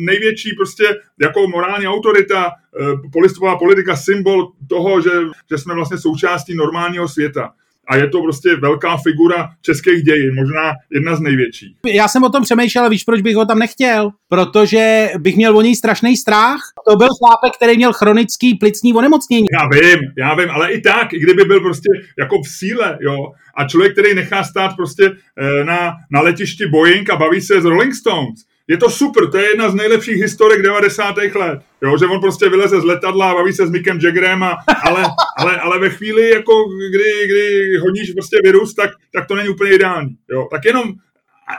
největší 0.04 0.54
prostě, 0.54 0.84
jako 1.20 1.48
morální 1.48 1.86
autorita, 1.86 2.50
eh, 2.80 3.10
polistopová 3.12 3.58
politika, 3.58 3.96
symbol 3.96 4.52
toho, 4.68 5.00
že, 5.00 5.10
že 5.50 5.58
jsme 5.58 5.74
vlastně 5.74 5.98
součástí 5.98 6.54
normálního 6.54 7.08
světa 7.08 7.52
a 7.88 7.96
je 7.96 8.08
to 8.08 8.22
prostě 8.22 8.56
velká 8.56 8.96
figura 8.96 9.48
českých 9.62 10.02
dějin, 10.02 10.34
možná 10.34 10.72
jedna 10.94 11.16
z 11.16 11.20
největších. 11.20 11.76
Já 11.86 12.08
jsem 12.08 12.24
o 12.24 12.28
tom 12.28 12.42
přemýšlel, 12.42 12.90
víš, 12.90 13.04
proč 13.04 13.20
bych 13.20 13.36
ho 13.36 13.46
tam 13.46 13.58
nechtěl? 13.58 14.10
Protože 14.28 15.10
bych 15.18 15.36
měl 15.36 15.58
o 15.58 15.62
něj 15.62 15.76
strašný 15.76 16.16
strach. 16.16 16.60
To 16.88 16.96
byl 16.96 17.08
chlápek, 17.08 17.56
který 17.56 17.76
měl 17.76 17.92
chronický 17.92 18.54
plicní 18.54 18.94
onemocnění. 18.94 19.46
Já 19.60 19.68
vím, 19.68 20.00
já 20.18 20.34
vím, 20.34 20.50
ale 20.50 20.72
i 20.72 20.80
tak, 20.80 21.12
i 21.12 21.18
kdyby 21.18 21.44
byl 21.44 21.60
prostě 21.60 21.88
jako 22.18 22.36
v 22.42 22.48
síle, 22.48 22.98
jo, 23.00 23.16
a 23.56 23.68
člověk, 23.68 23.92
který 23.92 24.14
nechá 24.14 24.44
stát 24.44 24.76
prostě 24.76 25.10
eh, 25.10 25.64
na, 25.64 25.92
na 26.10 26.20
letišti 26.20 26.66
Boeing 26.66 27.10
a 27.10 27.16
baví 27.16 27.40
se 27.40 27.60
s 27.60 27.64
Rolling 27.64 27.94
Stones, 27.94 28.40
je 28.68 28.76
to 28.76 28.90
super, 28.90 29.30
to 29.30 29.38
je 29.38 29.50
jedna 29.50 29.70
z 29.70 29.74
nejlepších 29.74 30.16
historik 30.16 30.62
90. 30.62 31.16
let. 31.34 31.60
Jo, 31.82 31.98
že 31.98 32.06
on 32.06 32.20
prostě 32.20 32.48
vyleze 32.48 32.80
z 32.80 32.84
letadla 32.84 33.30
a 33.30 33.34
baví 33.34 33.52
se 33.52 33.66
s 33.66 33.70
Mickem 33.70 33.98
Jaggerem, 34.02 34.42
a, 34.42 34.58
ale, 34.82 35.04
ale, 35.38 35.60
ale, 35.60 35.78
ve 35.78 35.90
chvíli, 35.90 36.30
jako 36.30 36.64
kdy, 36.90 37.26
kdy 37.26 37.76
hodíš 37.78 38.12
prostě 38.12 38.36
virus, 38.44 38.74
tak, 38.74 38.90
tak 39.12 39.26
to 39.26 39.34
není 39.34 39.48
úplně 39.48 39.72
ideální. 39.72 40.16
Jo. 40.30 40.48
Tak 40.50 40.64
jenom, 40.64 40.92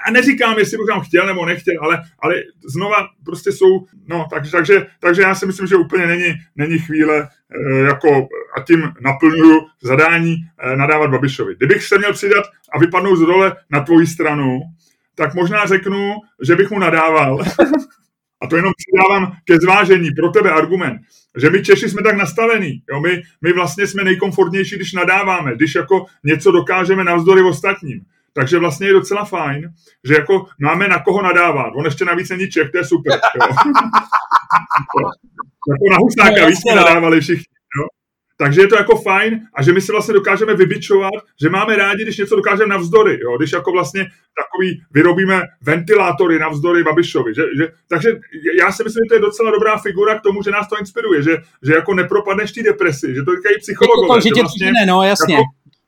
a 0.08 0.12
neříkám, 0.12 0.60
jestli 0.60 0.78
bych 0.78 0.88
tam 0.88 1.01
chtěl 1.01 1.26
nebo 1.26 1.45
nechtěl, 1.45 1.74
ale, 1.82 2.01
ale 2.20 2.36
znova 2.70 3.08
prostě 3.26 3.51
jsou, 3.51 3.86
no, 4.08 4.28
takže, 4.34 4.51
takže, 4.51 4.86
takže 4.99 5.22
já 5.22 5.36
si 5.36 5.45
myslím, 5.45 5.68
že 5.68 5.76
úplně 5.76 6.08
není, 6.08 6.34
není 6.55 6.80
chvíle, 6.80 7.30
e, 7.72 7.80
jako, 7.80 8.28
a 8.58 8.62
tím 8.62 8.91
naplňuju 9.01 9.62
zadání 9.82 10.36
e, 10.60 10.76
nadávat 10.76 11.10
Babišovi. 11.10 11.55
Kdybych 11.55 11.84
se 11.84 11.97
měl 11.97 12.14
přidat 12.14 12.43
a 12.74 12.80
vypadnout 12.80 13.16
z 13.16 13.22
role 13.22 13.55
na 13.72 13.80
tvoji 13.80 14.08
stranu, 14.08 14.60
tak 15.18 15.34
možná 15.34 15.65
řeknu, 15.65 16.15
že 16.43 16.55
bych 16.55 16.72
mu 16.72 16.80
nadával. 16.80 17.39
A 18.41 18.47
to 18.47 18.55
jenom 18.55 18.74
přidávám 18.78 19.38
ke 19.45 19.57
zvážení 19.57 20.11
pro 20.11 20.30
tebe 20.30 20.51
argument, 20.51 21.01
že 21.38 21.49
my 21.49 21.63
Češi 21.63 21.89
jsme 21.89 22.03
tak 22.03 22.18
nastavení. 22.18 22.82
Jo? 22.91 22.99
My, 22.99 23.22
my 23.41 23.53
vlastně 23.53 23.88
jsme 23.88 24.03
nejkomfortnější, 24.03 24.76
když 24.76 24.93
nadáváme, 24.93 25.55
když 25.55 25.76
jako 25.76 26.05
něco 26.24 26.51
dokážeme 26.51 27.03
navzdory 27.03 27.41
ostatním. 27.41 28.01
Takže 28.34 28.59
vlastně 28.59 28.88
je 28.88 28.93
docela 28.93 29.26
fajn, 29.26 29.70
že 30.03 30.13
jako 30.13 30.45
máme 30.61 30.88
na 30.88 31.03
koho 31.03 31.22
nadávat. 31.22 31.74
On 31.76 31.86
ještě 31.86 32.05
navíc 32.05 32.30
není 32.30 32.49
Čech, 32.49 32.72
to 32.72 32.78
je 32.78 32.86
super. 32.86 33.20
Jo? 33.36 33.47
jako 35.70 35.86
na 35.91 35.97
Husnáka, 35.97 36.45
víc 36.45 36.59
nadávali 36.76 37.22
všichni. 37.22 37.57
Takže 38.38 38.61
je 38.61 38.67
to 38.67 38.75
jako 38.75 38.97
fajn 38.97 39.39
a 39.55 39.63
že 39.63 39.73
my 39.73 39.81
se 39.81 39.91
vlastně 39.91 40.13
dokážeme 40.13 40.55
vybičovat, 40.55 41.13
že 41.41 41.49
máme 41.49 41.75
rádi, 41.75 42.03
když 42.03 42.17
něco 42.17 42.35
dokážeme 42.35 42.69
navzdory, 42.69 43.19
jo? 43.21 43.38
když 43.38 43.51
jako 43.51 43.71
vlastně 43.71 44.05
takový 44.43 44.81
vyrobíme 44.93 45.41
ventilátory 45.61 46.39
navzdory 46.39 46.83
Babišovi. 46.83 47.33
Že, 47.35 47.43
že, 47.57 47.71
takže 47.88 48.09
já 48.59 48.71
si 48.71 48.83
myslím, 48.83 49.01
že 49.05 49.09
to 49.09 49.15
je 49.15 49.21
docela 49.21 49.51
dobrá 49.51 49.77
figura 49.77 50.19
k 50.19 50.21
tomu, 50.21 50.43
že 50.43 50.51
nás 50.51 50.69
to 50.69 50.79
inspiruje, 50.79 51.23
že, 51.23 51.38
že 51.63 51.73
jako 51.73 51.93
nepropadneš 51.93 52.51
té 52.51 52.63
depresi, 52.63 53.15
že 53.15 53.23
to 53.23 53.35
říkají 53.35 53.55
psychologové. 53.59 54.17
Jako, 54.17 54.21
že, 54.21 54.29
že 54.35 54.41
vlastně, 54.41 54.71
ne, 54.71 54.85
no 54.85 55.03
jasně. 55.03 55.35
Jako, 55.35 55.43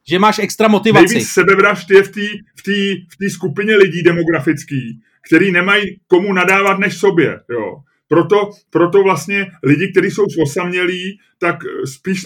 že 0.09 0.19
máš 0.19 0.39
extra 0.39 0.67
motivaci. 0.67 1.05
Nejvíc 1.05 1.29
sebevražd 1.29 1.91
je 1.91 2.03
v 2.03 2.11
té 2.11 2.27
v 2.65 3.27
v 3.27 3.31
skupině 3.31 3.75
lidí 3.75 4.03
demografický, 4.03 4.99
který 5.27 5.51
nemají 5.51 5.99
komu 6.07 6.33
nadávat 6.33 6.79
než 6.79 6.97
sobě. 6.97 7.39
Jo. 7.49 7.75
Proto, 8.09 8.49
proto 8.69 9.03
vlastně 9.03 9.51
lidi, 9.63 9.91
kteří 9.91 10.11
jsou 10.11 10.23
osamělí, 10.43 11.19
tak 11.39 11.55
spíš 11.85 12.21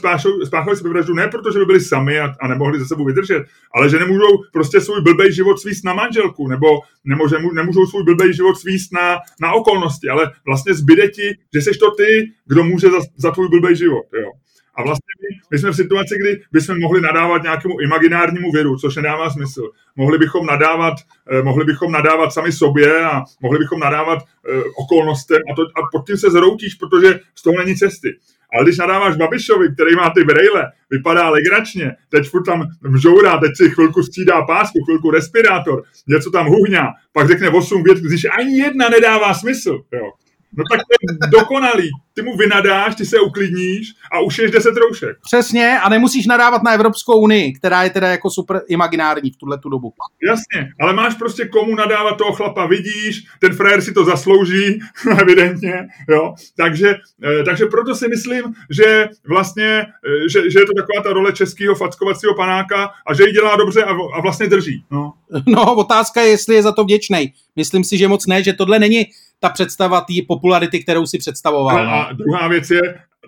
spáchali 0.46 0.78
sebevraždu 0.78 1.14
ne 1.14 1.28
proto, 1.28 1.52
že 1.52 1.60
by 1.60 1.66
byli 1.66 1.82
sami 1.82 2.20
a, 2.20 2.34
a 2.42 2.48
nemohli 2.48 2.80
ze 2.80 2.86
sebou 2.86 3.06
vydržet, 3.06 3.44
ale 3.76 3.90
že 3.90 4.00
nemůžou 4.00 4.44
prostě 4.54 4.82
svůj 4.82 5.02
blbej 5.02 5.34
život 5.34 5.60
svíst 5.60 5.86
na 5.86 5.94
manželku, 5.94 6.48
nebo 6.48 6.68
nemůže, 7.06 7.36
nemůžou 7.54 7.86
svůj 7.86 8.04
blbej 8.04 8.34
život 8.34 8.58
svíst 8.58 8.94
na, 8.94 9.18
na 9.42 9.54
okolnosti, 9.54 10.10
ale 10.10 10.32
vlastně 10.46 10.74
zbyde 10.74 11.08
ti, 11.08 11.38
že 11.54 11.62
jsi 11.62 11.72
to 11.80 11.92
ty, 11.92 12.32
kdo 12.46 12.64
může 12.64 12.88
za, 12.90 13.00
za 13.18 13.32
tvůj 13.32 13.50
blbej 13.50 13.76
život. 13.76 14.06
Jo. 14.22 14.32
A 14.76 14.84
vlastně 14.84 15.13
my, 15.51 15.59
jsme 15.59 15.71
v 15.71 15.76
situaci, 15.76 16.15
kdy 16.21 16.41
bychom 16.51 16.80
mohli 16.80 17.01
nadávat 17.01 17.43
nějakému 17.43 17.80
imaginárnímu 17.80 18.51
viru, 18.51 18.78
což 18.78 18.95
nedává 18.95 19.30
smysl. 19.30 19.69
Mohli 19.95 20.17
bychom 20.17 20.45
nadávat, 20.45 20.93
eh, 21.32 21.41
mohli 21.41 21.65
bychom 21.65 21.91
nadávat 21.91 22.34
sami 22.34 22.51
sobě 22.51 23.05
a 23.05 23.21
mohli 23.41 23.59
bychom 23.59 23.80
nadávat 23.80 24.19
eh, 24.19 24.63
okolnostem 24.76 25.39
a, 25.51 25.55
to, 25.55 25.61
a 25.61 25.80
pod 25.91 26.07
tím 26.07 26.17
se 26.17 26.32
zroutíš, 26.32 26.76
protože 26.76 27.19
z 27.36 27.41
toho 27.43 27.57
není 27.57 27.76
cesty. 27.76 28.17
Ale 28.53 28.63
když 28.63 28.78
nadáváš 28.78 29.15
Babišovi, 29.17 29.74
který 29.74 29.95
má 29.95 30.09
ty 30.09 30.24
brejle, 30.24 30.71
vypadá 30.89 31.30
legračně, 31.30 31.95
teď 32.09 32.30
furt 32.30 32.43
tam 32.43 32.63
mžourá, 32.82 33.38
teď 33.38 33.51
si 33.57 33.69
chvilku 33.69 34.03
střídá 34.03 34.41
pásku, 34.41 34.80
chvilku 34.86 35.11
respirátor, 35.11 35.84
něco 36.07 36.32
tam 36.32 36.47
huhňá, 36.47 36.93
pak 37.13 37.28
řekne 37.28 37.49
8 37.49 37.84
vět, 37.84 37.97
když 37.97 38.26
ani 38.39 38.59
jedna 38.59 38.89
nedává 38.89 39.34
smysl. 39.34 39.82
Jo. 39.93 40.11
No 40.58 40.64
tak 40.72 40.80
to 40.80 40.93
je 41.01 41.30
dokonalý. 41.39 41.89
Ty 42.14 42.22
mu 42.22 42.38
vynadáš, 42.38 42.95
ty 42.95 43.06
se 43.06 43.20
uklidníš 43.20 43.93
a 44.12 44.20
už 44.20 44.38
ješ 44.39 44.51
10 44.51 44.78
roušek. 44.78 45.18
Přesně 45.24 45.80
a 45.80 45.89
nemusíš 45.89 46.26
nadávat 46.26 46.64
na 46.64 46.72
Evropskou 46.72 47.20
unii, 47.20 47.54
která 47.54 47.84
je 47.84 47.89
teda 47.89 48.08
jako 48.08 48.30
super 48.30 48.62
imaginární 48.68 49.32
v 49.32 49.38
tuhle 49.38 49.58
tu 49.58 49.70
dobu. 49.70 49.93
Jasně, 50.24 50.70
ale 50.82 50.93
máš 50.93 51.16
prostě 51.16 51.45
komu 51.45 51.76
nadávat 51.76 52.18
toho 52.18 52.32
chlapa, 52.34 52.66
vidíš, 52.66 53.24
ten 53.39 53.56
frajer 53.56 53.82
si 53.82 53.93
to 53.93 54.06
zaslouží, 54.06 54.80
evidentně, 55.22 55.88
jo. 56.10 56.34
Takže, 56.58 56.95
eh, 57.24 57.43
takže 57.43 57.66
proto 57.66 57.95
si 57.95 58.08
myslím, 58.08 58.43
že 58.70 59.10
vlastně, 59.28 59.86
eh, 60.08 60.30
že, 60.30 60.49
že 60.51 60.60
je 60.60 60.66
to 60.66 60.74
taková 60.82 61.04
ta 61.04 61.14
role 61.14 61.32
českého 61.32 61.76
fackovacího 61.76 62.36
panáka 62.36 62.91
a 63.08 63.14
že 63.14 63.24
ji 63.24 63.32
dělá 63.32 63.56
dobře 63.56 63.84
a, 63.84 63.91
a 63.91 64.22
vlastně 64.22 64.47
drží. 64.47 64.86
No. 64.91 65.14
no, 65.47 65.76
otázka 65.76 66.22
je, 66.22 66.30
jestli 66.30 66.56
je 66.56 66.64
za 66.64 66.72
to 66.72 66.84
vděčný. 66.84 67.34
Myslím 67.56 67.84
si, 67.84 67.97
že 67.97 68.08
moc 68.08 68.28
ne, 68.28 68.43
že 68.43 68.54
tohle 68.54 68.80
není 68.80 69.06
ta 69.44 69.50
představa 69.50 70.02
té 70.02 70.14
popularity, 70.28 70.84
kterou 70.84 71.06
si 71.06 71.18
představoval. 71.18 71.78
A, 71.78 72.04
a 72.04 72.14
druhá 72.14 72.48
věc 72.48 72.70
je, 72.72 72.82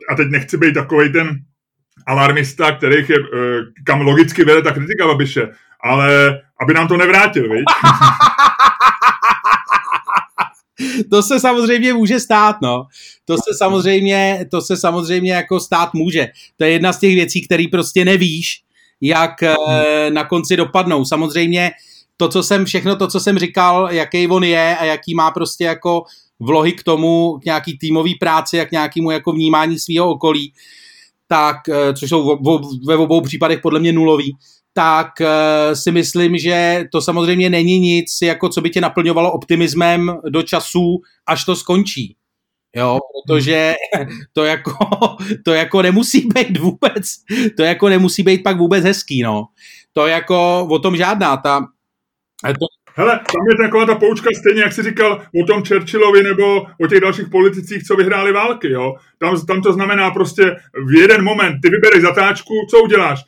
a 0.10 0.16
teď 0.16 0.28
nechci 0.28 0.58
být 0.58 0.74
takový 0.74 1.12
ten 1.12 1.40
alarmista, 2.08 2.72
kterých 2.72 3.10
je, 3.10 3.16
eh, 3.16 3.62
kam 3.86 4.02
logicky 4.02 4.44
vede 4.44 4.62
ta 4.62 4.72
kritika 4.72 5.08
Babiše, 5.08 5.48
ale 5.84 6.42
aby 6.62 6.74
nám 6.74 6.88
to 6.88 6.98
nevrátil, 6.98 7.50
viď? 7.50 7.64
to 11.10 11.24
se 11.24 11.40
samozřejmě 11.40 11.94
může 11.94 12.20
stát, 12.20 12.56
no. 12.62 12.86
To 13.26 13.38
se 13.38 13.58
samozřejmě, 13.58 14.46
to 14.52 14.62
se 14.62 14.78
samozřejmě 14.78 15.34
jako 15.34 15.60
stát 15.60 15.94
může. 15.94 16.28
To 16.58 16.64
je 16.64 16.72
jedna 16.72 16.94
z 16.94 17.00
těch 17.00 17.16
věcí, 17.16 17.46
které 17.46 17.66
prostě 17.72 18.06
nevíš, 18.06 18.62
jak 19.02 19.44
eh, 19.44 19.56
na 20.10 20.24
konci 20.24 20.58
dopadnou. 20.58 21.06
Samozřejmě 21.06 21.72
to, 22.18 22.30
co 22.30 22.44
jsem, 22.44 22.66
všechno 22.66 22.96
to, 22.96 23.08
co 23.08 23.20
jsem 23.20 23.38
říkal, 23.38 23.88
jaký 23.92 24.28
on 24.28 24.44
je 24.44 24.78
a 24.78 24.86
jaký 24.86 25.16
má 25.16 25.32
prostě 25.32 25.64
jako 25.64 26.04
vlohy 26.40 26.74
k 26.74 26.84
tomu, 26.84 27.38
k 27.42 27.46
nějaký 27.46 27.78
týmový 27.78 28.16
práci 28.16 28.62
a 28.62 28.66
k 28.66 28.72
nějakému 28.72 29.12
jako 29.12 29.32
vnímání 29.32 29.80
svého 29.80 30.10
okolí, 30.10 30.54
tak, 31.28 31.58
eh, 31.70 31.94
což 31.94 32.10
jsou 32.10 32.40
ve 32.88 32.98
obou 32.98 33.22
případech 33.22 33.60
podle 33.62 33.80
mě 33.80 33.94
nulový, 33.94 34.38
tak 34.74 35.22
eh, 35.22 35.76
si 35.76 35.92
myslím, 35.92 36.38
že 36.38 36.84
to 36.92 37.02
samozřejmě 37.02 37.50
není 37.50 37.80
nic, 37.80 38.06
jako 38.22 38.50
co 38.50 38.62
by 38.62 38.70
tě 38.70 38.82
naplňovalo 38.82 39.32
optimismem 39.32 40.18
do 40.30 40.44
času, 40.44 40.98
až 41.28 41.46
to 41.46 41.56
skončí. 41.56 42.16
Jo, 42.76 43.00
protože 43.26 43.74
to 44.34 44.44
jako, 44.44 44.74
to 45.46 45.54
jako 45.54 45.82
nemusí 45.82 46.28
být 46.36 46.58
vůbec, 46.58 47.04
to 47.58 47.64
jako 47.64 47.90
nemusí 47.90 48.24
být 48.24 48.44
pak 48.44 48.58
vůbec 48.58 48.84
hezký, 48.84 49.22
no. 49.22 49.46
To 49.94 50.08
jako 50.08 50.68
o 50.72 50.80
tom 50.80 50.98
žádná, 50.98 51.38
ta, 51.38 51.66
to... 52.54 52.66
Hele, 52.98 53.12
tam 53.12 53.48
je 53.50 53.66
taková 53.66 53.86
ta 53.86 53.96
poučka 53.96 54.30
stejně, 54.40 54.62
jak 54.62 54.74
jsi 54.74 54.84
říkal 54.84 55.22
o 55.44 55.46
tom 55.46 55.64
Churchillovi 55.66 56.24
nebo 56.24 56.66
o 56.82 56.88
těch 56.88 57.00
dalších 57.00 57.30
politicích, 57.30 57.84
co 57.84 57.96
vyhráli 57.96 58.32
války, 58.32 58.70
jo. 58.70 58.94
Tam, 59.20 59.46
tam 59.46 59.62
to 59.62 59.74
znamená 59.74 60.12
prostě 60.12 60.56
v 60.88 60.94
jeden 61.00 61.24
moment, 61.24 61.60
ty 61.62 61.70
vybereš 61.70 62.02
zatáčku, 62.02 62.54
co 62.70 62.80
uděláš? 62.80 63.24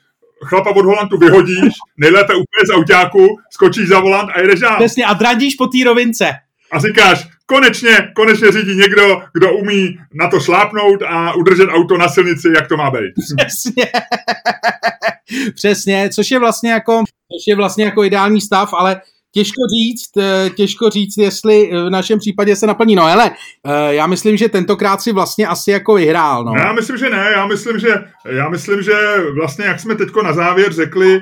Chlapa 0.46 0.70
od 0.70 0.86
Holandu 0.86 1.18
vyhodíš, 1.18 1.74
nejlépe 1.98 2.34
úplně 2.34 2.66
z 2.68 2.76
autáku, 2.76 3.28
skočíš 3.52 3.88
za 3.88 4.00
volant 4.00 4.30
a 4.36 4.42
jedeš 4.42 4.60
dál. 4.60 4.76
Přesně, 4.78 5.06
a 5.06 5.14
drandíš 5.14 5.56
po 5.56 5.68
té 5.68 5.78
rovince. 5.86 6.32
A 6.72 6.80
říkáš, 6.80 7.28
konečně, 7.46 7.98
konečně 8.16 8.52
řídí 8.52 8.76
někdo, 8.76 9.22
kdo 9.34 9.54
umí 9.54 9.98
na 10.14 10.30
to 10.30 10.40
šlápnout 10.40 11.04
a 11.08 11.34
udržet 11.34 11.70
auto 11.70 11.98
na 11.98 12.10
silnici, 12.10 12.48
jak 12.56 12.68
to 12.68 12.78
má 12.78 12.92
být. 12.92 13.14
Přesně. 13.38 13.86
Přesně, 15.56 16.10
což 16.14 16.32
je 16.32 16.40
vlastně 16.40 16.72
jako, 16.72 17.04
což 17.34 17.48
je 17.48 17.56
vlastně 17.56 17.86
jako 17.86 18.04
ideální 18.04 18.42
stav, 18.42 18.74
ale 18.74 19.02
těžko 19.32 19.62
říct, 19.78 20.18
eh, 20.18 20.50
těžko 20.50 20.90
říct, 20.90 21.18
jestli 21.18 21.70
v 21.86 21.90
našem 21.90 22.20
případě 22.20 22.56
se 22.56 22.68
naplní. 22.68 22.96
No 22.96 23.06
hele, 23.06 23.32
eh, 23.32 23.94
já 23.94 24.08
myslím, 24.08 24.38
že 24.38 24.50
tentokrát 24.50 25.02
si 25.02 25.12
vlastně 25.12 25.48
asi 25.48 25.72
jako 25.72 25.94
vyhrál. 25.94 26.44
No. 26.44 26.54
Já 26.58 26.74
myslím, 26.74 26.98
že 26.98 27.10
ne, 27.10 27.30
já 27.32 27.48
myslím, 27.48 27.80
že, 27.80 28.04
já 28.30 28.50
myslím, 28.50 28.82
že 28.82 28.94
vlastně, 29.36 29.66
jak 29.66 29.80
jsme 29.80 29.96
teďko 29.96 30.24
na 30.24 30.34
závěr 30.34 30.74
řekli, 30.74 31.22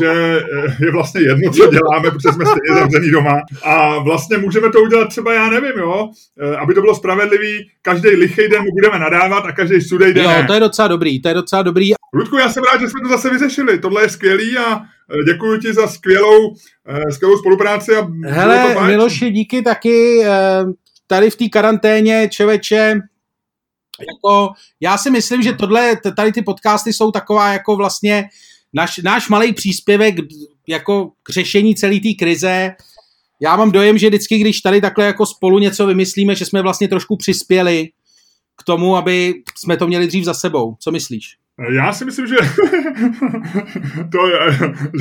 že 0.00 0.40
eh, 0.40 0.84
je 0.84 0.92
vlastně 0.92 1.20
jedno, 1.20 1.52
co 1.52 1.70
děláme, 1.70 2.10
protože 2.10 2.32
jsme 2.32 2.44
stejně 2.44 2.80
zavřený 2.80 3.10
doma 3.10 3.40
a 3.62 3.98
vlastně 3.98 4.38
můžeme 4.38 4.70
to 4.70 4.80
udělat 4.80 5.08
třeba, 5.08 5.34
já 5.34 5.50
nevím, 5.50 5.78
jo, 5.78 6.10
eh, 6.40 6.56
aby 6.56 6.74
to 6.74 6.80
bylo 6.80 6.94
spravedlivý, 6.94 7.70
každý 7.82 8.08
lichý 8.08 8.48
den 8.48 8.62
mu 8.62 8.70
budeme 8.80 8.98
nadávat 8.98 9.44
a 9.46 9.52
každý 9.52 9.80
sudej 9.80 10.14
den 10.14 10.24
Jo, 10.24 10.30
to 10.46 10.54
je 10.54 10.60
docela 10.60 10.88
dobrý, 10.88 11.22
to 11.22 11.28
je 11.28 11.34
docela 11.34 11.62
dobrý. 11.62 11.92
Ludku, 12.14 12.36
já 12.36 12.48
jsem 12.48 12.62
rád, 12.64 12.80
že 12.80 12.88
jsme 12.88 13.00
to 13.02 13.08
zase 13.08 13.30
vyřešili, 13.30 13.78
tohle 13.78 14.02
je 14.02 14.08
skvělý 14.08 14.58
a 14.58 14.80
děkuji 15.32 15.58
ti 15.58 15.72
za 15.72 15.86
skvělou, 15.86 16.54
skvělou 17.10 17.38
spolupráci. 17.38 17.96
A 17.96 18.08
Hele, 18.24 18.86
Miloši, 18.86 19.30
díky 19.30 19.62
taky 19.62 20.24
tady 21.06 21.30
v 21.30 21.36
té 21.36 21.48
karanténě, 21.48 22.28
čeveče, 22.28 23.00
jako, 24.00 24.52
já 24.80 24.98
si 24.98 25.10
myslím, 25.10 25.42
že 25.42 25.52
tohle, 25.52 25.96
tady 26.16 26.32
ty 26.32 26.42
podcasty 26.42 26.92
jsou 26.92 27.10
taková 27.10 27.52
jako 27.52 27.76
vlastně 27.76 28.28
náš, 28.72 28.98
náš 28.98 29.28
malý 29.28 29.52
příspěvek 29.52 30.14
jako 30.68 31.12
k 31.22 31.30
řešení 31.30 31.74
celé 31.74 32.00
té 32.00 32.14
krize. 32.18 32.70
Já 33.42 33.56
mám 33.56 33.72
dojem, 33.72 33.98
že 33.98 34.08
vždycky, 34.08 34.38
když 34.38 34.60
tady 34.60 34.80
takhle 34.80 35.04
jako 35.04 35.26
spolu 35.26 35.58
něco 35.58 35.86
vymyslíme, 35.86 36.34
že 36.34 36.44
jsme 36.44 36.62
vlastně 36.62 36.88
trošku 36.88 37.16
přispěli 37.16 37.88
k 38.56 38.62
tomu, 38.62 38.96
aby 38.96 39.34
jsme 39.58 39.76
to 39.76 39.86
měli 39.86 40.06
dřív 40.06 40.24
za 40.24 40.34
sebou. 40.34 40.76
Co 40.80 40.90
myslíš? 40.90 41.39
Já 41.68 41.92
si 41.92 42.04
myslím, 42.04 42.26
že, 42.26 42.36
to, 44.12 44.18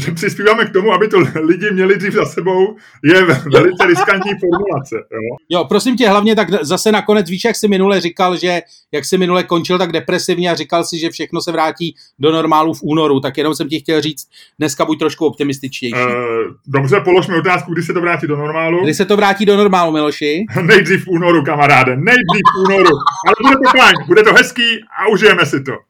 že 0.05 0.11
přispíváme 0.11 0.65
k 0.65 0.73
tomu, 0.73 0.93
aby 0.93 1.07
to 1.07 1.17
lidi 1.41 1.71
měli 1.71 1.97
dřív 1.97 2.13
za 2.13 2.25
sebou, 2.25 2.75
je 3.03 3.25
velice 3.25 3.85
riskantní 3.87 4.31
formulace. 4.39 4.95
Jo? 4.95 5.35
jo, 5.49 5.65
prosím 5.65 5.97
tě, 5.97 6.09
hlavně 6.09 6.35
tak 6.35 6.47
zase 6.63 6.91
nakonec 6.91 7.29
víš, 7.29 7.43
jak 7.45 7.55
jsi 7.55 7.67
minule 7.67 8.01
říkal, 8.01 8.37
že 8.37 8.61
jak 8.91 9.05
jsi 9.05 9.17
minule 9.17 9.43
končil 9.43 9.77
tak 9.77 9.91
depresivně 9.91 10.51
a 10.51 10.55
říkal 10.55 10.83
si, 10.83 10.97
že 10.97 11.09
všechno 11.09 11.41
se 11.41 11.51
vrátí 11.51 11.95
do 12.19 12.31
normálu 12.31 12.73
v 12.73 12.83
únoru, 12.83 13.19
tak 13.19 13.37
jenom 13.37 13.55
jsem 13.55 13.69
ti 13.69 13.79
chtěl 13.79 14.01
říct, 14.01 14.27
dneska 14.59 14.85
buď 14.85 14.99
trošku 14.99 15.25
optimističtější. 15.25 15.93
Uh, 15.93 16.53
dobře, 16.67 16.99
polož 16.99 17.27
mi 17.27 17.37
otázku, 17.37 17.73
kdy 17.73 17.83
se 17.83 17.93
to 17.93 18.01
vrátí 18.01 18.27
do 18.27 18.37
normálu. 18.37 18.83
Kdy 18.83 18.93
se 18.93 19.05
to 19.05 19.17
vrátí 19.17 19.45
do 19.45 19.57
normálu, 19.57 19.91
Miloši? 19.91 20.45
nejdřív 20.61 21.05
v 21.05 21.07
únoru, 21.07 21.43
kamaráde, 21.43 21.95
nejdřív 21.95 22.43
v 22.55 22.59
únoru. 22.67 22.95
Ale 23.27 23.35
bude 23.43 23.55
to 23.55 23.77
fajn, 23.79 23.95
bude 24.07 24.23
to 24.23 24.33
hezký 24.33 24.79
a 24.99 25.07
užijeme 25.07 25.45
si 25.45 25.63
to. 25.63 25.88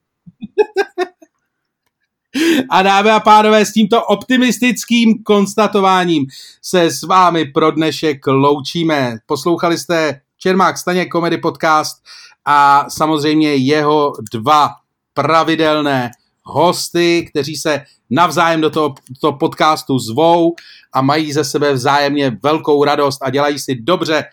A 2.70 2.82
dámy 2.82 3.12
a 3.12 3.20
pánové, 3.20 3.66
s 3.66 3.74
tímto 3.74 4.06
optimistickým 4.06 5.24
konstatováním 5.24 6.26
se 6.62 6.92
s 6.92 7.04
vámi 7.04 7.46
pro 7.46 7.72
dnešek 7.72 8.28
loučíme. 8.28 9.18
Poslouchali 9.26 9.78
jste 9.78 10.22
Čermák 10.38 10.78
Staně 10.78 11.08
Comedy 11.12 11.38
Podcast 11.38 12.04
a 12.46 12.90
samozřejmě 12.90 13.56
jeho 13.56 14.14
dva 14.34 14.70
pravidelné 15.14 16.12
hosty, 16.44 17.28
kteří 17.30 17.56
se 17.56 17.82
navzájem 18.10 18.62
do 18.62 18.70
toho, 18.70 18.94
toho 19.22 19.38
podcastu 19.38 20.00
zvou 20.00 20.54
a 20.94 21.02
mají 21.02 21.34
ze 21.34 21.44
sebe 21.44 21.74
vzájemně 21.74 22.38
velkou 22.44 22.84
radost 22.84 23.24
a 23.24 23.30
dělají 23.30 23.60
si 23.60 23.76
dobře 23.76 24.24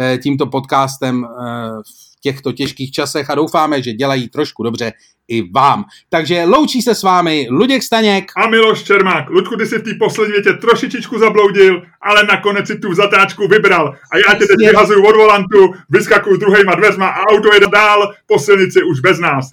eh, 0.00 0.18
tímto 0.18 0.46
podcastem 0.46 1.22
v 1.22 1.26
eh, 1.78 2.02
těchto 2.20 2.52
těžkých 2.52 2.90
časech 2.90 3.30
a 3.30 3.34
doufáme, 3.34 3.82
že 3.82 3.92
dělají 3.92 4.28
trošku 4.28 4.62
dobře 4.62 4.92
i 5.32 5.50
vám. 5.54 5.84
Takže 6.08 6.44
loučí 6.44 6.82
se 6.82 6.94
s 6.94 7.02
vámi 7.02 7.46
Luděk 7.50 7.82
Staněk 7.82 8.32
a 8.36 8.46
Miloš 8.46 8.82
Čermák. 8.82 9.30
Ludku, 9.30 9.56
ty 9.56 9.66
jsi 9.66 9.78
v 9.78 9.82
té 9.82 9.90
poslední 9.94 10.32
větě 10.32 10.52
trošičičku 10.52 11.18
zabloudil, 11.18 11.82
ale 12.02 12.24
nakonec 12.24 12.66
si 12.66 12.78
tu 12.78 12.94
zatáčku 12.94 13.48
vybral. 13.48 13.94
A 14.12 14.16
já 14.16 14.34
tě 14.38 14.46
teď 14.46 14.56
vyhazuju 14.58 15.06
od 15.06 15.16
volantu, 15.16 15.74
vyskakuju 15.90 16.36
druhýma 16.36 16.74
dveřma 16.74 17.06
a 17.06 17.26
auto 17.26 17.54
jede 17.54 17.66
dál 17.66 18.14
po 18.26 18.38
silnici 18.38 18.82
už 18.82 19.00
bez 19.00 19.18
nás. 19.18 19.50